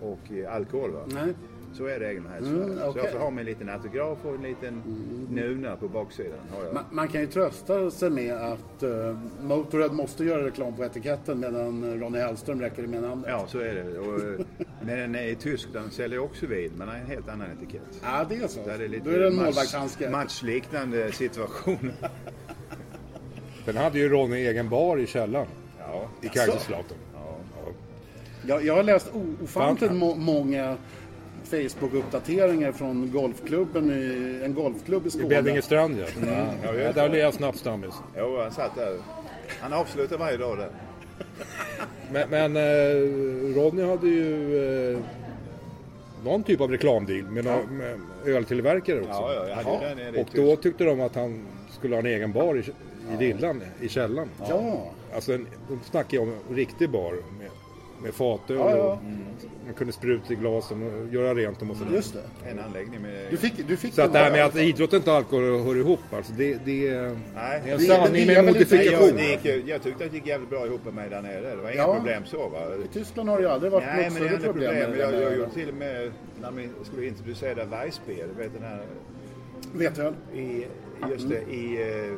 och 0.00 0.32
eh, 0.32 0.54
alkohol. 0.54 0.90
Va? 0.90 1.00
Nej. 1.06 1.34
Så 1.74 1.86
är 1.86 1.98
reglerna 2.00 2.28
här 2.30 2.36
i 2.36 2.48
Mm, 2.48 2.64
Sverige. 2.76 2.92
Så 2.92 2.98
jag 2.98 3.10
får 3.12 3.18
ha 3.18 3.28
en 3.28 3.36
liten 3.36 3.68
autograf 3.68 4.18
och 4.24 4.34
en 4.34 4.42
liten 4.42 4.82
nuna 5.30 5.76
på 5.76 5.88
baksidan. 5.88 6.38
Har 6.56 6.64
jag. 6.64 6.74
Man, 6.74 6.84
man 6.90 7.08
kan 7.08 7.20
ju 7.20 7.26
trösta 7.26 7.90
sig 7.90 8.10
med 8.10 8.34
att 8.34 8.82
uh, 8.82 9.18
Motörhead 9.42 9.88
måste 9.92 10.24
göra 10.24 10.46
reklam 10.46 10.76
på 10.76 10.84
etiketten 10.84 11.40
medan 11.40 12.00
Ronny 12.00 12.18
Hellström 12.18 12.60
räcker 12.60 12.86
med 12.86 13.02
namnet. 13.02 13.26
Ja, 13.30 13.44
så 13.48 13.58
är 13.58 13.74
det. 13.74 13.98
Och, 13.98 14.20
eh, 14.20 14.46
men 14.82 15.14
i 15.14 15.36
Tyskland 15.40 15.92
säljer 15.92 16.18
också 16.18 16.46
vin, 16.46 16.72
men 16.76 16.88
har 16.88 16.94
en 16.94 17.06
helt 17.06 17.28
annan 17.28 17.46
etikett. 17.58 18.00
Ja, 18.02 18.26
det 18.28 18.36
är 18.36 18.48
så. 18.48 18.60
Där 18.66 18.82
är 18.82 19.00
Då 19.04 19.10
är 19.10 19.18
det 19.18 19.26
en 19.26 19.34
match- 19.36 19.44
målvaktshandske. 19.44 20.10
matchliknande 20.10 21.12
situation. 21.12 21.92
Sen 23.64 23.76
hade 23.76 23.98
ju 23.98 24.08
Ronny 24.08 24.36
egen 24.46 24.68
bar 24.68 24.96
i 24.96 25.06
källaren 25.06 25.46
Ja. 25.78 26.08
i 26.22 26.28
Kaiserslautern. 26.28 26.98
Jag, 28.48 28.64
jag 28.64 28.74
har 28.76 28.82
läst 28.82 29.10
ofantligt 29.44 29.88
Fan. 29.90 29.98
må, 29.98 30.14
många 30.14 30.76
Facebook-uppdateringar 31.46 32.72
från 32.72 33.10
golfklubben 33.12 33.90
i, 33.90 34.40
en 34.44 34.54
golfklubb 34.54 35.04
i 35.04 35.08
I 35.08 35.10
Skåne. 35.10 35.28
Beddingestrand 35.28 35.98
ja. 35.98 36.04
Ja, 36.26 36.46
ja. 36.64 36.72
just 36.74 36.94
Där 36.94 37.08
blev 37.08 37.20
jag 37.22 37.34
snabbstammis. 37.34 37.94
Jo, 38.18 38.38
han 38.42 38.50
satt 38.52 38.74
där. 38.76 38.98
Han 39.60 39.72
avslutar 39.72 40.18
varje 40.18 40.36
dag 40.36 40.58
där. 40.58 40.68
Men, 42.12 42.30
men 42.30 42.56
eh, 42.56 43.56
Ronny 43.56 43.82
hade 43.82 44.08
ju 44.08 44.92
eh, 44.94 44.98
någon 46.24 46.42
typ 46.42 46.60
av 46.60 46.70
reklamdeal 46.70 47.22
med, 47.22 47.44
nå- 47.44 47.62
med 47.70 48.00
öltillverkare 48.26 49.00
också. 49.00 49.12
Ja, 49.12 49.34
ja, 49.34 49.48
jag 49.48 49.56
hade 49.56 49.68
Jaha. 49.70 49.94
den 49.94 50.14
i 50.14 50.22
Och 50.22 50.28
då 50.34 50.56
tyckte 50.56 50.84
de 50.84 51.00
att 51.00 51.14
han 51.14 51.46
skulle 51.78 51.94
ha 51.94 52.00
en 52.00 52.06
egen 52.06 52.32
bar 52.32 52.54
i, 52.56 52.62
i 53.14 53.16
villan, 53.18 53.62
i 53.80 53.88
källaren. 53.88 54.28
Ja, 54.48 54.86
Alltså 55.14 55.32
en, 55.32 55.46
de 55.68 55.80
snackar 55.90 56.18
ju 56.18 56.22
om 56.22 56.32
en 56.50 56.56
riktig 56.56 56.90
bar 56.90 57.12
med, 57.12 57.50
med 58.02 58.14
fatöl 58.14 58.56
Ja, 58.56 58.70
ja. 58.76 58.82
och 58.82 58.98
man 59.64 59.74
kunde 59.74 59.92
spruta 59.92 60.32
i 60.32 60.36
glasen 60.36 60.82
och 60.82 61.14
göra 61.14 61.34
rent 61.34 61.58
dem 61.60 61.70
och 61.70 61.76
sådär. 61.76 61.92
just 61.92 62.14
det. 62.14 62.48
En 62.50 62.58
anläggning 62.58 63.02
med... 63.02 63.26
Du 63.30 63.36
fick, 63.36 63.68
du 63.68 63.76
fick 63.76 63.94
Så 63.94 64.02
att 64.02 64.12
det 64.12 64.18
här 64.18 64.24
där. 64.30 64.36
med 64.36 64.44
att 64.46 64.56
idrott 64.56 64.92
och 64.92 64.96
inte 64.96 65.12
alkohol 65.12 65.44
hör 65.44 65.76
ihop, 65.76 66.00
alltså 66.12 66.32
det, 66.32 66.58
det, 66.64 66.88
är- 66.88 67.02
Nej. 67.02 67.16
det 67.34 67.42
är 67.42 67.54
en 67.56 67.62
Det- 67.64 67.68
men 67.70 67.78
det 67.78 67.84
sanning 67.86 68.12
med 68.12 68.26
Nej, 68.26 68.36
jag, 68.36 68.44
modifikation. 68.44 69.16
det 69.16 69.30
gick, 69.30 69.44
ju- 69.44 69.62
jag 69.66 69.82
tyckte 69.82 70.04
att 70.04 70.10
det 70.10 70.16
gick 70.16 70.26
jävligt 70.26 70.50
bra 70.50 70.66
ihop 70.66 70.84
med 70.84 70.94
mig 70.94 71.10
där 71.10 71.22
nere. 71.22 71.50
Det 71.50 71.62
var 71.62 71.70
inga 71.70 71.78
Ja. 71.82 71.94
problem 71.94 72.22
så 72.26 72.48
va. 72.48 72.58
I 72.84 72.88
Tyskland 72.92 73.28
har 73.28 73.36
det 73.36 73.42
ju 73.42 73.48
aldrig 73.48 73.72
varit 73.72 73.84
Nej, 73.86 74.04
något 74.04 74.12
men 74.12 74.22
det 74.22 74.28
större 74.28 74.42
problem. 74.52 74.70
problem. 74.74 74.90
med 74.90 74.98
Jag, 75.00 75.12
det 75.12 75.20
jag 75.22 75.30
där. 75.32 75.38
gjorde 75.38 75.50
till 75.52 75.68
och 75.68 75.74
med 75.74 76.12
när 76.40 76.50
vi 76.50 76.68
skulle 76.84 77.06
introducera 77.06 77.64
Weissbier, 77.64 78.26
du 78.36 78.42
vet 78.42 78.52
den 78.54 78.62
här 78.62 78.80
Vet 79.72 79.98
jag. 79.98 80.14
i, 80.34 80.66
just 81.10 81.28
det, 81.28 81.40
i 81.54 81.82
eh, 82.08 82.12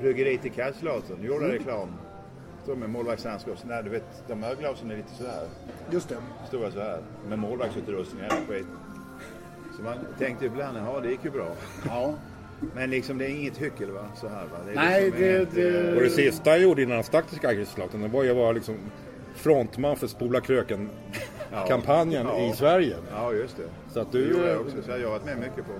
bryggeriet 0.00 0.46
i 0.46 0.48
Kaiserslautern. 0.48 1.24
Gjorde 1.24 1.48
reklam. 1.52 1.88
Stod 2.62 2.78
med 2.78 2.90
målvaktshandskar 2.90 3.54
där, 3.68 3.82
du 3.82 3.90
vet, 3.90 4.04
de 4.28 4.42
här 4.42 4.54
glasen 4.54 4.90
är 4.90 4.96
lite 4.96 5.14
så 5.18 5.24
här. 5.26 5.46
Just 5.90 6.08
det. 6.08 6.16
Stora 6.48 6.70
så 6.70 6.80
här. 6.80 6.98
Med 7.28 7.38
målvaktsutrustning 7.38 8.24
och 8.26 8.48
skit. 8.54 8.66
Så 9.76 9.82
man 9.82 9.94
tänkte 10.18 10.46
ibland, 10.46 10.78
ja 10.78 11.00
det 11.02 11.08
gick 11.10 11.24
ju 11.24 11.30
bra. 11.30 11.48
Ja. 11.86 12.14
Men 12.74 12.90
liksom 12.90 13.18
det 13.18 13.24
är 13.24 13.28
inget 13.28 13.56
hyckel 13.58 13.90
va, 13.90 14.06
så 14.20 14.28
här 14.28 14.42
va. 14.44 14.56
Det 14.66 14.72
är 14.72 14.74
Nej, 14.76 15.04
liksom 15.04 15.20
det- 15.22 15.36
inget, 15.36 15.54
det- 15.54 15.88
eh, 15.88 15.94
Och 15.96 16.02
det 16.02 16.10
sista 16.10 16.50
han 16.50 16.62
gjorde 16.62 16.82
innan 16.82 16.94
han 16.94 17.04
stack 17.04 17.26
till 17.26 17.38
Kaiserslautern, 17.38 18.02
det 18.02 18.08
var 18.08 18.22
ju 18.22 18.30
att 18.30 18.36
vara 18.36 18.52
liksom 18.52 18.74
frontman 19.34 19.96
för 19.96 20.06
Spola 20.06 20.40
Kröken-kampanjen 20.40 22.26
Ja. 22.26 22.38
i 22.38 22.52
Sverige. 22.52 22.96
Ja, 23.12 23.32
just 23.32 23.56
det. 23.56 23.92
Så 23.92 24.00
att 24.00 24.12
Det 24.12 24.18
du... 24.18 24.30
gjorde 24.30 24.50
jag 24.50 24.60
också, 24.60 24.82
så 24.82 24.90
jag 24.90 24.98
har 24.98 25.10
varit 25.10 25.24
med 25.24 25.38
mycket 25.38 25.64
på, 25.66 25.72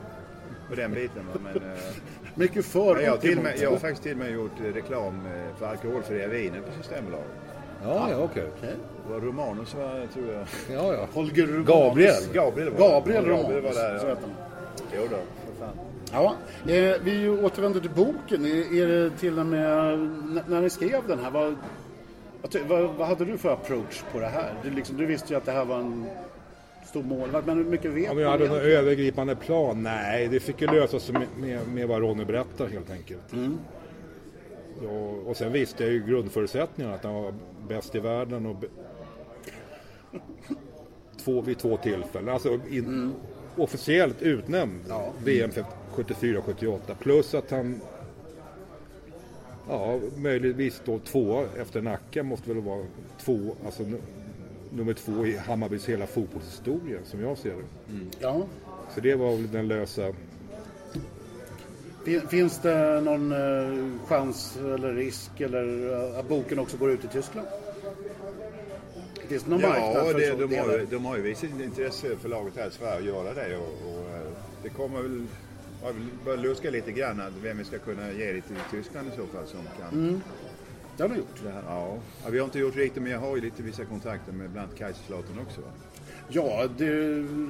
på 0.72 0.80
den 0.80 0.94
biten. 0.94 1.26
Va? 1.32 1.40
Men, 1.42 1.56
eh, 1.56 1.78
Mycket 2.34 2.64
för 2.64 2.94
men 2.94 3.04
jag, 3.04 3.20
till 3.20 3.40
med, 3.40 3.58
jag 3.58 3.70
har 3.70 3.76
faktiskt 3.76 4.02
till 4.02 4.12
och 4.12 4.18
med 4.18 4.32
gjort 4.32 4.60
eh, 4.60 4.64
reklam 4.64 5.26
eh, 5.26 5.56
för 5.58 5.66
alkoholfria 5.66 6.28
viner 6.28 6.60
på 6.60 6.72
Systembolaget. 6.82 7.26
Ja, 7.84 8.08
ja, 8.10 8.16
okej. 8.16 8.44
Okej. 8.58 8.74
Det 9.06 9.12
var 9.12 9.20
Romanus 9.20 9.74
var, 9.74 10.06
tror 10.14 10.32
jag. 10.32 10.46
Ja, 10.76 10.94
ja. 10.94 11.08
Holger 11.12 11.46
Romanus. 11.46 11.66
Gabriel. 11.66 12.22
Gabriel 12.32 12.70
var 12.70 12.88
Gabriel. 12.88 13.24
Romanus. 13.24 13.42
Gabriel 13.42 13.62
var 13.62 13.74
där, 13.74 14.08
ja. 14.08 14.16
Jo 14.96 15.02
då, 15.10 15.16
för 15.16 15.66
fan. 15.66 15.76
Ja, 16.12 16.34
eh, 16.72 16.96
vi 17.02 17.28
återvänder 17.28 17.80
till 17.80 17.90
boken. 17.90 18.44
Är, 18.44 18.86
det 18.86 19.10
till 19.10 19.38
och 19.38 19.46
med, 19.46 19.98
när 20.46 20.60
ni 20.60 20.70
skrev 20.70 21.08
den 21.08 21.18
här, 21.18 21.30
vad, 21.30 21.56
vad, 22.68 22.90
vad 22.90 23.08
hade 23.08 23.24
du 23.24 23.38
för 23.38 23.52
approach 23.52 24.02
på 24.12 24.20
det 24.20 24.26
här? 24.26 24.54
Du, 24.62 24.70
liksom, 24.70 24.96
du 24.96 25.06
visste 25.06 25.32
ju 25.32 25.36
att 25.36 25.44
det 25.44 25.52
här 25.52 25.64
var 25.64 25.78
en 25.78 26.06
stor 26.92 27.02
målvakt, 27.02 27.46
men 27.46 27.56
hur 27.56 27.64
mycket 27.64 27.90
vet 27.90 28.10
Om 28.10 28.18
jag 28.18 28.30
hade 28.30 28.48
någon 28.48 28.58
övergripande 28.58 29.36
plan? 29.36 29.82
Nej, 29.82 30.28
det 30.28 30.40
fick 30.40 30.60
ju 30.60 30.66
lösa 30.66 31.00
sig 31.00 31.14
med, 31.14 31.26
med, 31.38 31.68
med 31.68 31.88
vad 31.88 32.00
Ronny 32.00 32.24
berättar 32.24 32.68
helt 32.68 32.90
enkelt. 32.90 33.34
Ja, 34.82 34.90
och 35.26 35.36
sen 35.36 35.52
visste 35.52 35.84
jag 35.84 35.92
ju 35.92 36.06
grundförutsättningarna 36.06 36.94
att 36.94 37.04
han 37.04 37.14
var 37.14 37.34
bäst 37.68 37.94
i 37.94 38.00
världen 38.00 38.46
och 38.46 38.56
två, 41.24 41.40
vid 41.40 41.58
två 41.58 41.76
tillfällen. 41.76 42.28
Alltså 42.28 42.60
in, 42.70 43.12
officiellt 43.56 44.22
utnämnd 44.22 44.80
VM 45.24 45.50
74-78. 45.94 46.78
Plus 47.00 47.34
att 47.34 47.50
han 47.50 47.80
Ja, 49.68 50.00
möjligtvis 50.16 50.82
då 50.84 50.98
två 50.98 51.44
efter 51.60 51.82
Nacka 51.82 52.22
måste 52.22 52.48
väl 52.48 52.62
vara 52.62 52.84
två, 53.24 53.54
alltså 53.64 53.82
nummer 54.76 54.92
två 54.94 55.26
i 55.26 55.36
Hammarbys 55.36 55.88
hela 55.88 56.06
fotbollshistoria 56.06 56.98
som 57.04 57.20
jag 57.20 57.38
ser 57.38 57.50
det. 57.50 57.64
Ja. 58.20 58.46
Så 58.94 59.00
det 59.00 59.14
var 59.14 59.30
väl 59.36 59.50
den 59.52 59.68
lösa... 59.68 60.12
Fin- 62.04 62.28
Finns 62.28 62.58
det 62.62 63.00
någon 63.00 63.32
eh, 63.32 64.06
chans 64.06 64.56
eller 64.56 64.92
risk 64.94 65.40
eller 65.40 65.92
eh, 66.12 66.18
att 66.18 66.28
boken 66.28 66.58
också 66.58 66.76
går 66.76 66.90
ut 66.90 67.04
i 67.04 67.08
Tyskland? 67.08 67.46
Finns 69.28 69.42
det 69.42 69.50
någon 69.50 69.60
marknad 69.62 69.96
Ja, 69.96 70.04
för 70.04 70.18
det, 70.18 70.46
de, 70.46 70.56
har, 70.56 70.86
de 70.90 71.04
har 71.04 71.16
ju 71.16 71.22
visat 71.22 71.50
intresse 71.60 72.16
för 72.16 72.28
laget 72.28 72.56
här 72.56 72.68
i 72.68 72.70
Sverige 72.70 72.96
att 72.98 73.04
göra 73.04 73.34
det. 73.34 73.56
Och, 73.56 73.62
och, 73.62 74.10
eh, 74.16 74.30
det 74.62 74.68
kommer 74.68 75.02
väl... 75.02 75.26
Jag 75.84 75.92
vill 75.92 76.06
börja 76.24 76.40
luska 76.42 76.70
lite 76.70 76.92
grann 76.92 77.22
vem 77.42 77.58
vi 77.58 77.64
ska 77.64 77.78
kunna 77.78 78.12
ge 78.12 78.32
det 78.32 78.40
till 78.40 78.56
Tyskland 78.70 79.08
i 79.08 79.16
så 79.16 79.26
fall 79.26 79.46
som 79.46 79.60
kan... 79.80 80.22
Det 80.96 81.02
har 81.02 81.16
gjort. 81.16 81.42
Det 81.42 81.50
här, 81.50 81.62
ja. 81.66 81.96
ja, 82.24 82.30
vi 82.30 82.38
har 82.38 82.44
inte 82.44 82.58
gjort 82.58 82.76
riktigt 82.76 83.02
men 83.02 83.12
jag 83.12 83.18
har 83.18 83.36
ju 83.36 83.42
lite 83.42 83.62
vissa 83.62 83.84
kontakter 83.84 84.32
med 84.32 84.50
bland 84.50 84.66
annat 84.66 84.78
Kaiserslautern 84.78 85.38
också. 85.46 85.60
Va? 85.60 85.66
Ja, 86.28 86.68
det, 86.78 86.86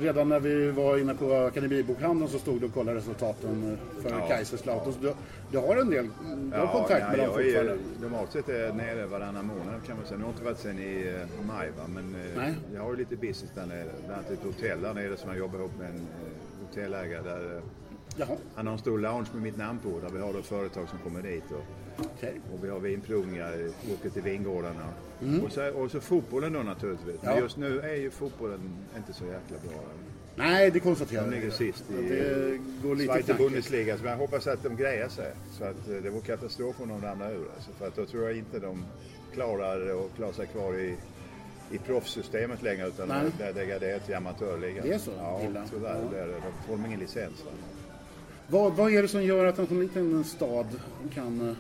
redan 0.01 0.29
när 0.29 0.41
vi 0.41 0.71
var 0.71 0.99
inne 0.99 1.15
på 1.15 1.35
Akademibokhandeln 1.35 2.31
så 2.31 2.39
stod 2.39 2.61
du 2.61 2.67
och 2.67 2.75
kollade 2.75 2.99
resultaten 2.99 3.79
för 4.03 4.11
Ja. 4.11 4.29
Kaiserslautern. 4.29 4.93
Så 4.93 4.99
du, 5.01 5.15
du 5.51 5.59
har 5.59 5.77
en 5.77 5.91
del 5.91 6.09
du 6.53 6.57
har 6.57 6.67
kontakt 6.67 7.09
med 7.09 7.19
dem 7.19 7.31
jag 7.35 7.47
är, 7.47 7.55
fortfarande? 7.55 7.79
normalt 8.01 8.49
är 8.49 8.61
jag 8.61 8.77
nere 8.77 9.07
varannan 9.07 9.47
månad 9.47 9.81
kan 9.87 9.97
man 9.97 10.07
säga. 10.07 10.19
Nu 10.19 10.25
har 10.25 10.31
jag 10.31 10.35
inte 10.35 10.45
varit 10.45 10.59
sen 10.59 10.79
i 10.79 11.15
eh, 11.21 11.47
maj 11.47 11.71
va? 11.79 11.83
men 11.89 12.15
eh, 12.15 12.37
Nej. 12.37 12.55
jag 12.75 12.83
har 12.83 12.91
ju 12.91 12.97
lite 12.97 13.17
business 13.17 13.51
där 13.55 13.67
nere. 13.67 13.89
Bland 14.07 14.13
annat 14.13 14.31
ett 14.31 14.45
hotell 14.45 14.83
där 14.83 14.95
nere 14.95 15.17
som 15.17 15.31
jag 15.31 15.39
jobbar 15.39 15.59
ihop 15.59 15.79
med 15.79 15.89
en 15.89 15.97
eh, 15.97 16.67
hotellägare 16.67 17.23
där 17.23 17.61
Jaha, 18.17 18.37
han 18.55 18.67
har 18.67 18.73
en 18.73 18.79
stor 18.79 18.99
lounge 18.99 19.27
med 19.33 19.43
mitt 19.43 19.57
namn 19.57 19.79
på 19.79 19.89
där 20.01 20.09
vi 20.09 20.19
har 20.21 20.33
då 20.33 20.43
företag 20.43 20.89
som 20.89 20.99
kommer 20.99 21.23
dit. 21.23 21.45
Och, 21.51 21.65
okej. 22.17 22.41
och 22.55 22.65
vi 22.65 22.69
har 22.71 22.79
vinprovningar, 22.81 23.69
åker 23.95 24.11
till 24.11 24.23
vingårdarna. 24.23 24.89
Och, 25.45 25.53
så, 25.53 25.71
och 25.71 25.91
så 25.91 26.01
fotbollen 26.01 26.53
då 26.53 26.63
naturligtvis. 26.63 27.17
Men 27.23 27.25
Mm. 27.31 27.37
Ja. 27.37 27.43
just 27.43 27.57
nu 27.57 27.81
är 27.81 27.95
ju 27.95 28.11
fotbollen 28.11 28.61
inte 28.97 29.13
så 29.13 29.25
jäkla 29.25 29.57
bra. 29.69 29.81
Nej, 30.37 30.71
det 30.71 30.81
konstaterar 30.81 31.23
De 31.23 31.27
jag. 31.33 31.35
ligger 31.41 31.51
sist 31.51 31.85
i 31.91 32.09
Det 32.09 32.59
går 32.89 32.95
lite 32.97 33.13
Zweite. 33.13 33.35
Bundesliga. 33.35 33.99
Så 33.99 34.05
jag 34.07 34.17
hoppas 34.17 34.47
att 34.47 34.63
de 34.63 34.77
grejar 34.77 35.09
sig. 35.09 35.33
Så 35.59 35.65
att 35.65 35.89
eh, 35.89 35.95
det 36.03 36.11
vore 36.11 36.23
katastrof 36.23 36.81
om 36.81 36.89
de 36.89 37.01
ramlar 37.01 37.31
ur. 37.31 37.47
Alltså. 37.57 37.71
För 37.79 37.87
att 37.89 37.97
då 37.97 38.07
tror 38.07 38.23
jag 38.25 38.37
inte 38.39 38.59
de 38.59 38.85
klarar 39.35 40.05
att 40.05 40.17
klara 40.17 40.33
sig 40.33 40.47
kvar 40.47 40.75
i, 40.79 40.97
i 41.71 41.79
proffssystemet 41.79 42.63
längre. 42.63 42.87
Utan 42.89 43.09
Nej. 43.09 43.31
de 43.39 43.45
är 43.45 43.53
degraderat 43.53 44.07
till 44.07 44.15
amatörligan. 44.15 44.87
Det 44.89 44.95
är 44.95 44.99
så 44.99 45.11
Ja, 45.19 45.41
illa? 45.45 45.65
tyvärr. 45.75 46.01
Ja. 46.13 46.19
Det. 46.19 46.27
De 46.27 46.67
får 46.67 46.73
de 46.77 46.87
ingen 46.87 47.01
licens. 47.01 47.45
Va? 47.45 47.51
Vad, 48.53 48.73
vad 48.73 48.93
är 48.93 49.03
det 49.03 49.09
som 49.09 49.23
gör 49.23 49.47
att 49.47 49.59
en 49.59 49.67
sån 49.67 49.81
liten 49.81 50.25
stad 50.25 50.67
kan 51.15 51.49
eh, 51.49 51.57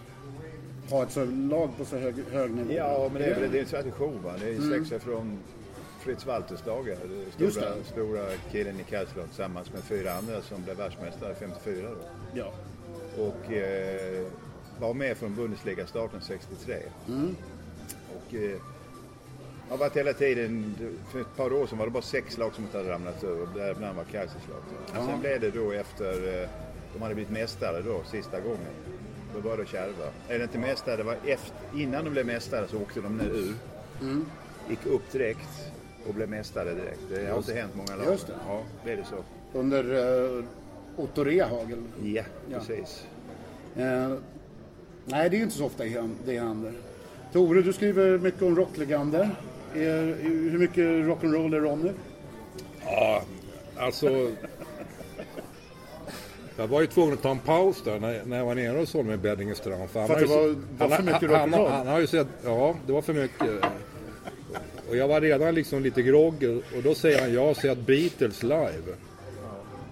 ha 0.90 1.02
ett 1.02 1.12
så 1.12 1.24
lag 1.24 1.70
på 1.78 1.84
så 1.84 1.96
hög, 1.96 2.14
hög 2.32 2.50
nivå? 2.50 2.72
Ja, 2.72 3.10
men 3.12 3.22
det 3.22 3.28
är, 3.28 3.48
det 3.48 3.58
är 3.58 3.62
en 3.62 3.68
tradition. 3.68 4.22
Va? 4.24 4.32
Det 4.40 4.62
sträcker 4.62 4.84
sig 4.84 5.00
från 5.00 5.38
Fritz 6.00 6.26
Walters 6.26 6.62
dagar. 6.62 6.96
Stora, 7.30 7.72
stora 7.84 8.26
killen 8.50 8.80
i 8.80 8.82
Kaiserslautern 8.82 9.28
tillsammans 9.28 9.72
med 9.72 9.82
fyra 9.82 10.12
andra 10.12 10.42
som 10.42 10.62
blev 10.64 10.76
världsmästare 10.76 11.34
54 11.34 11.88
då. 11.88 11.96
Ja. 12.34 12.52
och 13.24 13.52
eh, 13.52 14.26
var 14.80 14.94
med 14.94 15.16
från 15.16 15.34
Bundesliga-starten 15.34 16.20
63. 16.20 16.76
Och 18.16 18.34
eh, 18.34 18.58
har 19.68 19.76
varit 19.76 19.96
hela 19.96 20.12
tiden, 20.12 20.74
för 21.12 21.20
ett 21.20 21.36
par 21.36 21.52
år 21.52 21.66
sedan 21.66 21.78
var 21.78 21.86
det 21.86 21.92
bara 21.92 22.02
sex 22.02 22.38
lag 22.38 22.54
som 22.54 22.64
inte 22.64 22.76
hade 22.76 22.90
ramlat 22.90 23.24
ur 23.24 23.48
däribland 23.54 23.96
var 23.96 24.04
Kaiserslautern. 24.04 24.76
Ja. 24.94 25.06
sen 25.06 25.20
blev 25.20 25.40
det 25.40 25.50
då 25.50 25.72
efter, 25.72 26.42
eh, 26.42 26.48
de 26.92 27.02
hade 27.02 27.14
blivit 27.14 27.32
mästare 27.32 27.82
då 27.82 28.02
sista 28.10 28.40
gången. 28.40 28.72
Då 29.34 29.40
började 29.40 29.62
det 29.62 29.68
kärva. 29.68 30.06
Eller 30.28 30.42
inte 30.42 30.58
mästare, 30.58 30.96
det 30.96 31.02
var 31.02 31.16
efter, 31.26 31.56
innan 31.76 32.04
de 32.04 32.10
blev 32.10 32.26
mästare 32.26 32.68
så 32.68 32.76
åkte 32.82 33.00
de 33.00 33.16
nu 33.16 33.24
ur. 33.24 33.54
Gick 34.70 34.86
upp 34.86 35.12
direkt 35.12 35.48
och 36.08 36.14
blev 36.14 36.28
mästare 36.28 36.74
direkt. 36.74 37.00
Det 37.10 37.26
har 37.30 37.36
inte 37.38 37.54
hänt 37.54 37.72
många 37.74 37.96
lag. 37.96 38.12
Just 38.12 38.26
det. 38.26 38.32
Ja, 38.48 38.62
blev 38.84 38.96
det 38.96 39.04
så. 39.04 39.16
Under 39.58 39.84
uh, 40.38 40.44
Otto 40.96 41.24
Rehagel. 41.24 41.82
Ja, 42.02 42.22
Ja. 42.50 42.58
precis. 42.58 43.04
Eh, 43.76 44.14
nej, 45.04 45.30
det 45.30 45.36
är 45.36 45.38
ju 45.38 45.42
inte 45.42 45.56
så 45.56 45.66
ofta 45.66 45.84
det 46.24 46.38
händer. 46.38 46.72
Tore, 47.32 47.62
du 47.62 47.72
skriver 47.72 48.18
mycket 48.18 48.42
om 48.42 48.56
rocklegender. 48.56 49.30
Är, 49.74 50.16
hur 50.22 50.58
mycket 50.58 50.84
rock'n'roll 50.84 51.56
är 51.56 51.60
Ronny? 51.60 51.90
Ja, 52.84 53.22
alltså... 53.76 54.30
Jag 56.56 56.66
var 56.68 56.80
ju 56.80 56.86
tvungen 56.86 57.12
att 57.14 57.22
ta 57.22 57.30
en 57.30 57.38
paus 57.38 57.82
där 57.84 57.98
när, 58.00 58.22
när 58.24 58.36
jag 58.38 58.44
var 58.44 58.54
nere 58.54 58.78
hos 58.78 58.92
honom 58.92 59.12
i 59.12 59.16
Beddingestrand. 59.16 59.90
För, 59.90 59.98
han 60.00 60.08
För 60.08 60.14
att 60.14 60.20
det 60.20 60.26
ju 60.26 60.36
var- 60.36 60.54
se- 60.54 60.60
var 60.78 60.88
han- 60.88 60.96
för 60.96 61.12
mycket 61.12 61.30
han, 61.30 61.52
han, 61.52 61.66
han 61.72 61.86
har 61.86 62.00
ju 62.00 62.06
sett, 62.06 62.26
ja, 62.44 62.74
det 62.86 62.92
var 62.92 63.02
för 63.02 63.12
mycket. 63.14 63.50
Och 64.88 64.96
jag 64.96 65.08
var 65.08 65.20
redan 65.20 65.54
liksom 65.54 65.82
lite 65.82 66.02
groggy 66.02 66.46
och 66.76 66.82
då 66.84 66.94
säger 66.94 67.20
han, 67.20 67.34
jag 67.34 67.46
har 67.46 67.54
sett 67.54 67.78
Beatles 67.86 68.42
live. 68.42 68.94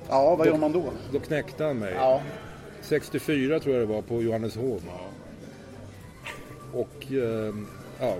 Ja, 0.08 0.36
vad 0.36 0.46
gör 0.46 0.56
man 0.56 0.72
då? 0.72 0.84
Då 1.12 1.20
knäckte 1.20 1.64
han 1.64 1.78
mig. 1.78 1.94
Ja, 1.96 2.20
64 2.82 3.60
tror 3.60 3.74
jag 3.76 3.88
det 3.88 3.94
var 3.94 4.02
på 4.02 4.22
Johanneshov. 4.22 4.82
Och 6.72 7.12
eh, 7.12 7.54
ja, 8.00 8.14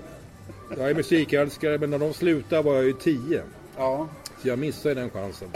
jag 0.79 0.91
är 0.91 0.95
musikälskare 0.95 1.79
men 1.79 1.91
när 1.91 1.99
de 1.99 2.13
slutade 2.15 2.63
var 2.63 2.75
jag 2.75 2.85
ju 2.85 2.93
10. 2.93 3.43
ja. 3.77 4.09
Så 4.43 4.49
jag 4.49 4.59
missade 4.59 4.95
den 4.95 5.11
chansen. 5.11 5.49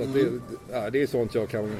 Så 0.00 0.08
att 0.08 0.14
det, 0.14 0.40
ja, 0.72 0.90
det 0.90 1.02
är 1.02 1.06
sånt 1.06 1.34
jag 1.34 1.48
kan 1.48 1.76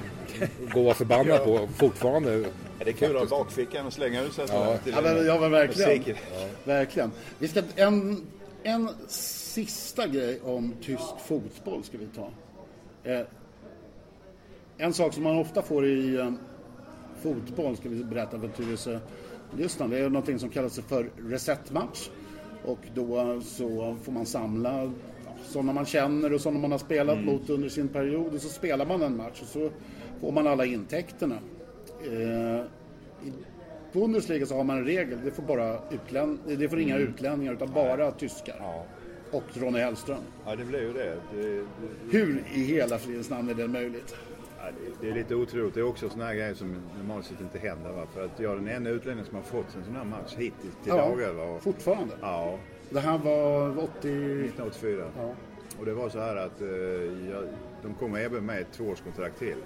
gå 0.73 0.79
och 0.79 0.85
vara 0.85 0.95
förbannad 0.95 1.45
på 1.45 1.69
fortfarande. 1.77 2.37
Ja, 2.39 2.49
det 2.85 2.91
är 2.91 2.93
kul 2.93 3.17
att 3.17 3.31
ha 3.31 3.39
bakfickan 3.39 3.87
och 3.87 3.93
slänga 3.93 4.23
ut 4.23 4.33
sig 4.33 4.45
Ja. 4.49 4.77
Ja, 4.85 5.01
men, 5.03 5.27
ja, 5.27 5.41
men 5.41 5.51
verkligen. 5.51 5.91
musiken. 5.91 6.17
verkligen. 6.65 7.11
Vi 7.39 7.49
ska, 7.49 7.63
en, 7.77 8.27
en 8.63 8.89
sista 9.09 10.07
grej 10.07 10.41
om 10.45 10.75
tysk 10.83 11.21
fotboll 11.27 11.85
ska 11.85 11.99
vi 11.99 12.07
ta. 12.07 12.31
Eh, 13.11 13.27
en 14.79 14.93
sak 14.93 15.15
som 15.15 15.23
man 15.23 15.39
ofta 15.39 15.63
får 15.63 15.87
i 15.87 16.17
eh, 16.17 16.33
fotboll, 17.23 17.77
ska 17.77 17.89
vi 17.89 18.05
berätta 18.05 18.41
för 18.41 18.49
Tyresö 18.49 18.99
lyssnarna, 19.57 19.95
det 19.95 20.01
är 20.01 20.09
någonting 20.09 20.39
som 20.39 20.49
kallas 20.49 20.81
för 20.89 21.11
resetmatch. 21.29 22.09
Och 22.65 22.79
då 22.95 23.41
så 23.45 23.97
får 24.03 24.13
man 24.13 24.27
samla 24.27 24.83
ja, 24.83 24.91
sådana 25.51 25.73
man 25.73 25.87
känner 25.87 26.33
och 26.33 26.41
sådana 26.41 26.61
man 26.61 26.73
har 26.73 26.79
spelat 26.79 27.19
mot 27.25 27.51
under 27.51 27.69
sin 27.69 27.89
period 27.89 28.35
och 28.35 28.41
så 28.41 28.49
spelar 28.49 28.87
man 28.87 29.03
en 29.03 29.17
match 29.17 29.43
och 29.43 29.49
så 29.49 29.71
får 30.21 30.33
man 30.33 30.47
alla 30.47 30.65
intäkterna. 30.65 31.39
Eh, 32.05 32.61
i 33.29 33.33
Bundesliga 33.93 34.47
så 34.47 34.57
har 34.57 34.65
man 34.65 34.79
en 34.79 34.85
regel, 34.85 35.19
det 35.25 35.31
får, 35.31 35.43
bara 35.43 35.79
utlän- 35.91 36.39
det 36.59 36.69
får 36.69 36.81
inga 36.81 36.97
utlänningar 36.97 37.53
utan 37.53 37.73
bara 37.75 38.11
tyskar. 38.11 38.57
Ja. 38.59 38.85
Och 39.33 39.43
Ronny 39.55 39.79
Hellström. 39.79 40.19
ja, 40.47 40.57
det 40.57 40.65
blir 40.65 40.81
ju 40.81 40.93
det. 40.93 41.17
det, 41.35 41.43
det 41.57 41.65
Hur 42.11 42.43
i 42.55 42.65
hela 42.65 42.99
fridens 42.99 43.31
namn 43.31 43.49
är 43.49 43.55
det 43.55 43.69
möjligt? 43.69 44.15
Ja, 44.59 44.65
det, 44.67 45.07
det 45.07 45.11
är 45.11 45.15
lite 45.15 45.35
otroligt. 45.35 45.75
Det 45.75 45.81
är 45.81 45.85
också 45.85 46.09
sådana 46.09 46.25
här 46.27 46.35
grejer 46.35 46.55
som 46.55 46.77
normalt 46.99 47.27
sett 47.27 47.41
inte 47.41 47.59
händer. 47.59 47.91
Va? 47.93 48.07
För 48.15 48.25
att 48.25 48.41
jag 48.41 48.53
är 48.53 48.57
den 48.57 48.69
enda 48.69 48.91
utlänningen 48.91 49.27
som 49.27 49.37
har 49.37 49.43
fått 49.43 49.77
en 49.77 49.85
sån 49.85 49.97
här 49.97 50.05
match 50.05 50.35
hittills 50.37 50.75
till 50.83 50.93
dagar. 50.93 51.33
Va? 51.33 51.43
Och, 51.45 51.63
fortfarande. 51.63 52.15
ja, 52.21 52.59
Det 52.93 53.01
här 53.01 53.19
var 53.19 53.71
80... 53.71 54.09
1984. 54.09 55.05
Ja. 55.17 55.35
Och 55.79 55.87
det 55.87 55.95
var 55.95 56.09
så 56.09 56.21
här 56.21 56.37
att 56.37 56.61
eh, 56.61 56.69
jag, 57.31 57.45
de 57.83 57.95
kom 57.95 58.13
och 58.13 58.21
erbjöd 58.21 58.43
mig 58.43 58.61
ett 58.61 58.73
tvåårskontrakt 58.73 59.39
till. 59.39 59.57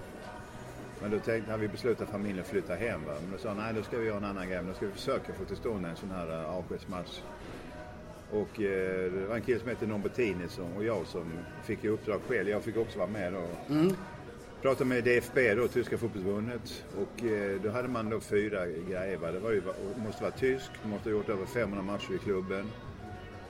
Men 1.03 1.11
då 1.11 1.19
tänkte, 1.19 1.51
hade 1.51 1.63
vi 1.63 1.69
beslutat 1.69 2.09
familjen 2.09 2.45
flytta 2.45 2.75
hem. 2.75 3.01
Va? 3.07 3.13
Men 3.23 3.33
då 3.33 3.39
sa 3.39 3.55
nej, 3.55 3.75
då 3.75 3.83
ska 3.83 3.99
vi 3.99 4.07
göra 4.07 4.17
en 4.17 4.25
annan 4.25 4.49
grej. 4.49 4.57
Men 4.57 4.67
då 4.67 4.75
ska 4.75 4.87
vi 4.87 4.93
försöka 4.93 5.33
få 5.33 5.45
till 5.45 5.57
stånd 5.57 5.87
en 5.87 5.97
sån 5.97 6.11
här 6.11 6.29
uh, 6.29 6.57
avskedsmatch. 6.57 7.21
Och 8.31 8.61
eh, 8.61 9.13
det 9.13 9.27
var 9.29 9.37
en 9.37 9.43
kille 9.43 9.61
som 9.61 9.69
hette 9.69 9.87
Nombertini 9.87 10.49
som, 10.49 10.73
och 10.77 10.85
jag 10.85 11.07
som 11.07 11.33
fick 11.63 11.85
i 11.85 11.89
uppdrag 11.89 12.21
själv. 12.29 12.49
Jag 12.49 12.63
fick 12.63 12.77
också 12.77 12.99
vara 12.99 13.11
med 13.11 13.33
då. 13.33 13.47
Pratade 14.63 14.85
med 14.85 15.05
DFB 15.05 15.55
då, 15.55 15.69
Tyska 15.69 15.99
fotbollsförbundet. 15.99 16.85
Och 16.97 17.25
eh, 17.25 17.61
då 17.63 17.71
hade 17.71 17.89
man 17.89 18.11
då 18.11 18.21
fyra 18.21 18.67
grejer. 18.67 19.17
Va? 19.17 19.33
Det 19.33 19.39
var 19.39 19.51
ju, 19.51 19.63
måste 20.05 20.23
vara 20.23 20.33
tysk, 20.33 20.71
måste 20.85 21.09
ha 21.09 21.17
gjort 21.17 21.29
över 21.29 21.47
500 21.47 21.83
matcher 21.83 22.15
i 22.15 22.19
klubben. 22.19 22.67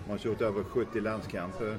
Du 0.06 0.12
måste 0.12 0.28
ha 0.28 0.32
gjort 0.32 0.42
över 0.42 0.62
70 0.64 1.00
landskamper. 1.00 1.76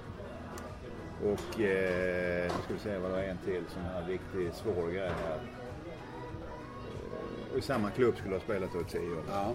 Och 1.23 1.61
eh, 1.61 2.43
nu 2.43 2.49
ska 2.63 2.73
vi 2.73 2.79
se 2.79 2.97
vad 2.97 3.11
det 3.11 3.15
var 3.15 3.23
en 3.23 3.37
till 3.45 3.63
sån 3.73 3.81
här 3.83 4.05
riktigt 4.07 4.55
svår 4.55 4.91
grej 4.91 5.11
här. 5.25 5.35
Eh, 5.35 5.41
Och 7.53 7.57
i 7.57 7.61
samma 7.61 7.89
klubb 7.91 8.15
skulle 8.17 8.33
jag 8.33 8.39
ha 8.39 8.45
spelat 8.45 8.69
då 8.73 8.81
i 8.81 8.83
10 8.83 8.99
år. 8.99 9.23
Ja. 9.31 9.53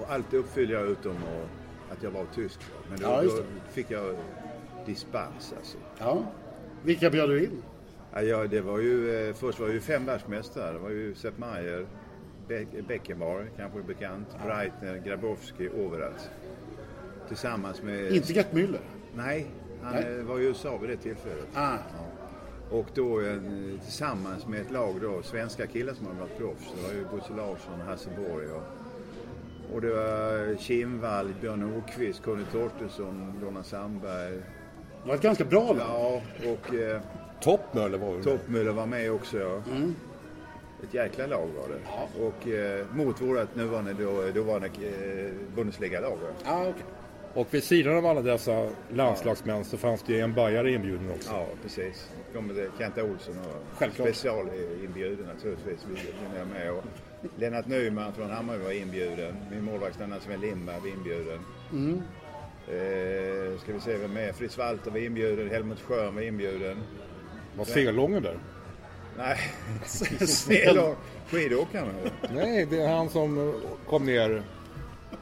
Och 0.00 0.12
allt 0.12 0.34
uppfyllde 0.34 0.74
jag 0.74 0.86
utom 0.86 1.16
och, 1.16 1.46
att 1.92 2.02
jag 2.02 2.10
var 2.10 2.24
tysk. 2.34 2.60
Men 2.90 2.98
då, 2.98 3.06
Ja, 3.06 3.22
då 3.22 3.30
fick 3.70 3.90
jag 3.90 4.16
dispens 4.86 5.54
alltså. 5.56 5.78
ja. 5.98 6.22
Vilka 6.82 7.10
bjöd 7.10 7.28
du 7.28 7.44
in? 7.44 7.62
Ja, 8.12 8.22
ja, 8.22 8.46
det 8.46 8.60
var 8.60 8.78
ju, 8.78 9.28
eh, 9.28 9.34
först 9.34 9.60
var 9.60 9.66
det 9.66 9.72
ju 9.74 9.80
fem 9.80 10.06
världsmästare. 10.06 10.72
Det 10.72 10.78
var 10.78 10.90
ju 10.90 11.14
Sepp 11.14 11.38
Maier, 11.38 11.86
Be- 12.48 12.82
Beckenbauer, 12.88 13.50
kanske 13.56 13.82
bekant, 13.82 14.28
Breitner, 14.46 15.02
Grabowski, 15.06 15.68
Overath. 15.68 16.24
Tillsammans 17.30 17.82
med... 17.82 18.12
Inte 18.12 18.32
Gert 18.32 18.52
Müller? 18.52 18.80
Nej, 19.14 19.46
han 19.82 19.94
Nej. 19.94 20.18
eh, 20.18 20.24
var 20.24 20.38
i 20.38 20.44
USA 20.44 20.76
vid 20.76 20.90
det 20.90 20.96
tillfället. 20.96 21.46
Ah. 21.54 21.72
Ja. 21.72 22.06
Och 22.76 22.86
då 22.94 23.20
eh, 23.20 23.36
tillsammans 23.84 24.46
med 24.46 24.60
ett 24.60 24.70
lag 24.70 24.94
då, 25.02 25.22
svenska 25.22 25.66
killar 25.66 25.94
som 25.94 26.06
hade 26.06 26.20
varit 26.20 26.38
proffs. 26.38 26.72
Det 26.76 26.82
var 26.88 26.94
ju 26.94 27.04
Bosse 27.04 27.32
Larsson, 27.36 27.80
Hasse 27.86 28.08
Borg 28.16 28.46
och, 28.46 28.62
och 29.74 29.80
det 29.80 29.90
var 29.90 30.56
Kimvall, 30.56 31.34
Björn 31.40 31.74
Åkvist, 31.76 32.22
Conny 32.22 32.44
Torstensson, 32.52 33.34
Donna 33.40 33.62
Sandberg. 33.62 34.32
Det 35.02 35.08
var 35.08 35.14
ett 35.14 35.22
ganska 35.22 35.44
bra 35.44 35.72
lag. 35.72 35.76
Ja, 35.88 36.22
och 36.52 36.74
eh, 36.74 37.00
Toppmöller 37.42 37.98
var 37.98 38.16
det. 38.16 38.22
Toppmöller 38.22 38.72
var 38.72 38.86
med 38.86 39.12
också. 39.12 39.38
Ja. 39.38 39.62
Mm. 39.76 39.94
Ett 40.82 40.94
jäkla 40.94 41.26
lag 41.26 41.46
var 41.58 41.68
det. 41.68 42.24
Och 42.24 42.48
eh, 42.48 42.86
mot 42.94 43.20
vårt 43.20 43.54
nuvarande 43.54 43.92
då, 43.92 44.22
dåvarande 44.34 44.66
eh, 44.66 45.30
Bundesliga-lag. 45.56 46.16
va. 46.22 46.28
Ah, 46.44 46.60
okej. 46.68 46.84
Och 47.34 47.54
vid 47.54 47.64
sidan 47.64 47.96
av 47.96 48.06
alla 48.06 48.22
dessa 48.22 48.68
landslagsmän 48.94 49.64
så 49.64 49.76
fanns 49.76 50.02
det 50.02 50.12
ju 50.12 50.20
en 50.20 50.34
bajare 50.34 50.72
inbjuden 50.72 51.10
också. 51.10 51.30
Ja, 51.32 51.46
precis. 51.62 52.10
Kenta 52.78 53.04
Olsson 53.04 53.38
och 53.38 53.78
Självklart. 53.78 54.08
specialinbjuden 54.08 55.26
naturligtvis. 55.26 55.78
Vi 55.88 55.94
vi 56.34 56.38
är 56.40 56.44
med 56.44 56.72
och 56.72 56.84
Lennart 57.38 57.66
Nyman 57.66 58.12
från 58.12 58.30
Hammarby 58.30 58.64
var 58.64 58.72
inbjuden. 58.72 59.36
Min 59.50 59.64
målvaktstränare 59.64 60.20
Sven 60.20 60.40
Lindberg 60.40 60.80
var 60.80 60.88
inbjuden. 60.88 61.38
Mm. 61.72 62.02
Eh, 62.68 63.58
ska 63.60 63.72
vi 63.72 63.80
se 63.80 63.96
vem 63.96 64.12
mer? 64.12 64.32
Fritz 64.32 64.58
Walter 64.58 64.90
var 64.90 64.98
inbjuden. 64.98 65.50
Helmut 65.50 65.80
Schön 65.80 66.14
var 66.14 66.22
inbjuden. 66.22 66.78
Var 67.56 67.64
Selången 67.64 68.22
där? 68.22 68.38
Nej, 69.18 69.38
Selång. 70.26 70.96
Skidåkaren? 71.30 71.94
Nej, 72.34 72.66
det 72.70 72.80
är 72.82 72.88
han 72.88 73.08
som 73.10 73.54
kom 73.86 74.06
ner. 74.06 74.42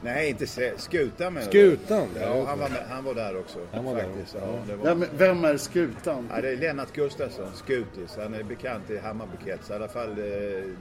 Nej, 0.01 0.29
inte 0.29 0.47
Se- 0.47 0.73
Skutan 0.77 1.33
menar? 1.33 1.47
Skutan? 1.47 2.07
Ja, 2.21 2.43
han 2.47 2.59
var, 2.59 2.69
med, 2.69 2.83
han 2.89 3.03
var 3.03 3.13
där 3.13 3.37
också. 3.39 3.59
Han 3.71 3.85
var 3.85 3.95
där 3.95 4.03
faktiskt. 4.03 4.35
också, 4.35 4.47
Ja, 4.47 4.59
det 4.67 4.75
var... 4.75 4.85
Vem, 4.85 5.05
vem 5.17 5.45
är 5.45 5.57
skutan? 5.57 6.29
Ja, 6.35 6.41
det 6.41 6.49
är 6.49 6.57
Lennart 6.57 6.91
Gustafsson, 6.93 7.47
Skutis. 7.55 8.17
Han 8.21 8.33
är 8.33 8.43
bekant 8.43 8.89
i 8.89 8.97
Hammarbykretsar. 8.97 9.73
I 9.73 9.77
alla 9.77 9.87
fall 9.87 10.09
eh, 10.09 10.15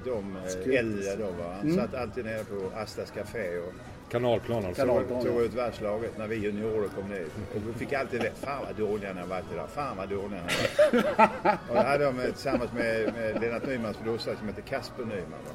de 0.04 0.36
eh, 0.36 0.48
Skutis. 0.48 0.78
äldre 0.78 1.16
då. 1.16 1.24
Va? 1.24 1.54
Han 1.62 1.74
satt 1.74 1.94
alltid 1.94 2.24
nere 2.24 2.44
på 2.44 2.70
Astas 2.76 3.10
Café 3.10 3.58
och 3.58 3.72
Kanalplan 4.10 4.64
alltså. 4.66 4.82
Kanal- 4.82 5.08
tog, 5.08 5.22
tog 5.24 5.40
ut 5.42 5.54
världslaget 5.54 6.18
när 6.18 6.26
vi 6.26 6.36
juniorer 6.36 6.88
kom 6.88 7.08
ner. 7.08 7.24
Och 7.54 7.62
vi 7.68 7.72
fick 7.78 7.92
alltid 7.92 8.20
det. 8.20 8.32
Fan 8.40 8.62
vad 8.66 8.76
dåliga 8.88 9.12
ni 9.12 9.20
har 9.20 9.26
varit 9.28 9.44
idag. 9.52 9.68
Fan 9.74 9.96
vad 9.96 10.08
dåliga 10.08 10.28
ni 10.30 10.36
har 10.36 11.02
varit. 11.18 11.58
och 11.68 11.74
då 11.74 11.80
hade 11.82 12.04
de 12.04 12.20
eh, 12.20 12.24
tillsammans 12.26 12.72
med, 12.72 13.12
med 13.14 13.40
Lennart 13.40 13.66
Nymans 13.66 14.00
brorsa 14.04 14.36
som 14.38 14.48
heter 14.48 14.62
Kasper 14.62 15.02
Nyman. 15.04 15.38
Då. 15.46 15.52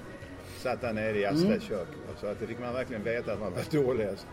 Satt 0.63 0.81
där 0.81 0.93
nere 0.93 1.17
i 1.17 1.25
Astas 1.25 1.63
kök. 1.63 1.87
Så 2.19 2.27
att 2.27 2.39
det 2.39 2.47
fick 2.47 2.59
man 2.59 2.73
verkligen 2.73 3.03
veta 3.03 3.33
att 3.33 3.39
man 3.39 3.53
var 3.53 3.83
dålig. 3.83 4.07
Alltså. 4.07 4.27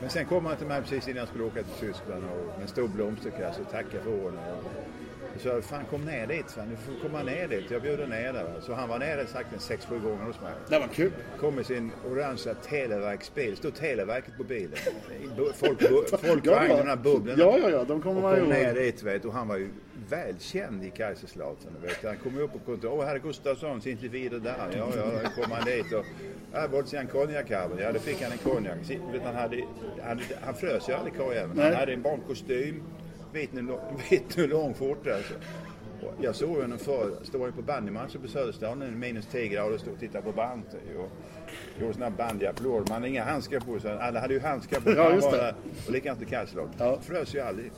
Men 0.00 0.10
sen 0.10 0.26
kom 0.26 0.46
han 0.46 0.56
till 0.56 0.66
mig 0.66 0.82
precis 0.82 1.08
innan 1.08 1.18
jag 1.18 1.28
skulle 1.28 1.44
åka 1.44 1.62
till 1.62 1.88
Tyskland 1.88 2.24
och 2.24 2.46
med 2.46 2.62
en 2.62 2.68
stor 2.68 2.88
blomsterkasse 2.88 3.60
och 3.60 3.70
tackade 3.70 4.02
för 4.02 4.24
åren. 4.24 4.38
Och 5.34 5.40
så 5.40 5.62
fan 5.62 5.84
kom 5.90 6.04
ner 6.04 6.26
dit, 6.26 6.50
fan. 6.50 6.68
du 6.70 6.76
får 6.76 7.08
komma 7.08 7.22
ner 7.22 7.48
dit. 7.48 7.70
Jag 7.70 7.82
bjuder 7.82 8.06
ner 8.06 8.32
dig. 8.32 8.44
Så 8.62 8.74
han 8.74 8.88
var 8.88 8.98
nere 8.98 9.26
sagt 9.26 9.52
en 9.52 9.60
sex, 9.60 9.86
sju 9.86 10.00
gånger 10.00 10.24
hos 10.24 10.40
mig. 10.40 10.52
Det 10.68 10.78
var 10.78 10.88
kul. 10.88 11.12
Kom 11.40 11.54
med 11.54 11.66
sin 11.66 11.92
orangea 12.10 12.54
Televerksbil. 12.54 13.56
Stod 13.56 13.74
Televerket 13.74 14.36
på 14.36 14.44
bilen. 14.44 14.72
Folk, 15.54 15.82
folk 16.20 16.44
de 16.44 16.50
där 16.50 16.96
bubblorna. 16.96 17.42
Ja, 17.42 17.58
ja, 17.58 17.70
ja, 17.70 17.84
de 17.84 18.02
kommer 18.02 18.16
och 18.16 18.22
man 18.22 18.34
kom 18.34 18.52
ihåg. 18.52 18.62
ner 18.62 18.74
dit 18.74 19.02
vet 19.02 19.24
och 19.24 19.32
han 19.32 19.48
var 19.48 19.56
ju 19.56 19.68
välkänd 20.08 20.84
i 20.84 20.90
Kaiserslautern. 20.90 21.72
Vet 21.82 22.02
du. 22.02 22.08
Han 22.08 22.16
kom 22.16 22.38
upp 22.38 22.52
på 22.52 22.58
kontoret. 22.58 22.94
Åh, 22.98 23.04
herr 23.04 23.18
Gustafsson, 23.18 23.80
sind 23.80 24.00
Sie 24.00 24.08
wieder 24.08 24.38
där? 24.38 24.54
Ja, 24.76 24.88
ja, 24.96 25.20
då 25.24 25.42
kom 25.42 25.52
han 25.52 25.64
dit 25.64 25.92
och 25.92 26.04
wollte 26.72 26.90
Sie 26.90 26.98
en 26.98 27.06
konjak 27.06 27.50
haben? 27.50 27.78
Ja, 27.78 27.92
då 27.92 27.98
fick 27.98 28.22
han 28.22 28.32
en 28.32 28.38
konjak. 28.38 28.78
Han, 29.24 29.34
hade, 29.34 29.64
han, 30.02 30.20
han 30.40 30.54
frös 30.54 30.88
ju 30.88 30.92
aldrig 30.92 31.16
karljäveln. 31.16 31.58
Han 31.58 31.74
hade 31.74 31.92
en 31.92 32.02
barnkostym, 32.02 32.82
vit 33.32 33.50
vit 34.10 34.36
nylonskjorta. 34.36 35.14
Alltså. 35.14 35.34
Och 36.02 36.24
Jag 36.24 36.34
såg 36.34 36.56
honom 36.56 36.78
förr, 36.78 37.10
stod 37.22 37.56
på 37.56 37.62
bandymatcher 37.62 38.18
på 38.18 38.28
Söderstaden, 38.28 38.82
en 38.82 38.98
minus 38.98 39.26
10 39.26 39.48
grader 39.48 39.74
och 39.74 39.80
stod 39.80 39.92
och 39.92 40.00
tittade 40.00 40.24
på 40.24 40.32
band. 40.32 40.62
Och 40.98 41.10
gjorde 41.80 41.94
sådana 41.94 42.10
här 42.10 42.16
bandyapplåder. 42.16 42.78
Man 42.88 42.92
hade 42.92 43.08
inga 43.08 43.24
handskar 43.24 43.60
på 43.60 43.80
sig. 43.80 43.98
Alla 44.00 44.20
hade 44.20 44.34
ju 44.34 44.40
handskar 44.40 44.80
på 44.80 44.84
sig. 44.84 44.94
Ja, 44.96 45.14
just 45.14 45.30
det. 45.30 45.54
Och 45.86 45.92
likadant 45.92 46.22
i 46.22 46.24
kallslag. 46.24 46.68
Ja. 46.78 46.98
Frös 47.02 47.34
ju 47.34 47.40
aldrig. 47.40 47.70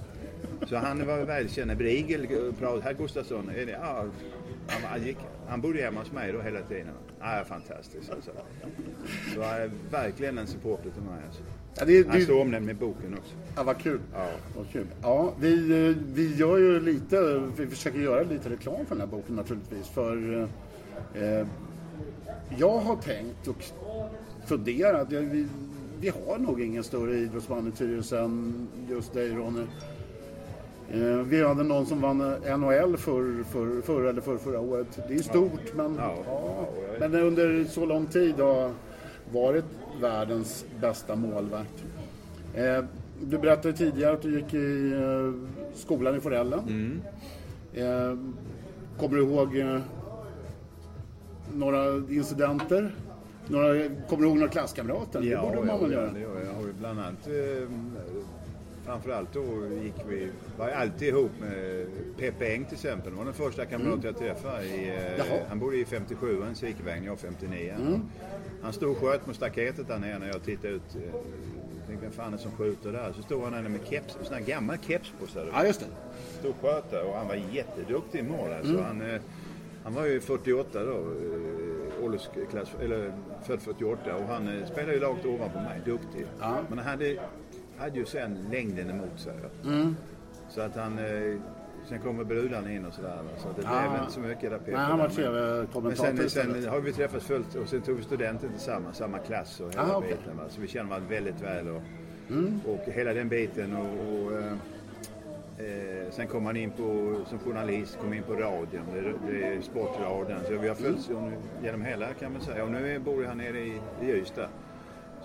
Så 0.66 0.76
han 0.76 1.07
var 1.07 1.18
välkänd. 1.18 1.76
Brigel 1.76 2.26
pratade, 2.59 2.82
herr 2.82 2.93
Gustafsson, 2.93 3.49
är 3.49 3.66
det, 3.66 3.72
ja, 3.72 4.05
han, 4.68 4.82
han, 4.82 5.07
gick, 5.07 5.16
han 5.49 5.61
bodde 5.61 5.80
hemma 5.82 6.01
hos 6.01 6.12
mig 6.12 6.32
då 6.32 6.41
hela 6.41 6.62
tiden. 6.62 6.86
Ja, 7.20 7.45
fantastiskt 7.49 8.11
alltså. 8.11 8.30
Så 9.34 9.43
han 9.43 9.61
är 9.62 9.70
verkligen 9.91 10.39
en 10.39 10.47
supporter 10.47 10.91
till 10.91 11.03
mig 11.03 11.20
alltså. 11.26 11.43
Ja, 11.78 11.84
det, 11.84 12.09
Han 12.09 12.20
står 12.20 12.41
omnämnd 12.41 12.70
i 12.70 12.74
boken 12.74 13.14
också. 13.18 13.34
ja, 13.57 13.62
vad 13.62 13.78
kul. 13.78 14.01
Ja. 14.14 14.28
Vad 14.57 14.70
kul. 14.72 14.86
Ja, 15.03 15.34
vi, 15.41 15.86
eh, 15.89 15.97
vi 16.14 16.36
gör 16.36 16.59
ju 16.59 16.80
lite, 16.80 17.43
vi 17.57 17.66
försöker 17.66 17.99
göra 17.99 18.22
lite 18.22 18.51
reklam 18.51 18.86
för 18.86 18.95
den 18.95 19.01
här 19.01 19.07
boken 19.16 19.36
naturligtvis. 19.36 19.89
För 19.89 20.49
eh, 21.14 21.47
jag 22.59 22.78
har 22.78 22.97
tänkt 22.97 23.49
och 23.49 23.64
funderat, 24.47 25.12
vi, 25.12 25.47
vi 26.01 26.09
har 26.09 26.39
nog 26.39 26.61
ingen 26.61 26.84
större 26.84 27.16
idrottsman 27.16 27.68
i 27.68 27.70
Tyresö 27.70 28.24
än 28.24 28.68
just 28.91 29.12
dig 29.12 29.30
Ronny. 29.30 29.66
Eh, 30.91 31.01
vi 31.22 31.45
hade 31.45 31.62
någon 31.62 31.86
som 31.86 32.01
vann 32.01 32.18
NHL 32.59 32.97
för, 32.97 33.45
för, 33.45 33.82
förra 33.82 34.11
eller 34.11 34.20
för, 34.20 34.36
förra 34.36 34.61
året. 34.61 34.99
Det 35.09 35.14
är 35.14 35.18
stort 35.22 35.74
men, 35.74 35.95
Ja. 35.99 36.14
ja, 36.26 36.68
Ja, 37.01 37.09
men 37.09 37.20
under 37.22 37.64
så 37.64 37.86
lång 37.86 38.07
tid 38.07 38.34
har 38.41 38.70
varit 39.32 39.64
världens 40.01 40.64
bästa 40.80 41.16
målvakt. 41.16 41.84
Eh, 42.55 42.84
du 43.22 43.39
berättade 43.39 43.74
tidigare 43.74 44.12
att 44.12 44.22
du 44.22 44.39
gick 44.41 44.55
i 44.55 44.93
eh, 44.93 45.32
skolan 45.74 46.16
i 46.16 46.20
Forellen. 46.20 46.61
Mm. 46.68 47.01
Eh, 47.74 48.18
kommer 49.01 49.16
du 49.16 49.22
ihåg 49.22 49.57
eh, 49.57 49.80
några 51.55 51.95
incidenter? 51.97 52.95
Några, 53.47 53.74
kommer 54.09 54.22
du 54.22 54.28
ihåg 54.28 54.36
några 54.36 54.51
klasskamrater? 54.53 55.20
det 55.20 55.36
borde 55.36 55.66
man 55.66 55.80
väl 55.80 55.93
ja, 55.93 55.99
göra? 55.99 56.11
det 56.12 56.20
gör 56.20 56.34
jag. 56.39 56.47
Jag 56.47 56.55
har 56.55 56.62
ju 56.62 56.72
bland 56.80 57.01
annat, 57.01 57.26
eh, 57.26 57.68
framförallt 58.89 59.32
då 59.32 59.45
gick 59.82 59.95
vi, 60.09 60.28
var 60.59 60.68
jag 60.68 60.76
alltid 60.78 61.09
ihop 61.09 61.30
med 61.41 61.86
Peppe 62.18 62.47
Eng 62.55 62.64
till 62.64 62.74
exempel. 62.74 63.11
Det 63.12 63.16
var 63.18 63.24
den 63.24 63.34
första 63.34 63.64
kamrat 63.64 64.05
jag 64.05 64.18
träffade. 64.18 64.64
I, 64.64 64.89
eh, 64.89 64.95
Mm. 64.95 65.12
Jaha. 65.18 65.26
Mm. 65.36 65.49
han 65.49 65.59
bodde 65.59 65.76
i 65.76 65.84
57, 65.84 66.43
en 66.43 66.55
Sikevägen, 66.55 67.05
jag 67.05 67.18
59. 67.18 68.01
Han 68.62 68.72
stod 68.72 68.91
och 68.91 68.97
sköt 68.99 69.26
mot 69.26 69.36
staketet 69.36 69.89
där 69.89 69.99
nere 69.99 70.18
när 70.18 70.26
jag 70.28 70.43
tittade 70.43 70.68
ut. 70.74 70.82
eh, 70.97 71.20
Tänkte, 71.86 72.07
vem 72.07 72.12
fan 72.12 72.28
är 72.32 72.36
det 72.36 72.43
som 72.43 72.53
skjuter 72.53 72.93
där? 72.93 73.12
Så 73.16 73.22
stod 73.22 73.43
han 73.43 73.53
där 73.53 73.62
med 73.62 73.80
keps, 73.91 74.16
en 74.20 74.24
sån 74.24 74.34
här 74.34 74.43
gammal 74.43 74.76
keps 74.78 75.12
på 75.20 75.26
sig. 75.26 75.47
Ja, 75.53 75.66
just 75.66 75.80
det. 75.80 75.86
Stod 76.39 76.51
och 76.51 76.57
sköt 76.62 76.91
där 76.91 77.05
och 77.09 77.14
han 77.14 77.28
var 77.28 77.34
jätteduktig 77.53 78.18
i 78.18 78.22
mål 78.22 78.53
alltså. 78.53 78.72
Mm. 78.72 78.84
Han, 78.84 79.01
eh, 79.11 79.20
han 79.84 79.95
var 79.95 80.07
ju 80.07 80.20
48 80.20 80.84
då, 80.84 81.05
åldersklass, 82.03 82.68
eller 82.82 83.12
född 83.47 83.62
48 83.62 84.16
och 84.16 84.24
han 84.24 84.66
spelade 84.72 84.95
ju 84.95 85.01
lågt 85.01 85.24
ovanpå 85.26 85.59
mig, 85.59 85.80
duktig. 85.84 86.26
Ja. 86.41 86.57
Men 86.68 86.78
han 86.78 86.86
hade, 86.86 87.16
hade 87.79 87.99
ju 87.99 88.05
sen 88.07 88.39
längden 88.51 88.91
emot 88.91 89.20
sig. 89.20 89.33
Mm. 89.64 89.97
Så 90.49 90.61
att 90.61 90.76
han, 90.76 90.99
eh, 90.99 91.37
sen 91.89 91.99
kommer 91.99 92.24
brudarna 92.24 92.72
in 92.72 92.85
och 92.87 92.95
sådär. 92.95 93.18
Så 93.39 93.49
det 93.57 93.62
Ja. 93.62 93.81
blev 93.91 94.01
inte 94.01 94.12
så 94.12 94.20
mycket 94.20 94.51
där. 94.51 94.61
Nej, 94.66 94.74
han 94.74 94.99
var 94.99 95.09
där, 95.09 95.14
men- 95.31 95.33
men 95.35 95.66
tv-kommentator 95.66 96.29
sen, 96.29 96.62
sen 96.62 96.68
har 96.68 96.81
vi 96.81 96.93
träffats 96.93 97.24
fullt 97.26 97.55
och 97.55 97.68
sen 97.68 97.81
tog 97.81 97.97
vi 97.97 98.03
studenten 98.03 98.51
tillsammans, 98.51 98.97
samma 98.97 99.18
klass 99.18 99.61
och 99.61 99.70
hela 99.72 99.83
Ah, 99.83 99.97
okej. 99.97 100.16
biten. 100.18 100.37
Va? 100.37 100.43
Så 100.49 100.61
vi 100.61 100.68
känner 100.68 100.91
varandra 100.91 101.09
väldigt 101.11 101.41
väl. 101.43 101.68
Och, 101.68 101.83
Mm. 102.31 102.61
och 102.66 102.93
hela 102.93 103.12
den 103.14 103.29
biten. 103.29 103.76
Och, 103.76 104.14
och, 104.24 104.33
eh, 104.33 104.53
eh, 105.59 106.11
sen 106.11 106.26
kom 106.26 106.47
han 106.47 106.57
in 106.57 106.70
på, 106.70 107.16
som 107.26 107.39
journalist, 107.39 107.99
kom 108.01 108.12
in 108.14 108.22
på 108.22 108.33
radion, 108.35 108.83
det, 108.95 109.12
det 109.33 109.45
är 109.47 109.61
sportradion. 109.61 110.39
Så 110.49 110.57
vi 110.59 110.68
har 110.68 110.74
följts 110.74 111.09
Mm. 111.11 111.33
genom 111.62 111.83
hela 111.83 112.07
kan 112.14 112.33
man 112.33 112.41
säga. 112.41 112.64
Och 112.64 112.70
nu 112.70 112.99
bor 112.99 113.24
han 113.24 113.39
nere 113.39 113.59
i, 113.61 113.81
i 114.03 114.11
Ystad. 114.11 114.49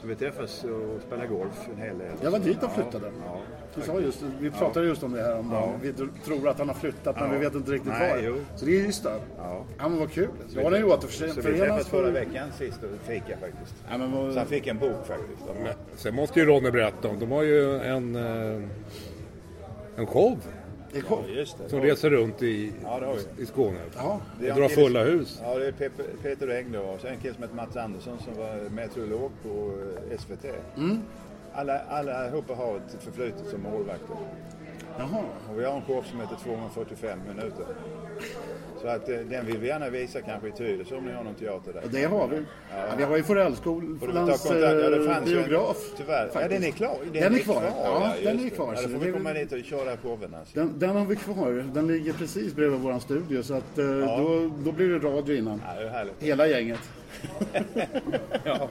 Så 0.03 0.09
vi 0.09 0.15
träffas 0.15 0.63
och 0.63 1.01
spelar 1.07 1.25
golf 1.25 1.67
en 1.75 1.81
hel 1.81 1.97
del. 1.97 2.07
Jag 2.21 2.31
var 2.31 2.39
Så- 2.39 2.45
dit 2.45 2.57
och 2.57 2.63
ja, 2.63 2.69
flyttade. 2.83 3.11
Ja, 3.25 3.37
Vi, 3.75 3.81
sa 3.81 3.99
just, 3.99 4.21
vi 4.39 4.51
pratade 4.51 4.85
just 4.85 5.03
om 5.03 5.11
det 5.11 5.21
här 5.21 5.37
om. 5.39 5.51
Ja. 5.51 5.69
Vi 5.81 5.91
tr- 5.91 6.09
tror 6.25 6.47
att 6.47 6.57
han 6.59 6.67
har 6.67 6.75
flyttat 6.75 7.15
men 7.15 7.25
Ja. 7.25 7.31
vi 7.37 7.45
vet 7.45 7.55
inte 7.55 7.71
riktigt 7.71 7.91
Nej, 7.91 8.11
var. 8.15 8.27
jo. 8.27 8.35
Så 8.55 8.65
det 8.65 8.71
är 8.79 8.85
Ystad. 8.85 9.19
ja. 9.37 9.63
Ja 9.77 9.89
men 9.89 9.99
vad 9.99 10.11
kul. 10.11 10.27
Då 10.55 10.61
har 10.61 10.71
ni 10.71 10.77
ju 10.77 10.89
Så 11.09 11.41
vi 11.41 11.57
träffades 11.57 11.87
förra 11.87 12.05
för... 12.05 12.11
veckan 12.11 12.47
sist 12.57 12.79
och 12.83 12.89
fika 13.07 13.37
faktiskt. 13.37 13.75
Ja, 13.91 13.97
men 13.97 14.11
Så 14.11 14.17
vad... 14.17 14.35
han 14.35 14.45
fick 14.45 14.67
en 14.67 14.79
bok 14.79 15.07
faktiskt. 15.07 15.63
mig. 15.63 15.73
Sen 15.95 16.15
måste 16.15 16.39
ju 16.39 16.45
Ronny 16.45 16.71
berätta 16.71 17.07
om, 17.07 17.19
de 17.19 17.31
har 17.31 17.43
ju 17.43 17.79
en, 17.79 18.15
eh, 18.15 18.61
en 19.95 20.07
show 20.07 20.37
Det. 20.43 20.49
Ja, 21.09 21.23
just 21.27 21.57
det. 21.57 21.69
som 21.69 21.81
reser 21.81 22.09
runt 22.09 22.41
i, 22.43 22.71
Ja, 22.83 22.99
det 22.99 23.05
har 23.05 23.15
vi. 23.37 23.43
i 23.43 23.45
Skåne. 23.45 23.79
Ja. 23.95 24.19
Det 24.39 24.51
drar 24.51 24.67
fulla 24.67 25.05
som- 25.05 25.13
hus. 25.13 25.39
Ja, 25.43 25.55
det 25.55 25.67
är 25.67 25.71
Pepe, 25.71 26.03
Peter 26.23 26.47
Eng 26.47 26.71
då. 26.71 26.79
Och 26.79 26.99
sen 27.01 27.13
en 27.13 27.19
kille 27.19 27.33
som 27.33 27.43
heter 27.43 27.55
Mats 27.55 27.75
Andersson 27.77 28.17
som 28.19 28.33
var 28.37 28.69
meteorolog 28.69 29.31
på 29.43 29.71
eh, 30.11 30.17
SVT. 30.19 30.45
Mm. 30.77 30.99
Alla, 31.53 31.79
alla 31.89 32.27
ihop 32.27 32.49
har 32.49 32.77
ett 32.77 32.97
förflutet 33.03 33.47
som 33.49 33.61
målvakter. 33.61 34.15
Jaha. 34.97 35.23
Och 35.51 35.59
vi 35.59 35.65
har 35.65 35.75
en 35.75 35.81
show 35.81 36.03
som 36.03 36.19
heter 36.19 36.35
245 36.43 37.19
minuter. 37.27 37.65
Så 38.81 38.87
att 38.89 39.09
eh, 39.09 39.15
den 39.15 39.45
vill 39.45 39.57
vi 39.57 39.67
gärna 39.67 39.89
visa 39.89 40.21
kanske 40.21 40.47
i 40.47 40.51
Tyresö 40.51 40.95
om 40.95 41.05
ni 41.05 41.11
har 41.13 41.23
någon 41.23 41.35
teater 41.35 41.73
där. 41.73 41.83
Och 41.83 41.89
Det 41.89 42.03
har 42.03 42.27
vi. 42.27 42.35
Ja. 42.71 42.83
vi 42.97 43.03
har 43.03 43.17
ju 43.17 43.23
Forellskolans? 43.23 44.45
Ja, 44.49 44.55
ju 44.55 45.07
en- 45.07 45.25
biograf. 45.25 45.77
Tyvärr. 45.97 46.29
Ja, 46.33 46.47
den 46.47 46.63
är 46.63 46.71
klar. 46.71 46.97
Den 47.13 47.35
är 47.35 47.39
kvar. 47.39 47.63
Ja, 47.83 48.13
den 48.23 48.39
är 48.45 48.49
kvar. 48.49 48.73
Ja, 48.75 48.81
då 48.81 48.89
får 48.89 49.05
vi 49.05 49.11
komma 49.11 49.33
dit 49.33 49.51
och 49.51 49.59
köra 49.63 49.97
showen 49.97 50.35
alltså. 50.39 50.59
Den, 50.59 50.79
den 50.79 50.89
har 50.95 51.05
vi 51.05 51.15
kvar. 51.15 51.65
Den 51.73 51.87
ligger 51.87 52.13
precis 52.13 52.55
bredvid 52.55 52.79
våran 52.79 52.99
studio 53.01 53.43
så 53.43 53.53
att 53.53 53.77
eh, 53.77 53.85
då, 53.87 54.51
då 54.65 54.71
blir 54.71 54.89
det 54.89 54.99
radio 55.07 55.35
innan. 55.35 55.61
Ja, 55.67 55.79
det 55.81 55.85
är 55.87 55.89
härligt. 55.91 56.13
Hela 56.23 56.47
gänget. 56.47 56.79
Ja, 58.45 58.69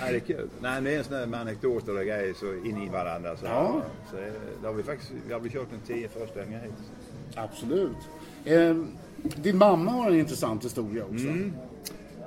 ja, 0.00 0.06
det 0.10 0.14
är 0.16 0.18
kul. 0.18 0.48
Nej, 0.60 0.82
det 0.82 0.94
är 0.94 0.98
en 0.98 1.04
sån 1.04 1.16
där 1.18 1.26
med 1.26 1.40
anekdoter 1.40 1.98
och 1.98 2.04
grejer 2.04 2.34
så 2.34 2.46
in 2.68 2.82
i 2.82 2.88
varandra. 2.88 3.36
Så, 3.36 3.46
Ja. 3.46 3.82
så 4.10 4.16
det, 4.62 4.66
har 4.66 4.74
vi 4.74 4.82
faktiskt, 4.82 5.12
vi 5.26 5.32
har 5.32 5.40
kört 5.40 5.72
en 5.72 5.80
tio 5.86 6.08
föreställningar 6.08 6.60
hittills. 6.60 6.88
Absolut. 7.34 7.96
Eh, 8.46 8.76
din 9.36 9.56
mamma 9.58 9.90
har 9.90 10.10
en 10.10 10.18
intressant 10.18 10.64
historia 10.64 11.04
också. 11.04 11.26
Mm. 11.26 11.52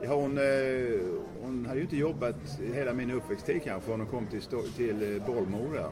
Ja, 0.04 0.14
hon, 0.14 0.38
eh, 0.38 0.44
hon 1.42 1.66
hade 1.66 1.78
ju 1.80 1.82
inte 1.84 1.98
jobbat 1.98 2.36
hela 2.74 2.94
min 2.94 3.12
uppväxttid 3.12 3.62
kanske 3.64 3.92
hon 3.92 4.06
kom 4.06 4.28
till, 4.28 4.42
till 4.76 5.16
eh, 5.16 5.26
Bollmora. 5.26 5.86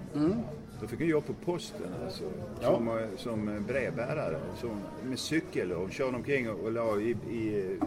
Då 0.82 0.88
fick 0.88 1.00
hon 1.00 1.08
jobb 1.08 1.26
på 1.26 1.34
posten 1.34 1.88
alltså, 2.06 2.24
Mm. 2.24 2.34
Ja. 2.62 2.76
som, 2.76 2.88
eh, 2.88 2.96
som 3.18 3.48
eh, 3.56 3.62
brevbärare. 3.62 4.38
Som, 4.62 4.82
med 5.10 5.20
cykel 5.20 5.72
och 5.72 5.82
hon 5.82 5.92
körde 5.92 6.18
omkring 6.18 6.50
och, 6.50 6.60
och 6.60 6.72
la 6.72 7.00
i, 7.00 7.10
i, 7.10 7.78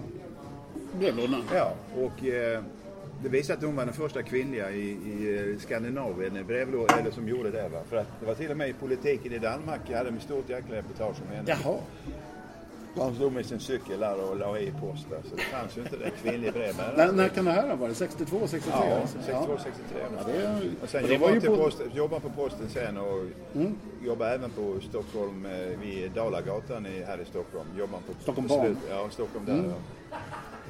brevlådan. 0.98 1.42
Ja, 1.54 1.72
och 1.96 2.26
eh, 2.26 2.62
det 3.22 3.28
visade 3.28 3.58
att 3.58 3.64
hon 3.64 3.76
var 3.76 3.84
den 3.84 3.94
första 3.94 4.22
kvinnliga 4.22 4.70
i, 4.70 4.90
i 4.90 5.56
Skandinavien 5.60 6.36
i 6.36 6.44
brevlåda, 6.44 6.94
eller 6.98 7.10
som 7.10 7.28
gjorde 7.28 7.50
det. 7.50 7.68
Va? 7.68 7.78
För 7.88 7.96
att 7.96 8.20
det 8.20 8.26
var 8.26 8.34
till 8.34 8.50
och 8.50 8.56
med 8.56 8.68
i 8.68 8.72
politiken 8.72 9.32
i 9.32 9.38
Danmark, 9.38 9.80
jag 9.88 9.98
hade 9.98 10.10
med 10.10 10.22
stort 10.22 10.48
jäkla 10.50 10.76
reportage 10.76 11.16
om 11.28 11.36
henne. 11.36 11.56
Jaha. 11.64 11.76
Han 12.98 13.14
stod 13.14 13.32
med 13.32 13.46
sin 13.46 13.60
cykel 13.60 14.00
där 14.00 14.30
och 14.30 14.36
la 14.36 14.58
i 14.58 14.72
post 14.80 15.06
där, 15.10 15.18
så 15.30 15.36
det 15.36 15.42
fanns 15.42 15.76
ju 15.76 15.80
inte 15.82 15.96
det 15.96 16.10
kvinnlig 16.22 16.46
När, 16.46 16.52
brevbärare. 16.52 17.12
när 17.12 17.28
kan 17.28 17.44
det 17.44 17.50
här 17.52 17.68
ha 17.68 17.76
varit? 17.76 17.96
62, 17.96 18.46
63? 18.46 18.72
Ja, 18.90 19.00
alltså? 19.00 19.18
62, 19.26 19.58
63. 19.64 20.02
Ja, 20.18 20.24
det, 20.26 20.60
Och 20.82 20.88
sen 20.88 21.02
det 21.06 21.12
jobbade 21.14 21.40
på... 21.40 21.46
Mm. 21.46 21.58
posten, 21.60 21.90
jobbade 21.94 22.20
på 22.22 22.30
posten 22.30 22.68
sen 22.68 22.96
och 22.98 23.24
jobbade 24.06 24.34
även 24.34 24.50
på 24.50 24.74
Stockholm, 24.88 25.46
eh, 25.46 25.78
vid 25.80 26.10
Dalagatan 26.10 26.86
i, 26.86 27.04
här 27.06 27.18
i 27.20 27.24
Stockholm. 27.24 27.66
Jobbade 27.78 28.02
på 28.06 28.12
Stockholm 28.22 28.48
slut- 28.48 28.78
Ja, 28.90 29.08
Stockholm 29.10 29.44
där. 29.46 29.52
Mm. 29.52 29.70
Ja. 29.70 30.16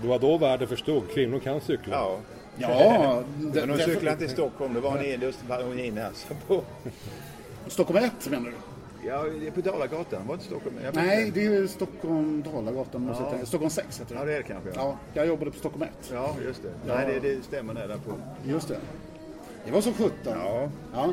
Det 0.03 0.09
var 0.09 0.19
då 0.19 0.39
världen 0.39 0.69
förstod, 0.69 1.03
kvinnor 1.11 1.39
kan 1.39 1.61
cykla. 1.61 1.95
ja. 1.97 2.19
Ja, 2.57 3.23
det, 3.39 3.67
Men 3.67 3.77
det, 3.79 3.85
cyklade 3.85 4.11
inte 4.13 4.25
i 4.25 4.29
Stockholm, 4.29 4.75
det 4.75 4.81
var 4.81 4.91
hon 4.91 5.05
in, 5.05 5.21
just 5.21 5.45
var 5.49 5.63
hon 5.63 5.99
alltså 5.99 6.35
på, 6.47 6.63
Stockholm 7.67 8.05
1 8.05 8.31
menar 8.31 8.47
du? 8.51 8.57
Ja, 9.07 9.23
det 9.41 9.47
är 9.47 9.51
på 9.51 9.61
Dalagatan, 9.61 10.27
var 10.27 10.27
det 10.27 10.33
inte 10.33 10.45
Stockholm? 10.45 10.77
Nej, 10.95 11.31
det 11.35 11.47
är 11.47 11.67
Stockholm 11.67 12.43
Dalagatan. 12.43 13.03
Måste 13.03 13.23
Ja. 13.41 13.47
Stockholm 13.47 13.71
6 13.71 14.01
heter 14.01 14.15
Ja, 14.15 14.21
det. 14.21 14.27
det 14.27 14.33
är 14.33 14.37
det 14.37 14.43
kanske. 14.43 14.69
Ja, 14.75 14.75
Ja, 14.85 14.97
jag 15.15 15.27
jobbade 15.27 15.51
på 15.51 15.57
Stockholm 15.59 15.83
1. 15.83 15.91
ja 16.13 16.37
just 16.45 16.63
det. 16.63 16.69
Ja. 16.87 16.95
Nej, 16.95 17.21
det, 17.23 17.29
det 17.35 17.43
stämmer 17.43 17.75
det 17.75 17.87
där 17.87 17.97
på. 17.97 18.13
Just 18.45 18.69
det. 18.69 18.77
Det 19.65 19.71
var 19.73 19.81
så 19.81 19.93
17. 19.93 20.13
Ja. 20.25 20.69
ja. 20.95 21.13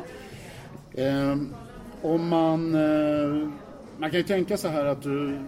Ehm, 1.02 1.54
om 2.02 2.28
man... 2.28 2.74
Eh, 2.74 3.48
man 4.00 4.10
kan 4.10 4.18
ju 4.20 4.24
tänka 4.26 4.56
så 4.56 4.68
här 4.68 4.84
att 4.84 5.02
du 5.02 5.38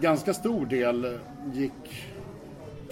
ganska 0.00 0.34
stor 0.34 0.66
del 0.66 1.18
gick 1.52 2.11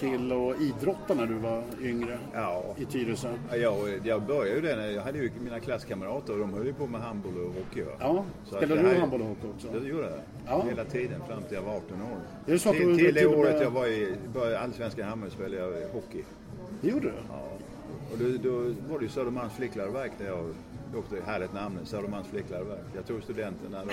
till 0.01 0.31
att 0.31 0.61
idrotta 0.61 1.13
när 1.13 1.25
du 1.25 1.33
var 1.33 1.63
yngre 1.81 2.17
Ja. 2.33 2.63
i 2.77 2.85
Tyresö. 2.85 3.27
Ja, 3.51 3.77
Jag, 4.03 4.21
började 4.21 4.55
ju 4.55 4.61
det 4.61 4.75
när 4.75 4.87
jag 4.91 5.01
hade 5.01 5.17
ju 5.17 5.31
mina 5.43 5.59
klasskamrater 5.59 6.33
och 6.33 6.39
de 6.39 6.53
höll 6.53 6.65
ju 6.65 6.73
på 6.73 6.87
med 6.87 7.01
handboll 7.01 7.37
och 7.37 7.53
hockey. 7.53 7.81
Va? 7.81 7.91
Ja, 7.99 8.25
spelade 8.47 8.81
du 8.81 8.87
här- 8.87 8.99
handboll 8.99 9.21
och 9.21 9.27
hockey 9.27 9.47
också? 9.55 9.67
Det 9.79 9.87
gjorde 9.87 10.03
jag. 10.03 10.19
Ja. 10.47 10.65
Hela 10.69 10.83
tiden 10.85 11.21
fram 11.27 11.43
till 11.43 11.55
jag 11.55 11.61
var 11.63 11.75
18 11.75 12.01
år. 12.01 12.17
Är 12.47 12.51
det 12.51 12.59
så 12.59 12.69
att 12.69 12.75
till, 12.75 12.97
till 12.97 13.13
det 13.13 13.25
och 13.25 13.31
med- 13.31 13.39
året 13.39 13.61
jag 13.61 13.71
var 13.71 13.87
i 13.87 14.15
allsvenska 14.55 15.05
Hammarby 15.05 15.31
spelade 15.31 15.55
jag 15.79 15.89
hockey. 15.89 16.23
Det 16.81 16.87
gjorde 16.89 17.05
du? 17.07 17.13
Ja. 17.29 17.47
Och 18.11 18.17
då, 18.17 18.49
då 18.49 18.57
var 18.91 18.99
det 18.99 19.05
ju 19.05 19.09
Södermalms 19.09 19.53
flickläroverk 19.53 20.11
där 20.17 20.25
jag 20.25 20.53
åkte, 20.97 21.15
härligt 21.25 21.53
namn, 21.53 21.79
Södermalms 21.83 22.27
flickläroverk. 22.27 22.79
Jag 22.95 23.05
tog 23.07 23.23
studenten 23.23 23.71
där 23.71 23.81
då. 23.85 23.91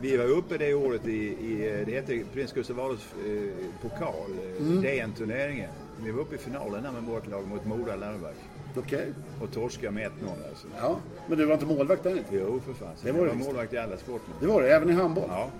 Vi 0.00 0.16
var 0.16 0.24
uppe 0.24 0.58
det 0.58 0.74
året 0.74 1.06
i, 1.06 1.12
i 1.28 1.82
det 1.86 1.92
hette 1.92 2.22
Prins 2.32 2.52
Gustav 2.52 2.80
Adolfs 2.80 3.14
eh, 3.26 3.66
pokal, 3.82 4.14
eh, 4.58 4.66
Mm. 4.66 4.82
DN-turneringen. 4.82 5.70
Vi 6.04 6.10
var 6.10 6.20
uppe 6.20 6.34
i 6.34 6.38
finalen 6.38 6.82
där 6.82 6.92
med 6.92 7.02
vårt 7.02 7.26
lag 7.26 7.46
mot 7.48 7.64
Mora 7.66 7.96
läroverk. 7.96 8.36
Okej. 8.76 9.12
Och 9.42 9.52
torskade 9.52 9.90
med 9.92 10.06
1-0 10.06 10.10
alltså. 10.50 10.66
Ja, 10.80 10.96
men 11.28 11.38
du 11.38 11.44
var 11.44 11.54
inte 11.54 11.66
målvakt 11.66 12.02
där 12.02 12.10
inte? 12.18 12.36
Jo, 12.36 12.60
för 12.66 12.72
fan. 12.72 12.88
Det 13.02 13.12
var 13.12 13.18
var 13.20 13.26
det 13.26 13.32
visst. 13.32 13.46
målvakt 13.46 13.72
i 13.72 13.78
alla 13.78 13.96
sporter. 13.96 14.32
Det 14.40 14.46
var 14.46 14.62
det, 14.62 14.68
även 14.76 14.90
i 14.90 14.92
handboll? 14.92 15.24
Ja, 15.28 15.50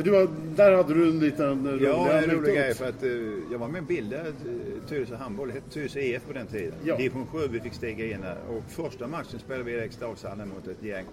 För 0.00 0.04
du 0.04 0.28
där 0.56 0.72
hade 0.72 0.94
du 0.94 1.08
en 1.08 1.18
liten 1.18 1.68
rolig 1.68 1.88
ja 1.88 2.12
en 2.12 2.30
rolig 2.30 2.54
grej 2.54 2.74
för 2.74 2.88
att 2.88 3.02
eh, 3.02 3.10
jag 3.52 3.58
var 3.58 3.68
med 3.68 3.78
i 3.78 3.78
en 3.78 3.86
bild 3.86 4.10
där, 4.10 4.26
eh, 4.26 4.88
Tyresö 4.88 5.16
handboll, 5.16 5.48
det 5.48 5.54
hette 5.54 5.70
Tyresö 5.70 6.00
IF 6.00 6.26
på 6.26 6.32
den 6.32 6.46
tiden. 6.46 6.72
Ja. 6.84 6.96
Division 6.96 7.26
7 7.26 7.38
vi 7.50 7.60
fick 7.60 7.74
stiga 7.74 8.04
in 8.14 8.20
där 8.20 8.36
och 8.48 8.62
första 8.68 9.06
matchen 9.06 9.38
spelade 9.38 9.64
vi 9.64 9.72
i 9.72 9.74
Eriksdalshallen 9.74 10.48
mot 10.48 10.68
ett 10.68 10.82
gäng. 10.82 11.04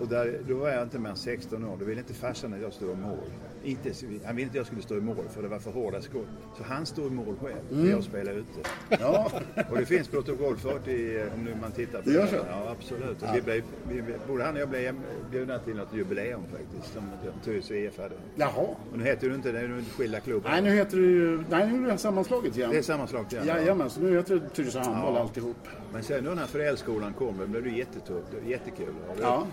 Och 0.00 0.08
där, 0.08 0.40
då 0.48 0.54
var 0.54 0.68
jag 0.68 0.82
inte 0.82 0.98
mer 0.98 1.10
än 1.10 1.16
16 1.16 1.64
år, 1.64 1.76
då 1.78 1.84
ville 1.84 2.00
inte 2.00 2.14
farsan 2.14 2.54
att 2.54 2.60
jag 2.60 2.72
stod 2.72 2.90
i 2.90 2.94
mål. 2.94 3.18
Inte, 3.64 3.92
han 4.24 4.36
ville 4.36 4.46
inte 4.46 4.56
jag 4.56 4.66
skulle 4.66 4.82
stå 4.82 4.96
i 4.96 5.00
mål 5.00 5.24
för 5.30 5.42
det 5.42 5.48
var 5.48 5.58
för 5.58 5.70
hårda 5.70 6.00
skott. 6.02 6.26
Så 6.56 6.62
han 6.64 6.86
stod 6.86 7.06
i 7.06 7.10
mål 7.14 7.34
själv 7.42 7.56
Mm. 7.72 7.84
när 7.84 7.90
jag 7.90 8.04
spelade 8.04 8.38
ute. 8.38 8.68
Ja, 8.88 9.30
Och 9.70 9.76
det 9.78 9.86
finns 9.86 10.08
protokoll 10.08 10.56
fört 10.56 10.88
i, 10.88 11.24
om 11.34 11.44
nu 11.44 11.54
man 11.60 11.72
tittar 11.72 12.02
på 12.02 12.08
Det 12.08 12.14
gör 12.14 12.26
så? 12.26 12.36
Ja, 12.36 12.70
absolut. 12.78 13.22
Och 13.22 13.28
vi 13.34 13.42
blev, 13.42 13.62
vi, 13.88 14.02
både 14.28 14.44
han 14.44 14.54
och 14.54 14.60
jag 14.60 14.68
blev 14.68 14.94
bjudna 15.30 15.58
till 15.58 15.76
något 15.76 15.94
jubileum 15.94 16.40
faktiskt, 16.50 16.92
som 16.94 17.02
Tyresö 17.44 17.74
IF 17.74 17.98
hade. 17.98 18.14
jaha. 18.36 18.50
Och 18.92 18.98
nu 18.98 19.04
heter 19.04 19.28
det 19.28 19.34
inte 19.34 19.52
det, 19.52 19.58
nu 19.58 19.64
är 19.64 19.68
det 19.68 19.78
inte 19.78 19.90
skilda 19.90 20.20
klubbar. 20.20 20.50
Nej, 20.50 20.62
nu 20.62 20.70
heter 20.70 20.96
det 20.96 21.02
ju... 21.06 21.44
Nej, 21.50 21.72
nu 21.72 21.88
är 21.88 21.92
det 21.92 21.98
sammanslaget 21.98 22.56
igen. 22.56 22.70
Det 22.70 22.78
är 22.78 22.82
sammanslaget 22.82 23.32
igen. 23.32 23.46
Jajamän, 23.46 23.90
så 23.90 24.00
nu 24.00 24.16
heter 24.16 24.34
det 24.34 24.48
Tyresö 24.48 24.78
handboll 24.80 25.14
Ja. 25.14 25.20
alltihop. 25.20 25.56
Men 25.92 26.02
sen 26.02 26.24
då 26.24 26.30
när 26.30 26.46
förälskolan 26.46 27.12
kom, 27.12 27.38
då 27.38 27.46
blev 27.46 27.62
det 27.64 27.70
jättetufft. 27.70 28.28
Jättekul. 28.46 28.94
Ja. 29.20 29.46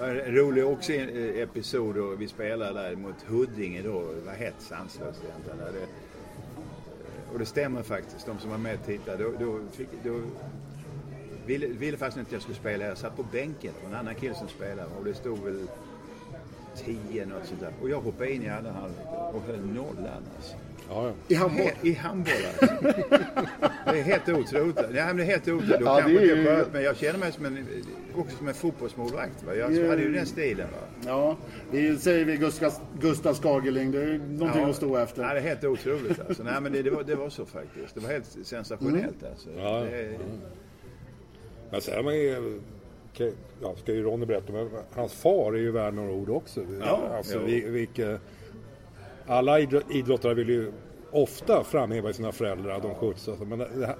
Eh, 0.00 0.28
en 0.28 0.34
rolig 0.34 0.66
också 0.66 0.92
eh, 0.92 1.42
episod 1.42 1.94
då 1.94 2.06
vi 2.06 2.28
spelade 2.28 2.80
där 2.80 2.96
mot 2.96 3.22
Huddinge 3.22 3.82
då. 3.82 4.12
Det 4.12 4.26
var 4.26 4.32
helt 4.32 4.60
sanslöst 4.60 5.20
egentligen. 5.24 5.58
Det, 5.58 5.80
eh, 5.80 7.32
och 7.32 7.38
det 7.38 7.46
stämmer 7.46 7.82
faktiskt, 7.82 8.26
de 8.26 8.38
som 8.38 8.50
var 8.50 8.58
med 8.58 8.74
och 8.74 8.86
tittade. 8.86 9.24
Då, 9.24 9.32
då, 9.40 9.60
fick, 9.72 9.88
då 10.04 10.20
ville, 11.46 11.66
ville 11.66 11.96
faktiskt 11.96 12.18
inte 12.18 12.28
att 12.28 12.32
jag 12.32 12.42
skulle 12.42 12.58
spela. 12.58 12.84
Jag 12.84 12.98
satt 12.98 13.16
på 13.16 13.22
bänken 13.22 13.72
och 13.82 13.88
en 13.88 13.94
annan 13.94 14.14
kille 14.14 14.34
som 14.34 14.48
spelade 14.48 14.88
och 14.98 15.04
det 15.04 15.14
stod 15.14 15.38
väl 15.38 15.66
10 16.76 17.26
något 17.26 17.46
sånt 17.46 17.60
där. 17.60 17.72
Och 17.82 17.90
jag 17.90 18.00
hoppade 18.00 18.34
in 18.34 18.42
i 18.42 18.48
andra 18.48 18.72
halvlek 18.72 19.06
och 19.32 19.42
höll 19.42 19.66
nollan 19.66 20.22
alltså. 20.36 20.56
Ja, 20.90 21.06
ja. 21.06 21.12
I 21.28 21.34
handboll? 21.34 21.66
He- 21.66 21.86
I 21.86 21.92
handboll 21.94 22.32
alltså. 22.60 22.76
Det 23.92 23.98
är 23.98 24.02
helt 24.02 24.28
otroligt. 24.28 24.76
Nej, 24.76 25.06
men 25.06 25.16
det 25.16 25.22
är 25.22 25.26
helt 25.26 25.48
otroligt. 25.48 25.68
Då 25.68 25.84
Ja, 25.84 25.96
kanske 26.00 26.18
det 26.18 26.30
är 26.30 26.36
ju- 26.36 26.44
skönt, 26.44 26.68
men 26.72 26.82
jag 26.82 26.96
känner 26.96 27.18
mig 27.18 27.32
som 27.32 27.44
en, 27.44 27.66
också 28.16 28.36
som 28.36 28.48
en 28.48 28.54
fotbollsmålvakt. 28.54 29.42
Va? 29.42 29.54
Jag 29.54 29.72
Ja. 29.76 29.88
hade 29.90 30.02
ju 30.02 30.12
den 30.12 30.26
stilen. 30.26 30.66
Va? 30.72 30.86
Ja, 31.06 31.36
det 31.72 31.96
säger 31.96 32.24
vi 32.24 32.36
Gustav, 32.36 32.72
Gustav 33.00 33.34
Skagerling. 33.34 33.90
Det 33.90 34.02
är 34.02 34.18
någonting 34.18 34.64
att 34.64 34.76
stå 34.76 34.96
efter. 34.96 35.22
Ja, 35.22 35.28
det 35.34 35.38
är 35.40 35.42
helt 35.42 35.64
otroligt 35.64 36.20
alltså. 36.28 36.42
Nej, 36.42 36.60
men 36.60 36.72
det, 36.72 36.82
det, 36.82 36.90
var, 36.90 37.02
det 37.02 37.14
var 37.14 37.30
så 37.30 37.46
faktiskt. 37.46 37.94
Det 37.94 38.00
var 38.00 38.08
helt 38.08 38.36
sensationellt 38.42 39.24
alltså. 39.30 39.48
Ja. 39.58 39.80
Det, 39.90 40.18
Men 41.70 41.80
sen 41.80 41.98
är 41.98 42.02
man 42.02 42.14
ju... 42.18 42.60
Ja, 43.62 43.74
ska 43.82 43.92
ju 43.92 44.02
Ronny 44.02 44.26
berätta, 44.26 44.52
men 44.52 44.68
hans 44.94 45.12
far 45.12 45.52
är 45.52 45.58
ju 45.58 45.70
värd 45.70 45.94
några 45.94 46.10
ord 46.12 46.30
också. 46.30 46.60
Ja, 46.80 47.00
alltså, 47.16 47.38
vi, 47.38 47.88
alla 49.30 49.58
idro- 49.60 49.82
idrottare 49.90 50.34
vill 50.34 50.48
ju 50.48 50.72
ofta 51.10 51.64
framhäva 51.64 52.12
sina 52.12 52.32
föräldrar, 52.32 52.76
att 52.76 52.82
de 52.82 52.94
skjutsar. 52.94 53.36
Men 53.44 53.58
det, 53.58 53.96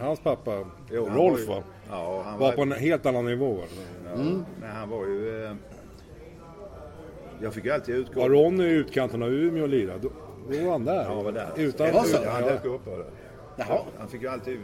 hans 0.00 0.20
pappa, 0.20 0.64
Jo, 0.90 1.06
han 1.08 1.16
Rolf, 1.16 1.48
var 1.48 1.54
ju- 1.54 1.60
va, 1.60 1.66
ja, 1.90 2.22
han 2.24 2.38
var 2.38 2.46
var, 2.48 2.56
på 2.56 2.62
en 2.62 2.72
helt 2.72 3.06
annan 3.06 3.24
nivå. 3.24 3.58
ja, 4.04 4.22
Nej, 4.60 4.70
han 4.72 4.90
var 4.90 5.06
ju... 5.06 5.44
Eh, 5.44 5.52
jag 7.42 7.54
fick 7.54 7.64
ju 7.64 7.70
alltid 7.70 7.94
utgå. 7.94 8.20
Var 8.20 8.28
Ronny 8.28 8.64
i 8.64 8.70
utkanten 8.70 9.22
av 9.22 9.28
Umeå 9.28 9.62
och 9.62 9.68
lirade, 9.68 9.98
då, 9.98 10.10
då 10.50 10.64
var 10.64 10.72
han 10.72 10.84
där. 10.84 10.94
Ja, 10.96 11.02
han 11.14 11.24
var 11.24 11.32
där. 11.32 11.48
Utan? 11.56 11.86
Ja, 11.86 12.04
han 12.26 12.42
ja, 12.42 12.48
dök 12.50 12.64
upp. 12.64 12.80
Jaha. 13.56 13.80
Han 13.98 14.08
fick 14.08 14.22
ju 14.22 14.28
alltid... 14.28 14.58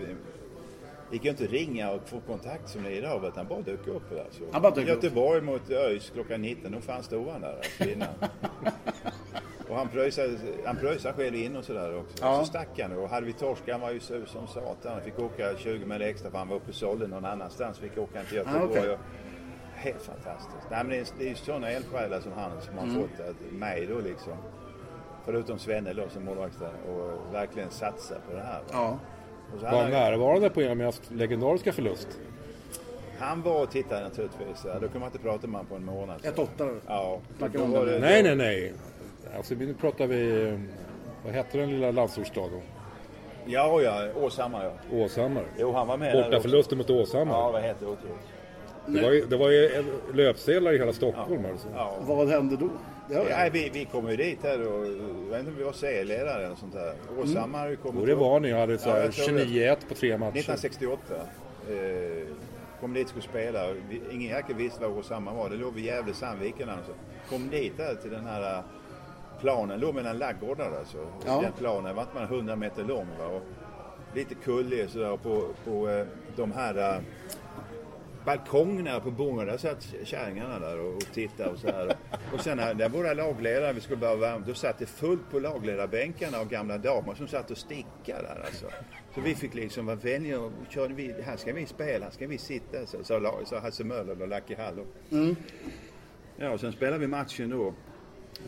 gick 1.13 1.25
ju 1.25 1.31
inte 1.31 1.47
ringa 1.47 1.91
och 1.91 2.09
få 2.09 2.21
kontakt 2.21 2.69
som 2.69 2.83
det 2.83 2.89
är 2.89 2.93
idag 2.93 3.25
utan 3.25 3.47
bara 3.49 3.61
dök 3.61 3.87
upp 3.87 4.11
där. 4.11 4.27
Så. 4.31 4.45
Han 4.53 4.63
bara 4.63 4.75
dök 4.75 4.85
upp. 4.89 4.89
Göteborg 5.05 5.41
mot 5.41 5.71
ÖIS 5.71 6.11
klockan 6.15 6.43
19, 6.43 6.73
då 6.73 6.81
fanns 6.81 7.07
stod 7.07 7.29
han 7.29 7.41
där 7.41 7.57
alltså, 7.57 7.85
innan. 7.91 8.09
och 9.69 9.77
han 9.77 9.89
pröjsade, 9.89 10.29
han 10.65 10.77
pröjsade 10.77 11.15
själv 11.15 11.35
in 11.35 11.57
och 11.57 11.65
sådär 11.65 11.99
också. 11.99 12.17
Ja. 12.21 12.39
Så 12.39 12.45
stack 12.45 12.81
han 12.81 12.93
och 12.93 13.09
hade 13.09 13.27
vi 13.27 13.33
torskat, 13.33 13.73
han 13.73 13.81
var 13.81 13.91
ju 13.91 14.01
sur 14.01 14.27
som 14.27 14.47
satan. 14.47 14.93
Han 14.93 15.01
fick 15.03 15.19
åka 15.19 15.57
20 15.59 15.87
mil 15.87 16.03
extra 16.03 16.31
för 16.31 16.39
han 16.39 16.49
var 16.49 16.57
uppe 16.57 16.69
och 16.69 16.75
sålde 16.75 17.07
någon 17.07 17.25
annanstans. 17.25 17.79
Fick 17.79 17.99
åka 17.99 18.23
till 18.23 18.37
Göteborg. 18.37 18.89
Ah, 18.91 18.93
och, 18.93 18.99
helt 19.75 20.03
fantastiskt. 20.03 20.67
Nej, 20.71 20.79
men 20.85 20.89
det, 20.89 20.97
är, 20.99 21.07
det 21.19 21.25
är 21.25 21.29
ju 21.29 21.35
sådana 21.35 21.71
eldsjälar 21.71 22.21
som 22.21 22.33
han 22.33 22.51
som 22.61 22.79
Mm. 22.79 22.95
har 22.95 23.03
fått 23.03 23.21
att, 23.21 23.53
mig 23.53 23.87
då 23.87 23.99
liksom. 24.01 24.33
Förutom 25.25 25.59
Svenne 25.59 25.93
då 25.93 26.09
som 26.09 26.25
målvakt 26.25 26.59
där, 26.61 26.93
och 26.93 27.35
verkligen 27.35 27.71
satsa 27.71 28.15
på 28.31 28.37
det 28.37 28.43
här. 28.43 28.59
va. 28.59 28.65
Ja. 28.73 28.99
Och 29.55 29.59
så 29.61 29.65
var 29.65 29.71
han, 29.73 29.81
han 29.83 29.91
närvarande 29.91 30.51
på 30.51 30.63
er 30.63 30.75
mest 30.75 31.03
legendariska 31.11 31.73
förlust. 31.73 32.09
han 33.19 33.43
var 33.43 33.63
och 33.63 33.71
tittade 33.71 34.03
naturligtvis. 34.05 34.65
Ja, 34.65 34.73
Då 34.75 34.81
kunde 34.81 34.99
man 34.99 35.07
inte 35.09 35.19
prata 35.19 35.47
med 35.47 35.55
honom 35.57 35.67
på 35.67 35.75
en 35.75 35.85
månad. 35.85 36.21
så. 36.23 36.29
Ett 36.29 36.39
åtta. 36.39 36.69
Ja. 36.87 37.21
Snackar 37.39 37.59
då 37.59 37.65
var 37.65 37.87
det- 37.87 37.99
Nej, 37.99 38.23
nej, 38.23 38.37
nej. 38.37 38.73
Alltså, 39.37 39.55
nu 39.55 39.75
pratar 39.75 40.07
vi... 40.07 40.53
Vad 41.25 41.35
hette 41.35 41.59
den 41.59 41.71
lilla 41.71 41.91
landsortsstaden? 41.91 42.61
Ja, 43.47 43.81
ja. 43.83 44.09
Åshammar 44.17 44.65
ja. 44.65 44.97
Åshammar. 44.97 45.45
Jo, 45.59 45.73
han 45.73 45.87
var 45.87 45.97
med 45.97 46.13
där 46.15 46.19
också. 46.21 46.31
Bortaförlusten 46.31 46.79
mot 46.79 46.91
Åshammar. 46.91 47.35
Ja, 47.39 47.47
det 47.47 47.53
var 47.53 47.61
helt 47.61 47.83
otroligt. 47.83 48.27
Det 48.87 49.03
var 49.03 49.11
ju, 49.13 49.27
det 49.27 49.37
var 49.37 49.51
ju 49.51 49.85
löpsedlar 50.15 50.73
i 50.73 50.79
hela 50.79 50.93
Stockholm. 50.93 51.45
Alltså. 51.53 51.69
Ja. 51.75 51.95
Vad 52.01 52.29
hände 52.29 52.57
då? 52.57 52.69
Det 53.09 53.15
jag. 53.15 53.25
Nej, 53.31 53.51
vi, 53.53 53.71
vi 53.73 53.85
kom 53.85 54.11
ju 54.11 54.17
dit 54.17 54.39
här 54.43 54.67
och 54.73 54.87
jag 54.87 55.31
vet 55.31 55.39
inte 55.41 55.51
om 55.51 55.57
vi 55.59 55.65
var 55.65 55.73
serieledare 55.73 56.47
eller 56.47 56.57
sånt 56.57 56.73
där. 56.75 56.95
Åshammar 57.23 57.59
har 57.59 57.69
ju 57.69 57.77
kommit 57.77 57.97
Jo, 58.01 58.07
det 58.07 58.15
var 58.15 58.41
ni. 58.41 58.53
hade 58.53 58.79
så 58.79 58.89
Ja, 58.89 58.95
här 58.95 59.03
jag 59.03 59.13
tror 59.13 59.37
det. 59.39 59.45
29-1 59.45 59.77
på 59.89 59.95
tre 59.95 60.19
matcher. 60.19 60.39
1968. 60.39 61.03
Eh, 61.71 62.27
kom 62.81 62.95
dit 62.95 63.05
och 63.05 63.09
skulle 63.11 63.23
spela. 63.23 63.61
Ingen 64.13 64.31
jäkel 64.31 64.57
visste 64.57 64.81
vad 64.83 64.99
Åshammar 64.99 65.35
var. 65.35 65.51
Det 65.51 65.57
låg 65.57 65.75
vid 65.75 65.85
Gävle-Sandviken 65.85 66.69
alltså. 66.71 66.93
Kom 67.31 67.49
dit 67.51 67.77
där 67.77 67.95
till 67.95 68.11
den 68.11 68.27
här 68.27 68.63
planen. 69.41 69.81
Låg 69.81 69.95
mellan 69.95 70.19
laggårdar 70.19 70.73
alltså. 70.79 70.99
Ja. 71.27 71.41
Den 71.41 71.53
planen 71.53 71.97
var 71.97 72.07
man 72.15 72.23
100 72.23 72.57
meter 72.57 72.85
lång. 72.85 73.07
Va? 73.19 73.27
Och 73.27 73.43
lite 74.15 74.35
kullig 74.35 74.91
sådär. 74.91 75.17
På, 75.17 75.49
på 75.65 75.89
eh, 75.89 76.07
de 76.37 76.53
här... 76.53 76.95
eh, 76.95 77.01
balkong 78.27 78.85
där 78.85 79.01
på 79.01 79.11
Bornholm. 79.11 79.47
Där 79.49 79.57
satt 79.57 79.95
kärringarna 80.05 80.59
där 80.59 80.81
och, 80.81 80.95
och 80.95 81.13
tittade 81.13 81.51
och 81.51 81.59
så 81.59 81.67
här. 81.67 81.97
Och 82.35 82.41
sen 82.41 82.57
när, 82.57 82.89
våra 82.89 83.13
lagledare, 83.15 83.73
vi 83.73 83.81
skulle 83.81 83.97
börja 83.97 84.17
värma, 84.17 84.45
då 84.47 84.55
satt 84.55 84.79
det 84.79 84.87
fullt 84.87 85.31
på 85.31 85.39
lagledarbänkarna 85.39 86.41
och 86.41 86.49
gamla 86.49 86.79
damer 86.79 87.15
som 87.15 87.29
satt 87.29 87.51
och 87.51 87.59
stickade 87.59 88.23
där 88.23 88.43
alltså. 88.47 88.67
Så 89.15 89.21
vi 89.21 89.35
fick 89.35 89.55
liksom 89.55 89.87
vara 89.87 89.97
vänliga 89.97 90.41
och 90.41 90.53
körde 90.69 90.95
vi, 90.95 91.15
här 91.23 91.37
ska 91.37 91.53
vi 91.53 91.67
spela, 91.67 92.05
här 92.05 92.13
ska 92.13 92.27
vi 92.27 92.39
sitta, 92.39 92.87
så 92.87 93.05
sa 93.05 93.33
så 93.45 93.59
Hasse 93.59 93.85
Möller 93.85 94.23
och 94.23 94.29
Lucky 94.29 94.55
Hallo. 94.55 94.87
Ja, 96.37 96.51
och 96.51 96.61
sen 96.61 96.73
spelade 96.73 96.99
vi 96.99 97.07
matchen 97.07 97.51
då. 97.51 97.75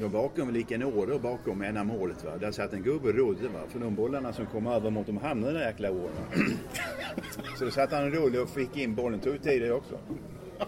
Då 0.01 0.09
bakom, 0.09 0.51
lika 0.51 0.75
en 0.75 0.83
år 0.83 1.07
då 1.07 1.19
bakom 1.19 1.63
ena 1.63 1.85
målet 1.85 2.25
va. 2.25 2.31
Där 2.41 2.53
satt 2.53 2.73
en 2.73 2.83
gubbe 2.83 3.09
och 3.09 3.15
rodde 3.15 3.49
va. 3.49 3.61
För 3.69 3.79
de 3.79 3.95
bollarna 3.95 4.33
som 4.33 4.47
kom 4.47 4.67
över 4.67 4.91
mot 4.91 5.07
de 5.07 5.17
hamnade 5.17 5.53
i 5.53 5.55
den 5.55 5.63
där 5.63 5.69
jäkla 5.69 5.91
åren. 5.91 6.59
Så 7.59 7.65
då 7.65 7.71
satt 7.71 7.93
han 7.93 8.07
och 8.07 8.13
rodde 8.13 8.41
och 8.41 8.49
fick 8.49 8.77
in 8.77 8.95
bollen. 8.95 9.21
Tog 9.21 9.43
tid 9.43 9.63
det 9.63 9.73
också. 9.73 9.99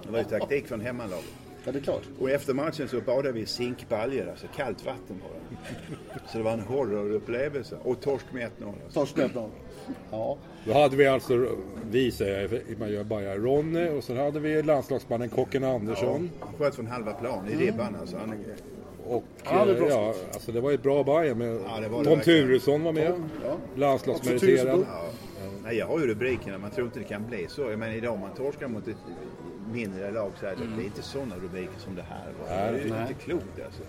Det 0.02 0.10
var 0.10 0.18
ju 0.18 0.24
taktik 0.24 0.66
från 0.66 0.80
hemmalaget. 0.80 1.34
Ja, 1.64 1.72
det 1.72 1.78
är 1.78 1.82
klart. 1.82 2.02
Och 2.18 2.30
efter 2.30 2.54
matchen 2.54 2.88
så 2.88 3.00
badade 3.00 3.32
vi 3.32 3.40
i 3.40 3.46
zinkbaljor, 3.46 4.28
alltså 4.28 4.46
kallt 4.56 4.86
vatten 4.86 5.22
bara. 5.22 5.58
Så 6.28 6.38
det 6.38 6.44
var 6.44 6.52
en 6.52 6.60
horrorupplevelse. 6.60 7.76
Och 7.82 8.00
torsk 8.00 8.26
med 8.32 8.50
1-0. 8.58 8.66
Alltså. 8.66 9.00
Torsk 9.00 9.16
med 9.16 9.30
Ja. 10.10 10.38
Då 10.64 10.72
hade 10.72 10.96
vi 10.96 11.06
alltså, 11.06 11.46
vi 11.90 12.10
säger 12.10 12.62
man 12.78 12.92
gör 12.92 13.04
bara 13.04 13.36
Ronny 13.36 13.88
och 13.88 14.04
sen 14.04 14.16
hade 14.16 14.40
vi 14.40 14.62
landslagsmannen 14.62 15.28
Kocken 15.28 15.64
Andersson. 15.64 16.30
Han 16.40 16.54
sköt 16.58 16.74
från 16.74 16.86
halva 16.86 17.12
plan 17.12 17.48
i 17.48 17.56
ribban 17.56 17.96
alltså. 18.00 18.16
Han, 18.16 18.34
Och 19.10 19.24
Ja, 19.44 19.64
det 19.64 19.78
eh, 19.78 19.88
ja, 19.88 20.14
alltså 20.32 20.52
det 20.52 20.60
var 20.60 20.72
ett 20.72 20.82
bra 20.82 21.04
Bajen 21.04 21.38
med 21.38 21.60
Ja, 21.66 21.80
det 21.80 21.88
var 21.88 22.04
det 22.04 22.10
Tom. 22.10 22.20
Turesson 22.20 22.82
var 22.84 22.92
med. 22.92 23.12
Ja. 23.44 23.56
Landslagsmeriterad. 23.74 24.86
Ja. 24.88 25.04
Nej, 25.64 25.76
jag 25.76 25.86
har 25.86 25.98
ju 25.98 26.06
rubrikerna, 26.06 26.58
man 26.58 26.70
tror 26.70 26.86
inte 26.86 26.98
det 26.98 27.04
kan 27.04 27.26
bli 27.26 27.46
så. 27.48 27.62
Jag 27.70 27.78
menar 27.78 27.94
idag 27.94 28.12
om 28.14 28.20
man 28.20 28.34
torskar 28.34 28.68
mot 28.68 28.88
ett 28.88 28.96
mindre 29.72 30.10
lag 30.10 30.32
så 30.40 30.46
är 30.46 30.50
det, 30.50 30.76
det 30.76 30.82
är 30.82 30.84
inte 30.84 31.02
sådana 31.02 31.34
rubriker 31.36 31.78
som 31.78 31.94
det 31.94 32.02
här 32.02 32.26
var. 32.40 32.56
Nej, 32.56 32.72
det 32.72 32.88
är 32.88 32.92
nej. 32.92 33.00
inte 33.00 33.14
klokt 33.24 33.60
alltså. 33.66 33.82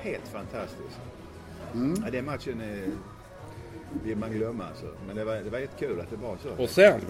Helt 0.00 0.28
fantastiskt. 0.28 1.00
Ja, 2.04 2.10
den 2.12 2.24
matchen 2.24 2.60
är, 2.60 2.88
vill 4.04 4.16
man 4.16 4.32
glömma 4.32 4.64
alltså. 4.64 4.86
Men 5.06 5.16
det 5.16 5.24
var, 5.24 5.34
det 5.34 5.50
var 5.50 5.58
jättekul 5.58 6.00
att 6.00 6.10
det 6.10 6.16
var 6.16 6.36
så. 6.42 6.62
Och 6.62 6.70
sen, 6.70 7.00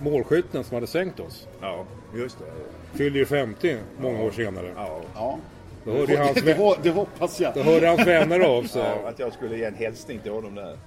målskytten 0.00 0.64
som 0.64 0.74
hade 0.74 0.86
sänkt 0.86 1.20
oss, 1.20 1.48
Ja, 1.60 1.84
just 2.14 2.38
det. 2.38 2.98
fyllde 2.98 3.18
ju 3.18 3.26
50 3.26 3.76
många 4.00 4.22
år 4.22 4.30
senare. 4.30 4.72
Ja. 4.76 5.00
Ja. 5.14 5.38
Då 5.84 5.90
hörde, 5.92 6.16
hans, 6.18 6.34
Det, 6.34 6.76
det 6.82 6.90
hoppas 6.90 7.40
jag. 7.40 7.54
då 7.54 7.62
hörde 7.62 7.88
hans 7.88 8.06
vänner 8.06 8.40
av 8.40 8.62
sig. 8.62 8.82
Ja, 8.82 9.08
att 9.08 9.18
jag 9.18 9.32
skulle 9.32 9.56
ge 9.58 9.64
en 9.64 9.74
hälsning 9.74 10.18
till 10.18 10.32
honom 10.32 10.54
där. 10.54 10.78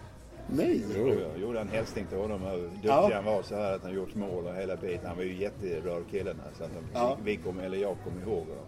Nej. 0.48 0.82
Jo, 0.98 1.08
jag 1.34 1.42
gjorde 1.42 1.60
en 1.60 1.70
hälsning 1.70 2.06
till 2.06 2.18
honom 2.18 2.42
hur 2.42 2.58
duktig 2.62 2.80
Ja. 2.90 3.12
han 3.14 3.26
var 3.26 3.42
så 3.44 3.56
här 3.56 3.76
att 3.76 3.84
han 3.84 3.94
gjort 3.94 4.16
mål 4.16 4.48
och 4.48 4.56
hela 4.56 4.76
biten. 4.76 5.06
Han 5.08 5.18
var 5.18 5.24
ju 5.24 5.34
jätterörd 5.36 6.04
killen 6.12 6.36
här, 6.44 6.52
så 6.58 6.64
att 6.64 6.70
de, 6.74 7.00
Ja. 7.00 7.18
vi 7.24 7.36
kom, 7.38 7.60
eller 7.60 7.78
jag 7.78 7.96
kom 8.04 8.14
ihåg 8.32 8.40
honom. 8.40 8.66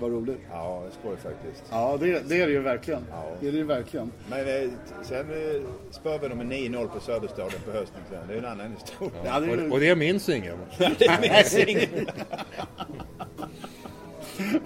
Vad 0.00 0.10
roligt. 0.10 0.38
Ja, 0.50 0.82
det 0.86 0.94
skoj 1.00 1.16
faktiskt. 1.16 1.64
Ja, 1.70 1.96
det, 2.00 2.28
det 2.28 2.40
är 2.40 2.46
det 2.46 2.52
ju 2.52 2.60
verkligen. 2.60 3.00
Ja. 3.10 3.22
Det 3.40 3.48
är 3.48 3.52
det 3.52 3.58
ju 3.58 3.64
verkligen. 3.64 4.12
Men 4.30 4.40
eh, 4.40 4.70
sen 5.02 5.20
eh, 5.30 5.62
spöade 5.90 6.18
vi 6.18 6.28
dem 6.28 6.38
med 6.38 6.46
9-0 6.46 6.88
på 6.88 7.00
Söderstaden 7.00 7.60
på 7.64 7.70
hösten 7.72 8.00
sen. 8.10 8.18
Det 8.28 8.34
är 8.34 8.38
en 8.38 8.44
annan 8.44 8.72
historia. 8.78 9.12
Ja, 9.24 9.40
det 9.40 9.52
är 9.52 9.66
Och, 9.66 9.72
och 9.72 9.80
det 9.80 9.96
minns 9.96 10.28
ingen. 10.28 10.56
det 10.78 11.20
minns 11.22 11.56
ingen. 11.58 12.06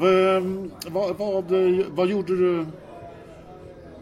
Ehm, 0.03 0.71
vad, 0.91 1.17
vad, 1.19 1.45
vad 1.91 2.07
gjorde 2.09 2.37
du 2.37 2.67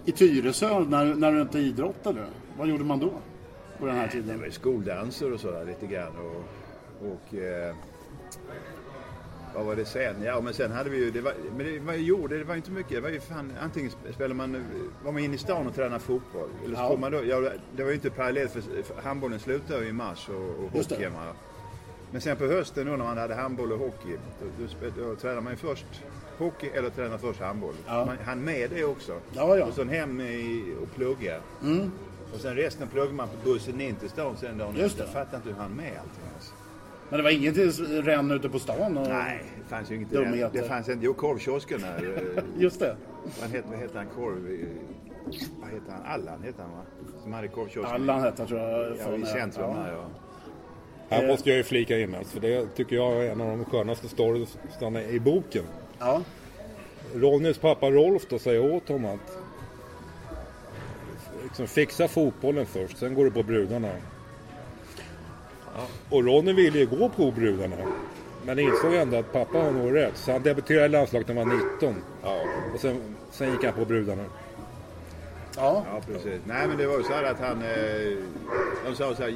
i 0.05 0.13
Tyresö 0.13 0.85
när, 0.89 1.15
när 1.15 1.33
du 1.33 1.41
inte 1.43 1.59
idrottade? 1.59 2.25
Vad 2.59 2.69
gjorde 2.69 2.85
man 2.85 2.99
då? 2.99 3.13
På 3.79 3.87
den 3.87 3.97
här 3.97 4.07
Det 4.07 4.13
tiden? 4.13 4.39
var 4.39 4.47
ju 4.47 4.53
skoldanser 4.53 5.33
och 5.33 5.41
sådär 5.41 5.65
lite 5.65 5.87
grann. 5.87 6.13
Och, 6.17 6.45
och 7.13 7.35
eh, 7.39 7.75
vad 9.55 9.65
var 9.67 9.77
det 9.77 9.85
sen? 9.85 10.23
Ja 10.25 10.41
men 10.41 10.55
sen 10.55 10.73
hade 10.73 10.91
vi 10.91 10.97
ju, 11.05 11.11
det 11.11 11.21
var, 11.21 11.33
men 11.57 11.67
det 11.67 11.79
var 11.79 11.93
ju, 11.95 12.01
jo, 12.03 12.27
det 12.27 12.45
var 12.45 12.55
inte 12.57 12.71
mycket. 12.71 12.93
Det 12.93 13.01
var 13.01 13.09
ju 13.09 13.21
fan, 13.21 13.53
antingen 13.63 13.91
spelade 14.15 14.35
man, 14.35 14.65
var 15.05 15.13
man 15.13 15.23
inne 15.23 15.35
i 15.35 15.39
stan 15.39 15.67
och 15.67 15.75
tränade 15.75 16.01
fotboll. 16.01 16.49
Eller 16.65 16.77
så 16.77 16.83
Ja. 16.83 16.97
man 17.01 17.13
då, 17.13 17.25
ja, 17.25 17.51
det 17.77 17.83
var 17.83 17.91
ju 17.91 17.95
inte 17.95 18.11
parallellt 18.11 18.53
för, 18.53 18.61
för 18.61 19.03
handbollen 19.03 19.39
slutade 19.41 19.83
ju 19.83 19.89
i 19.89 19.93
mars 19.93 20.29
och, 20.29 20.35
och 20.65 20.71
det. 20.73 20.79
hockeyn. 20.79 21.13
Men 22.13 22.21
sen 22.21 22.37
på 22.37 22.45
hösten 22.47 22.87
då 22.87 22.93
när 22.97 23.05
man 23.05 23.19
hade 23.19 23.35
handboll 23.35 23.73
och 23.73 23.79
hockey, 23.79 24.17
då, 24.41 24.47
då, 24.81 25.03
då 25.09 25.15
tränade 25.17 25.41
man 25.41 25.53
ju 25.53 25.57
först 25.57 25.87
hockey 26.39 26.69
eller 26.75 26.91
tränade 26.91 27.19
först 27.19 27.41
handboll. 27.41 27.75
Ja. 27.87 28.05
Man 28.05 28.17
hann 28.25 28.45
med 28.45 28.71
det 28.71 28.85
också. 28.85 29.13
Ja, 29.33 29.57
ja. 29.57 29.65
Och 29.65 29.75
sen 29.75 29.89
hem 29.89 30.21
i, 30.21 30.75
och 30.83 30.95
plugga. 30.95 31.41
Mm. 31.63 31.91
Och 32.35 32.41
sen 32.41 32.55
resten 32.57 32.89
pluggade 32.89 33.15
man 33.15 33.29
på 33.29 33.51
bussen 33.51 33.81
in 33.81 33.95
till 33.97 34.09
stan 34.11 34.37
sen 34.37 34.59
dagen 34.59 34.77
Just 34.77 34.97
det. 34.97 35.03
Jag 35.03 35.13
fattar 35.13 35.37
inte 35.37 35.49
hur 35.49 35.57
han 35.57 35.71
med 35.73 35.87
allting 35.87 36.25
alltså. 36.35 36.53
Men 37.09 37.17
det 37.17 37.23
var 37.23 37.31
inget 37.31 37.57
ränn 38.07 38.31
ute 38.31 38.49
på 38.49 38.59
stan? 38.59 38.99
Och... 38.99 39.09
Nej, 39.09 39.43
det 39.63 39.69
fanns 39.69 39.91
ju 39.91 39.95
inget. 39.95 40.11
Dumheter. 40.11 40.63
Det 40.63 40.69
fanns 40.69 40.89
inte. 40.89 41.05
Jo, 41.05 41.15
korvkiosken 41.15 41.83
här. 41.85 42.21
Just 42.59 42.81
det. 42.81 42.97
Vad 43.41 43.51
hette, 43.51 43.69
vad 43.71 43.79
hette 43.79 43.99
han? 43.99 44.07
Korv... 44.17 44.51
eh, 44.51 44.67
Vad 45.61 45.71
hette 45.71 45.93
han? 45.93 46.03
Allan 46.07 46.43
hette 46.43 46.63
han 46.63 46.71
va? 46.71 46.83
Som 47.23 47.33
hade 47.33 47.49
korvkiosken. 47.49 47.95
Allan 47.95 48.21
hette 48.21 48.43
han, 48.43 48.47
tror 48.49 48.61
jag. 48.61 48.97
Ja, 48.99 49.17
i 49.17 49.27
centrum 49.27 49.67
Ja. 49.71 49.73
här 49.83 49.93
ja. 49.93 50.05
Här 51.11 51.27
måste 51.27 51.49
jag 51.49 51.57
ju 51.57 51.63
flika 51.63 51.99
in 51.99 52.15
alltså, 52.15 52.33
för 52.33 52.41
det 52.41 52.67
tycker 52.77 52.97
jag 52.97 53.27
är 53.27 53.33
en 53.33 53.41
av 53.41 53.49
de 53.49 53.65
skönaste 53.65 54.09
storiesarna 54.09 55.03
i 55.03 55.21
boken. 55.21 55.65
Ja. 55.99 56.23
Ronnys 57.15 57.59
pappa 57.59 57.91
Rolf 57.91 58.23
då 58.29 58.39
säger 58.39 58.75
åt 58.75 58.89
honom 58.89 59.15
att 59.15 59.39
liksom, 61.43 61.67
fixa 61.67 62.09
fotbollen 62.09 62.67
först, 62.67 62.99
sen 62.99 63.15
går 63.15 63.25
du 63.25 63.31
på 63.31 63.43
brudarna. 63.43 63.89
Och 66.11 66.25
Ronny 66.25 66.53
ville 66.53 66.79
ju 66.79 66.87
gå 66.87 67.09
på 67.09 67.31
brudarna. 67.31 67.77
Men 68.47 68.59
insåg 68.59 68.95
ändå 68.95 69.17
att 69.17 69.33
pappa 69.33 69.59
har 69.59 69.71
nog 69.71 69.95
rätt. 69.95 70.17
Så 70.17 70.33
han 70.33 70.43
debuterade 70.43 70.87
i 70.87 70.89
landslaget 70.89 71.29
när 71.29 71.35
han 71.35 71.49
var 71.49 71.57
19. 71.75 71.95
Ja, 72.23 72.43
Och 72.75 72.81
sen, 72.81 73.17
sen 73.31 73.53
gick 73.53 73.65
han 73.65 73.73
på 73.73 73.85
brudarna. 73.85 74.25
Ja. 75.57 75.85
ja, 75.93 76.01
precis. 76.07 76.41
Nej, 76.45 76.69
men 76.69 76.77
det 76.77 76.87
var 76.87 76.99
ju 76.99 77.03
så 77.05 77.13
här 77.13 77.25
att 77.25 77.41
han... 77.41 77.63
Eh, 77.63 78.17
de 78.87 78.95
sa 78.95 79.15
så 79.15 79.23
här... 79.23 79.35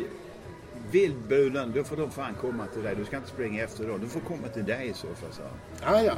Vildbulen, 0.91 1.73
då 1.77 1.85
får 1.85 1.97
de 1.97 2.11
fan 2.11 2.35
komma 2.41 2.67
till 2.67 2.83
dig. 2.83 2.95
Du 2.97 3.05
ska 3.05 3.17
inte 3.17 3.29
springa 3.29 3.65
efter 3.65 3.89
dem. 3.89 4.01
De 4.01 4.09
får 4.09 4.21
komma 4.21 4.49
till 4.49 4.65
dig 4.65 4.89
i 4.89 4.93
så 4.93 5.07
fall, 5.07 5.33
sa 5.33 5.43
han. 5.43 5.95
Ja, 5.95 6.03
ja. 6.03 6.15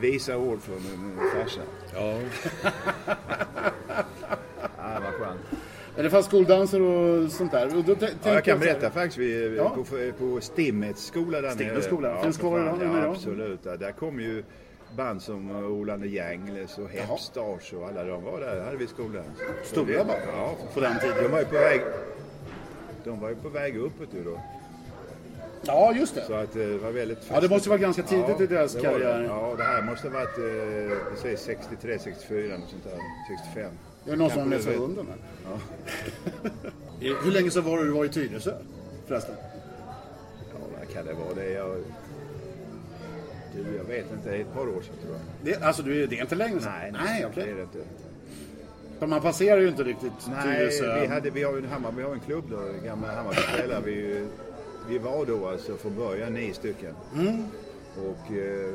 Visa 0.00 0.36
ord 0.36 0.60
från 0.62 0.76
min 0.82 1.18
farsa. 1.34 1.60
Ja. 1.94 2.18
Ja, 4.78 5.00
vad 5.04 5.14
skönt. 5.14 5.40
Men 5.94 6.04
Det 6.04 6.10
fanns 6.10 6.26
skoldanser 6.26 6.80
och 6.82 7.30
sånt 7.32 7.52
där. 7.52 7.76
Och 7.78 7.84
då 7.84 7.96
Ja, 8.00 8.08
jag 8.22 8.44
kan 8.44 8.58
berätta 8.58 8.90
faktiskt. 8.90 9.18
Vi, 9.18 9.56
Ja. 9.56 9.68
på, 9.76 9.84
på 10.18 10.40
Stimmets 10.40 11.04
skola 11.06 11.40
där 11.40 11.50
Stimmets 11.50 11.86
skola. 11.86 12.22
Finns 12.22 12.36
för 12.38 12.48
kvar 12.48 12.58
idag, 12.60 12.78
Ja, 13.04 13.10
absolut. 13.10 13.60
Ja, 13.62 13.76
Där 13.76 13.92
kom 13.92 14.20
ju 14.20 14.44
band 14.96 15.22
som 15.22 15.50
Olander 15.64 16.08
Gängles 16.08 16.78
och 16.78 16.88
Hepstars 16.88 17.72
och 17.72 17.88
alla 17.88 18.04
de 18.04 18.24
var 18.24 18.40
där. 18.40 18.64
hade 18.64 18.76
vi 18.76 18.86
skolan. 18.86 19.24
Stora 19.64 20.04
band 20.04 20.20
Ja, 20.36 20.54
på 20.74 20.80
den 20.80 20.98
tiden. 21.00 21.16
de 21.22 21.28
var 21.28 21.38
ju 21.38 21.44
på 21.44 21.54
väg... 21.54 21.80
De 23.06 23.20
var 23.20 23.28
ju 23.28 23.34
på 23.34 23.48
väg 23.48 23.76
uppåt 23.76 24.08
ju 24.14 24.24
då. 24.24 24.40
Ja, 25.66 25.92
just 25.94 26.14
Så 26.26 26.32
det. 26.32 26.40
att 26.40 26.56
eh, 26.56 26.62
det 26.62 26.78
var 26.78 26.90
väldigt... 26.90 27.18
Ja, 27.32 27.40
det 27.40 27.48
måste 27.48 27.68
vara 27.68 27.78
ganska 27.78 28.02
tidigt 28.02 28.40
i 28.40 28.46
deras 28.46 28.72
det 28.72 28.80
det. 28.80 28.84
karriär. 28.88 29.22
Ja, 29.28 29.54
det 29.56 29.62
här 29.64 29.82
måste 29.82 30.08
ha 30.08 30.14
varit 30.14 30.38
eh, 30.38 30.98
precis 31.10 31.40
63, 31.46 31.98
64 31.98 32.58
något 32.58 32.68
sånt 32.70 32.84
där. 32.84 32.98
65. 33.44 33.70
Är 34.06 34.10
det 34.10 34.16
någon 34.16 34.30
som 34.30 34.38
har 34.40 34.46
med 34.48 34.60
sig 34.62 34.72
det- 34.72 34.78
hunden? 34.78 35.06
Hur 37.00 37.30
länge 37.32 37.50
sedan 37.50 37.64
var 37.64 37.78
det 37.78 37.84
du 37.84 37.90
var 37.90 38.04
i 38.04 38.08
Tyresö? 38.08 38.52
Förresten? 39.06 39.34
Ja, 40.52 40.58
vad 40.78 40.94
kan 40.94 41.06
det 41.06 41.12
vara? 41.12 41.34
Det 41.34 41.42
är 41.44 41.56
jag... 41.56 41.76
Du, 43.54 43.76
jag 43.76 43.84
vet 43.84 44.12
inte. 44.12 44.30
Det 44.30 44.36
är 44.36 44.40
ett 44.40 44.54
par 44.54 44.68
år 44.68 44.82
sedan 44.82 44.94
tror 45.02 45.12
jag. 45.14 45.20
Det, 45.60 45.66
alltså, 45.66 45.82
du- 45.82 46.06
det 46.06 46.16
är 46.18 46.20
inte 46.20 46.34
länge 46.34 46.60
sedan? 46.60 46.72
Nej, 46.80 46.92
Nej 47.04 47.20
det 47.20 47.26
okej. 47.26 47.50
är 47.50 47.54
det 47.54 47.62
inte. 47.62 47.78
För 48.98 49.06
man 49.06 49.20
passerar 49.20 49.60
ju 49.60 49.68
inte 49.68 49.82
riktigt 49.84 50.12
Nej, 50.28 50.58
Tyresö. 50.58 51.00
vi, 51.00 51.06
hade, 51.06 51.30
vi 51.30 51.42
har 51.42 51.52
ju 51.52 51.58
en, 51.58 51.64
Hammar, 51.64 51.92
vi 51.96 52.02
har 52.02 52.12
en 52.12 52.20
klubb 52.20 52.44
då, 52.50 52.58
gamla 52.86 53.08
Hammarby 53.14 53.36
spelare. 53.54 53.82
Vi, 53.84 54.26
vi 54.88 54.98
var 54.98 55.26
då 55.26 55.48
alltså 55.48 55.76
från 55.76 55.96
början 55.96 56.34
nio 56.34 56.54
stycken. 56.54 56.94
Mm. 57.14 57.44
Och 57.96 58.32
eh, 58.36 58.74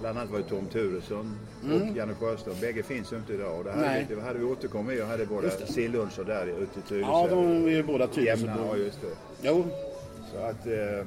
bland 0.00 0.18
annat 0.18 0.30
var 0.30 0.38
ju 0.38 0.44
Tom 0.44 0.66
Turesson 0.66 1.36
och 1.62 1.96
Janne 1.96 2.14
Sjöström. 2.14 2.54
Bägge 2.60 2.82
finns 2.82 3.12
ju 3.12 3.16
inte 3.16 3.32
idag. 3.32 3.58
Och 3.58 3.64
det 3.64 3.70
hade, 3.70 3.82
Mm. 3.84 3.94
Nej. 3.94 4.06
vi, 4.08 4.14
det 4.14 4.20
hade 4.22 4.38
vi 4.38 4.44
återkommit 4.44 5.02
och 5.02 5.06
hade 5.08 5.26
båda 5.26 5.50
silluncher 5.50 6.24
där 6.26 6.46
ute 6.46 6.78
i 6.78 6.82
Tyresö. 6.88 7.06
Ja, 7.10 7.26
de 7.30 7.64
är 7.64 7.70
ju 7.70 7.82
båda 7.82 8.06
Tyresö. 8.06 8.30
Jämna, 8.46 8.56
ja 8.66 8.76
just 8.76 9.00
det. 9.00 9.08
Jo, 9.42 9.64
Så 10.32 10.38
att... 10.38 10.66
Eh, 10.66 11.06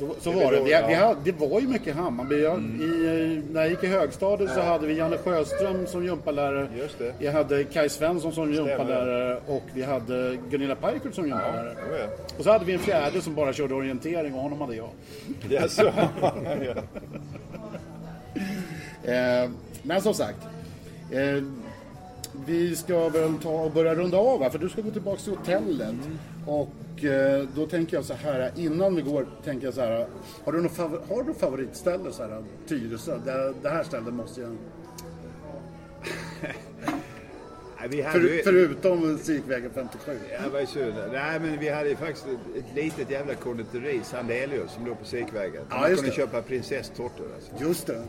så, 0.00 0.14
så 0.20 0.30
Det 0.30 0.44
var 0.44 0.52
det. 0.52 0.60
Vi, 0.60 0.70
ja. 0.70 0.86
vi 0.88 0.94
hade, 0.94 1.20
det 1.24 1.32
var 1.32 1.60
ju 1.60 1.68
mycket 1.68 1.96
Hammarby. 1.96 2.42
Jag, 2.42 2.58
i, 2.58 3.38
eh, 3.38 3.52
när 3.52 3.60
jag 3.60 3.70
gick 3.70 3.84
i 3.84 3.86
högstadiet 3.86 4.50
så 4.50 4.60
hade 4.60 4.86
vi 4.86 4.94
Janne 4.94 5.18
Sjöström 5.18 5.86
som 5.86 6.04
gympalärare. 6.04 6.68
just 6.78 6.98
det. 6.98 7.14
Vi 7.18 7.26
hade 7.26 7.64
Kaj 7.64 7.88
Svensson 7.88 8.32
som 8.32 8.52
gympalärare 8.52 9.40
och 9.46 9.62
vi 9.74 9.82
hade 9.82 10.38
Gunilla 10.50 10.74
Parkert 10.74 11.14
som 11.14 11.24
gympalärare. 11.24 11.76
Ja, 11.90 11.96
ja. 11.98 12.06
Och 12.38 12.44
så 12.44 12.50
hade 12.50 12.64
vi 12.64 12.72
en 12.72 12.78
fjärde 12.78 13.22
som 13.22 13.34
bara 13.34 13.52
körde 13.52 13.74
orientering 13.74 14.34
och 14.34 14.40
honom 14.40 14.60
hade 14.60 14.76
jag. 14.76 14.88
Ja. 19.04 19.12
Eh, 19.12 19.50
men 19.82 20.02
som 20.02 20.14
sagt. 20.14 20.38
Eh, 21.10 21.44
vi 22.46 22.76
ska 22.76 23.08
väl 23.08 23.34
ta 23.42 23.50
och 23.50 23.72
börja 23.72 23.94
runda 23.94 24.18
av 24.18 24.42
här, 24.42 24.50
för 24.50 24.58
du 24.58 24.68
ska 24.68 24.82
gå 24.82 24.90
tillbaka 24.90 25.20
till 25.20 25.32
hotellet. 25.36 25.96
Och 26.46 26.68
Och 27.00 27.04
eh, 27.06 27.44
då 27.56 27.66
tänker 27.66 27.96
jag 27.96 28.04
så 28.04 28.14
här, 28.14 28.52
innan 28.56 28.96
vi 28.96 29.02
går, 29.02 29.26
tänker 29.44 29.66
jag 29.66 29.74
så 29.74 29.80
här. 29.80 30.06
Har 30.44 30.52
du 30.52 30.62
något, 30.62 30.72
favor- 30.72 31.00
har 31.08 31.22
du 31.22 31.34
favoritställe 31.34 32.12
så 32.12 32.22
här, 32.22 32.42
Tyresö? 32.68 33.18
Det, 33.24 33.54
det 33.62 33.68
här 33.68 33.82
stället 33.84 34.14
måste 34.14 34.40
jag... 34.40 34.50
Nej, 37.90 38.02
För, 38.12 38.20
ju- 38.20 38.42
förutom 38.44 39.00
musikvägen 39.12 39.70
57. 39.74 40.18
Ja, 40.32 40.38
vad 40.52 40.68
synd. 40.68 40.94
Nej, 41.12 41.40
men 41.40 41.58
vi 41.58 41.68
hade 41.68 41.88
ju 41.88 41.96
faktiskt 41.96 42.26
ett, 42.26 42.56
ett 42.58 42.74
litet 42.74 43.10
jävla 43.10 43.34
konditori, 43.34 44.00
Sandelius, 44.04 44.72
som 44.72 44.86
låg 44.86 44.98
på 44.98 45.04
Sikvägen. 45.04 45.62
Ja, 45.70 45.76
Man 45.80 45.86
kunde 45.94 46.02
det. 46.02 46.12
köpa 46.12 46.42
prinsesstårtor. 46.42 47.26
Alltså. 47.34 47.64
Just 47.64 47.86
det. 47.86 48.02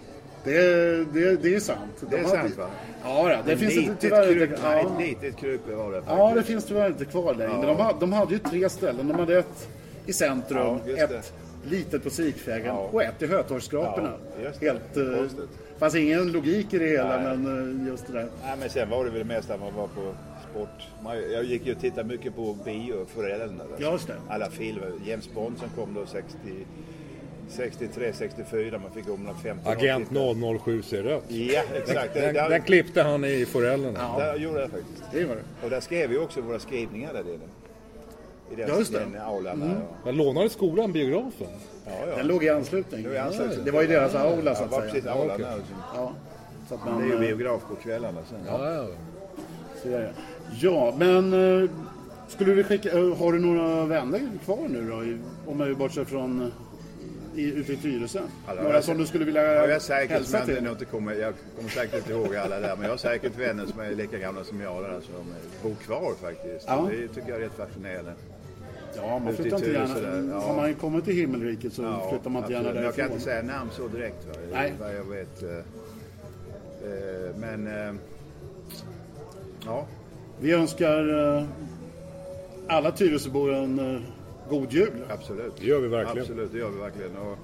Det, 0.44 1.04
det, 1.14 1.36
det 1.44 1.56
är 1.56 1.60
sant. 1.60 2.04
Det 2.10 2.18
är 2.18 2.24
sant, 2.24 2.58
va? 2.58 2.68
Ja, 3.04 3.42
det, 3.46 3.52
Ett 3.54 3.60
finns 3.60 3.78
inte, 3.78 3.96
tyvärr 4.02 4.34
kryp, 4.34 4.50
inte. 4.50 4.62
Ja. 4.64 4.80
ett 4.80 5.08
litet 5.08 5.38
kryp 5.38 5.62
var 5.68 5.92
det 5.92 6.02
faktiskt. 6.02 6.18
ja, 6.18 6.32
det 6.36 6.44
finns 6.44 6.66
tyvärr 6.66 6.88
inte 6.88 7.06
kvar 7.06 7.34
längre. 7.36 7.50
Men 7.54 7.62
Ja. 7.62 7.68
de, 7.68 7.80
hade, 7.82 8.00
de 8.00 8.14
hade 8.14 8.34
ju 8.34 8.40
tre 8.40 8.70
ställen. 8.70 9.08
De 9.08 9.20
hade 9.20 9.38
ett 9.40 9.70
i 10.06 10.14
centrum, 10.14 10.80
Ja, 10.86 10.94
ett 10.98 11.34
litet 11.66 12.04
på 12.04 12.10
Sikvägen 12.10 12.66
Ja. 12.66 12.90
och 12.92 13.04
ett 13.04 13.22
i 13.22 13.28
Hötorgsskraporna. 13.28 14.12
Ja, 14.38 14.44
just 14.48 14.60
det. 14.60 14.66
Helt... 14.66 14.98
eh, 14.98 15.44
fanns 15.80 15.96
ingen 15.96 16.32
logik 16.32 16.74
i 16.74 16.80
det 16.80 16.88
hela, 16.88 17.18
Nej. 17.18 17.38
men 17.38 17.82
eh, 17.84 17.88
just 17.88 18.08
det 18.08 18.14
där. 18.14 18.28
Nej, 18.44 18.56
men 18.60 18.70
sen 18.70 18.90
var 18.90 19.06
det 19.06 19.12
väl 19.12 19.24
mest 19.24 19.50
att 19.50 19.60
man 19.60 19.74
var 19.76 19.88
på 19.88 20.14
sport. 20.52 20.88
Man, 21.04 21.18
jag 21.32 21.44
gick 21.44 21.66
ju 21.66 21.74
och 21.76 21.82
tittade 21.82 22.08
mycket 22.08 22.36
på 22.36 22.58
bio 22.66 23.06
föräldrarna. 23.16 23.64
Alltså. 23.64 23.82
Ja, 23.84 23.92
just 23.92 24.08
det. 24.08 24.16
Alla 24.30 24.50
filmer. 24.50 24.92
James 25.06 25.34
Bond 25.34 25.58
som 25.58 25.70
kom 25.70 25.94
då 25.94 26.06
60, 26.06 26.28
63, 27.52 28.14
64. 28.14 28.80
Man 28.80 28.92
fick 28.92 29.10
om 29.10 29.30
50 29.44 29.68
år 29.70 29.72
Agent 29.74 30.10
titta. 30.10 30.60
007 30.64 30.82
ser 30.82 31.04
rött. 31.04 31.24
Ja, 31.28 31.62
exakt. 31.76 32.14
Den, 32.14 32.34
där, 32.34 32.50
den 32.50 32.62
klippte 32.62 33.02
han 33.02 33.26
i 33.26 33.46
Forellerna. 33.46 34.00
Ja. 34.00 34.26
där 34.26 34.36
gjorde 34.36 34.60
jag 34.62 34.70
faktiskt. 34.70 35.04
Det 35.12 35.26
var 35.26 35.36
det. 35.36 35.42
Och 35.64 35.70
där 35.70 35.80
skrev 35.80 36.10
vi 36.10 36.18
också 36.18 36.42
våra 36.42 36.60
skrivningar 36.60 37.14
där 37.14 37.20
inne. 37.22 37.44
I 38.52 38.56
den, 38.56 38.70
Ja, 38.70 38.78
just 38.78 38.94
det. 38.94 39.00
den 39.00 39.22
aulan 39.22 39.60
där. 39.60 39.68
ja. 39.68 39.76
Jag 40.06 40.16
lånade 40.16 40.50
skolan 40.50 40.92
biografen. 40.92 41.48
Ja, 41.86 41.92
ja. 42.10 42.16
Den 42.16 42.28
låg 42.28 42.44
i 42.44 42.50
anslutning. 42.50 43.04
Det 43.04 43.10
var 43.10 43.16
i 43.16 43.20
anslutning. 43.20 43.66
Det 43.66 43.72
var 43.72 43.82
ju 43.82 43.88
deras 43.88 44.16
aula 44.16 44.56
så 44.56 44.64
att 44.64 44.70
säga. 44.74 44.82
precis 44.82 45.06
aulan 45.06 45.42
där. 45.42 45.56
Ja, 45.96 46.12
så 46.70 46.76
att 46.76 46.86
Det 46.86 46.92
man... 46.92 47.02
är 47.02 47.06
ju 47.08 47.14
eh, 47.14 47.20
biograf 47.20 47.62
på 47.70 47.76
kvällarna 47.76 48.20
sen. 48.30 48.40
Ja, 48.48 48.74
ja. 48.74 48.86
så 49.84 49.88
är 49.88 49.92
det. 50.00 50.14
Ja, 50.62 50.94
men... 50.98 51.34
eh, 51.64 51.70
Skulle 52.28 52.54
du 52.54 52.64
skicka... 52.64 52.90
eh, 52.90 53.18
Har 53.18 53.32
du 53.34 53.40
några 53.40 53.86
vänner 53.86 54.20
kvar 54.46 54.58
nu 54.70 54.90
då? 54.90 54.96
Om 55.52 55.68
vi 55.68 55.76
bortser 55.76 56.06
från... 56.06 56.52
I, 57.36 57.44
ute 57.54 57.74
i 57.74 57.76
Tyresö? 57.78 58.20
Alla 58.48 58.62
Några 58.62 58.76
har 58.78 58.82
som 58.82 58.92
jag- 58.94 59.02
du 59.02 59.08
skulle 59.08 59.26
vilja 59.26 59.44
Ja, 59.56 59.68
jag 59.68 59.82
säkert, 59.82 60.12
hälsa 60.12 60.38
men 60.38 60.48
till? 60.48 60.64
jag, 60.64 60.74
inte 60.74 60.86
kommer, 60.86 61.14
jag 61.14 61.34
kommer 61.58 61.70
säkert 61.70 61.96
inte 61.98 62.12
ihåg 62.12 62.36
alla 62.36 62.60
där, 62.60 62.76
men 62.76 62.84
jag 62.84 62.90
har 62.90 62.98
säkert 62.98 63.38
vänner 63.40 63.66
som 63.66 63.80
är 63.80 63.92
lika 63.96 64.18
gamla 64.18 64.44
som 64.44 64.62
jag 64.62 64.84
där, 64.84 65.00
som 65.02 65.34
bor 65.64 65.76
kvar 65.76 66.14
faktiskt. 66.22 66.66
Ja. 66.68 66.88
Det 66.92 67.08
tycker 67.08 67.30
jag 67.30 67.38
är 67.38 67.44
rätt 67.44 67.58
fascinerande. 67.58 68.14
Ja, 68.96 69.20
man 69.20 69.34
flyttar 69.36 69.58
inte 69.58 69.72
gärna... 69.72 69.94
där, 70.00 70.30
ja. 70.32 70.40
Har 70.40 70.56
man 70.56 70.74
kommit 70.74 71.06
till 71.06 71.16
himmelriket 71.16 71.74
så 71.74 71.82
Ja, 71.82 72.10
flyttar 72.10 72.30
man 72.30 72.42
inte 72.42 72.54
gärna. 72.54 72.74
Men 72.74 72.84
Jag 72.84 72.96
kan 72.96 73.10
därifrån. 73.10 73.12
inte 73.18 73.24
säga 73.24 73.44
namn 73.44 73.70
så 73.74 73.88
direkt, 73.88 74.26
va? 74.28 74.34
Nej. 74.54 74.74
vad 74.80 74.96
jag 74.96 75.04
vet. 75.04 75.44
eh, 75.44 75.58
eh, 76.84 77.36
Men, 77.40 77.68
eh, 77.68 77.94
ja, 79.66 79.88
Vi 80.42 80.52
önskar 80.54 81.36
eh, 81.38 81.44
alla 82.68 82.92
Tyresöbor 82.92 83.54
en 83.54 84.06
god 84.52 84.74
jul. 84.74 84.92
absolut. 85.10 85.54
Det 85.60 85.66
gör 85.66 85.80
vi 85.80 85.88
verkligen. 85.88 86.22
Absolut, 86.22 86.52
det 86.52 86.58
gör 86.60 86.70
vi 86.70 86.80
verkligen. 86.80 87.12
Och, 87.18 87.38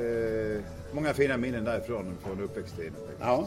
eh, 0.00 0.60
många 0.92 1.14
fina 1.14 1.36
minnen 1.36 1.64
därifrån 1.64 2.04
från 2.24 2.40
uppväxttiden. 2.40 2.92
Ja. 3.20 3.46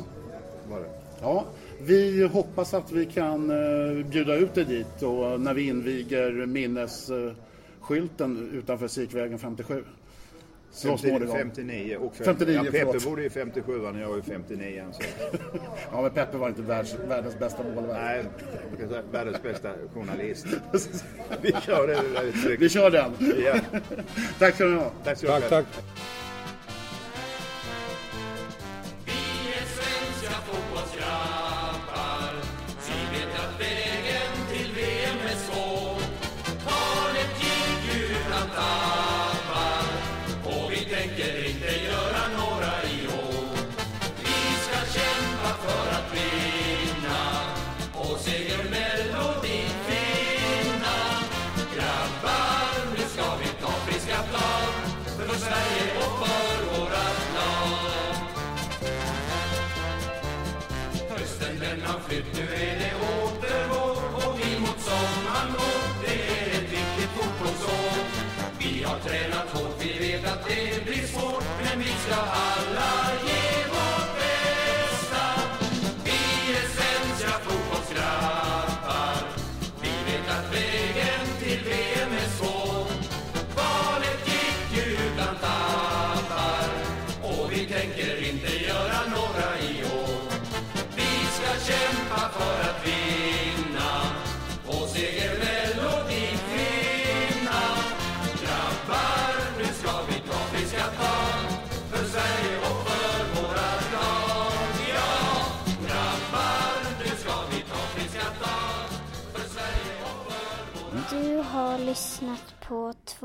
Var 0.70 0.80
det. 0.80 0.90
Ja, 1.22 1.46
vi 1.82 2.28
hoppas 2.28 2.74
att 2.74 2.92
vi 2.92 3.06
kan 3.06 3.50
eh, 3.50 4.06
bjuda 4.06 4.36
ut 4.36 4.54
dig 4.54 4.66
dit 4.66 5.02
och 5.02 5.42
när 5.42 5.54
vi 5.54 5.68
inviger 5.68 6.46
minnesskylten 6.46 8.50
utanför 8.54 8.88
Sikvägen 8.88 9.40
57. 9.40 9.84
Så 10.76 10.88
50, 10.88 11.08
småningom. 11.08 11.38
59 11.38 11.98
och 11.98 12.16
50. 12.16 12.24
59, 12.26 12.56
ja, 12.56 12.64
Peppe 12.64 12.86
förlåt. 12.86 13.04
bodde 13.04 13.26
i 13.26 13.30
57 13.30 13.80
och 13.80 13.98
jag 14.00 14.18
är 14.18 14.22
59 14.22 14.84
så. 14.92 15.02
Ja, 15.92 16.02
men 16.02 16.12
Peppe 16.12 16.38
var 16.38 16.50
inte 16.50 16.62
världs, 16.62 16.96
världens 17.08 17.40
bästa 17.40 17.64
målvakt. 17.64 18.00
Nej, 18.02 18.24
man 18.70 18.80
kan 18.80 18.90
säga 18.90 19.02
världens 19.12 19.44
bästa 19.44 19.72
journalist. 19.94 20.46
Vi 21.42 21.52
kör 21.62 21.88
det 21.88 22.58
Vi 22.60 22.70
kör 22.70 22.92
den. 22.92 23.12
Ja, 23.46 23.56
Tack 24.40 24.56
ska 24.56 24.66
ni 24.66 24.76
ha. 24.78 24.92
tack 25.04 25.18
så 25.18 25.26
mycket. 25.26 25.50
Tack, 25.50 25.66
det 70.48 70.86
blir 70.86 71.08
svårt, 71.08 71.46
men 71.64 71.80
vi 71.80 71.92
ska 72.06 72.16
alla 72.16 72.94
ge 73.28 73.68
vårt 73.74 74.12
bästa. 74.20 75.26
Vi 76.04 76.20
är 76.58 76.66
svenska 76.78 77.32
fotbollsgrabbar. 77.46 79.18
Vi 79.82 79.90
vet 80.08 80.28
att 80.38 80.54
vägen 80.56 81.26
till 81.40 81.60
VM 81.70 82.12
är 82.24 82.30
svår. 82.38 82.88
Valet 83.56 84.22
gick 84.28 84.78
ju 84.78 84.94
utan 84.94 85.36
tappar 85.36 86.70
och 87.24 87.52
vi 87.52 87.66
tänker 87.66 88.30
inte 88.30 88.66
göra 88.66 89.00
några 89.16 89.60
i 89.60 89.84
år. 89.84 90.32
Vi 90.96 91.12
ska 91.36 91.74
kämpa 91.74 92.30
för 92.30 92.70
att 92.70 92.86
vinna 92.86 92.95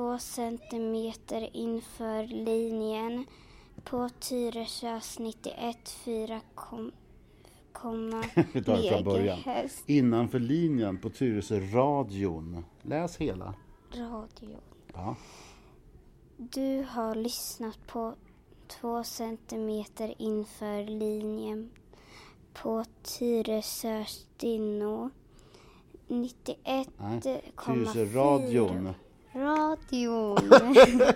två 0.00 0.18
centimeter 0.18 1.56
inför 1.56 2.26
linjen 2.26 3.26
på 3.84 4.08
Tyresös 4.08 5.18
91,4 5.18 6.40
kom, 6.54 6.92
komma 7.72 8.24
Vi 8.52 8.64
tar 8.64 8.76
det 8.76 8.88
från 8.88 9.04
början. 9.04 9.38
Innanför 9.86 10.38
linjen 10.38 10.98
på 10.98 11.10
Tyresö 11.10 11.60
radion. 11.60 12.64
Läs 12.82 13.16
hela. 13.16 13.54
radio. 13.94 14.58
Ja. 14.94 15.16
Du 16.36 16.86
har 16.90 17.14
lyssnat 17.14 17.86
på 17.86 18.14
två 18.68 19.04
centimeter 19.04 20.14
inför 20.18 20.84
linjen 20.84 21.70
på 22.52 22.84
Tyresö 23.02 24.04
Stinno 24.04 25.10
91,4 26.08 28.82
Nej, 28.82 28.94
Tyresö 29.32 29.44
radion. 29.44 30.36
Radion. 30.50 31.00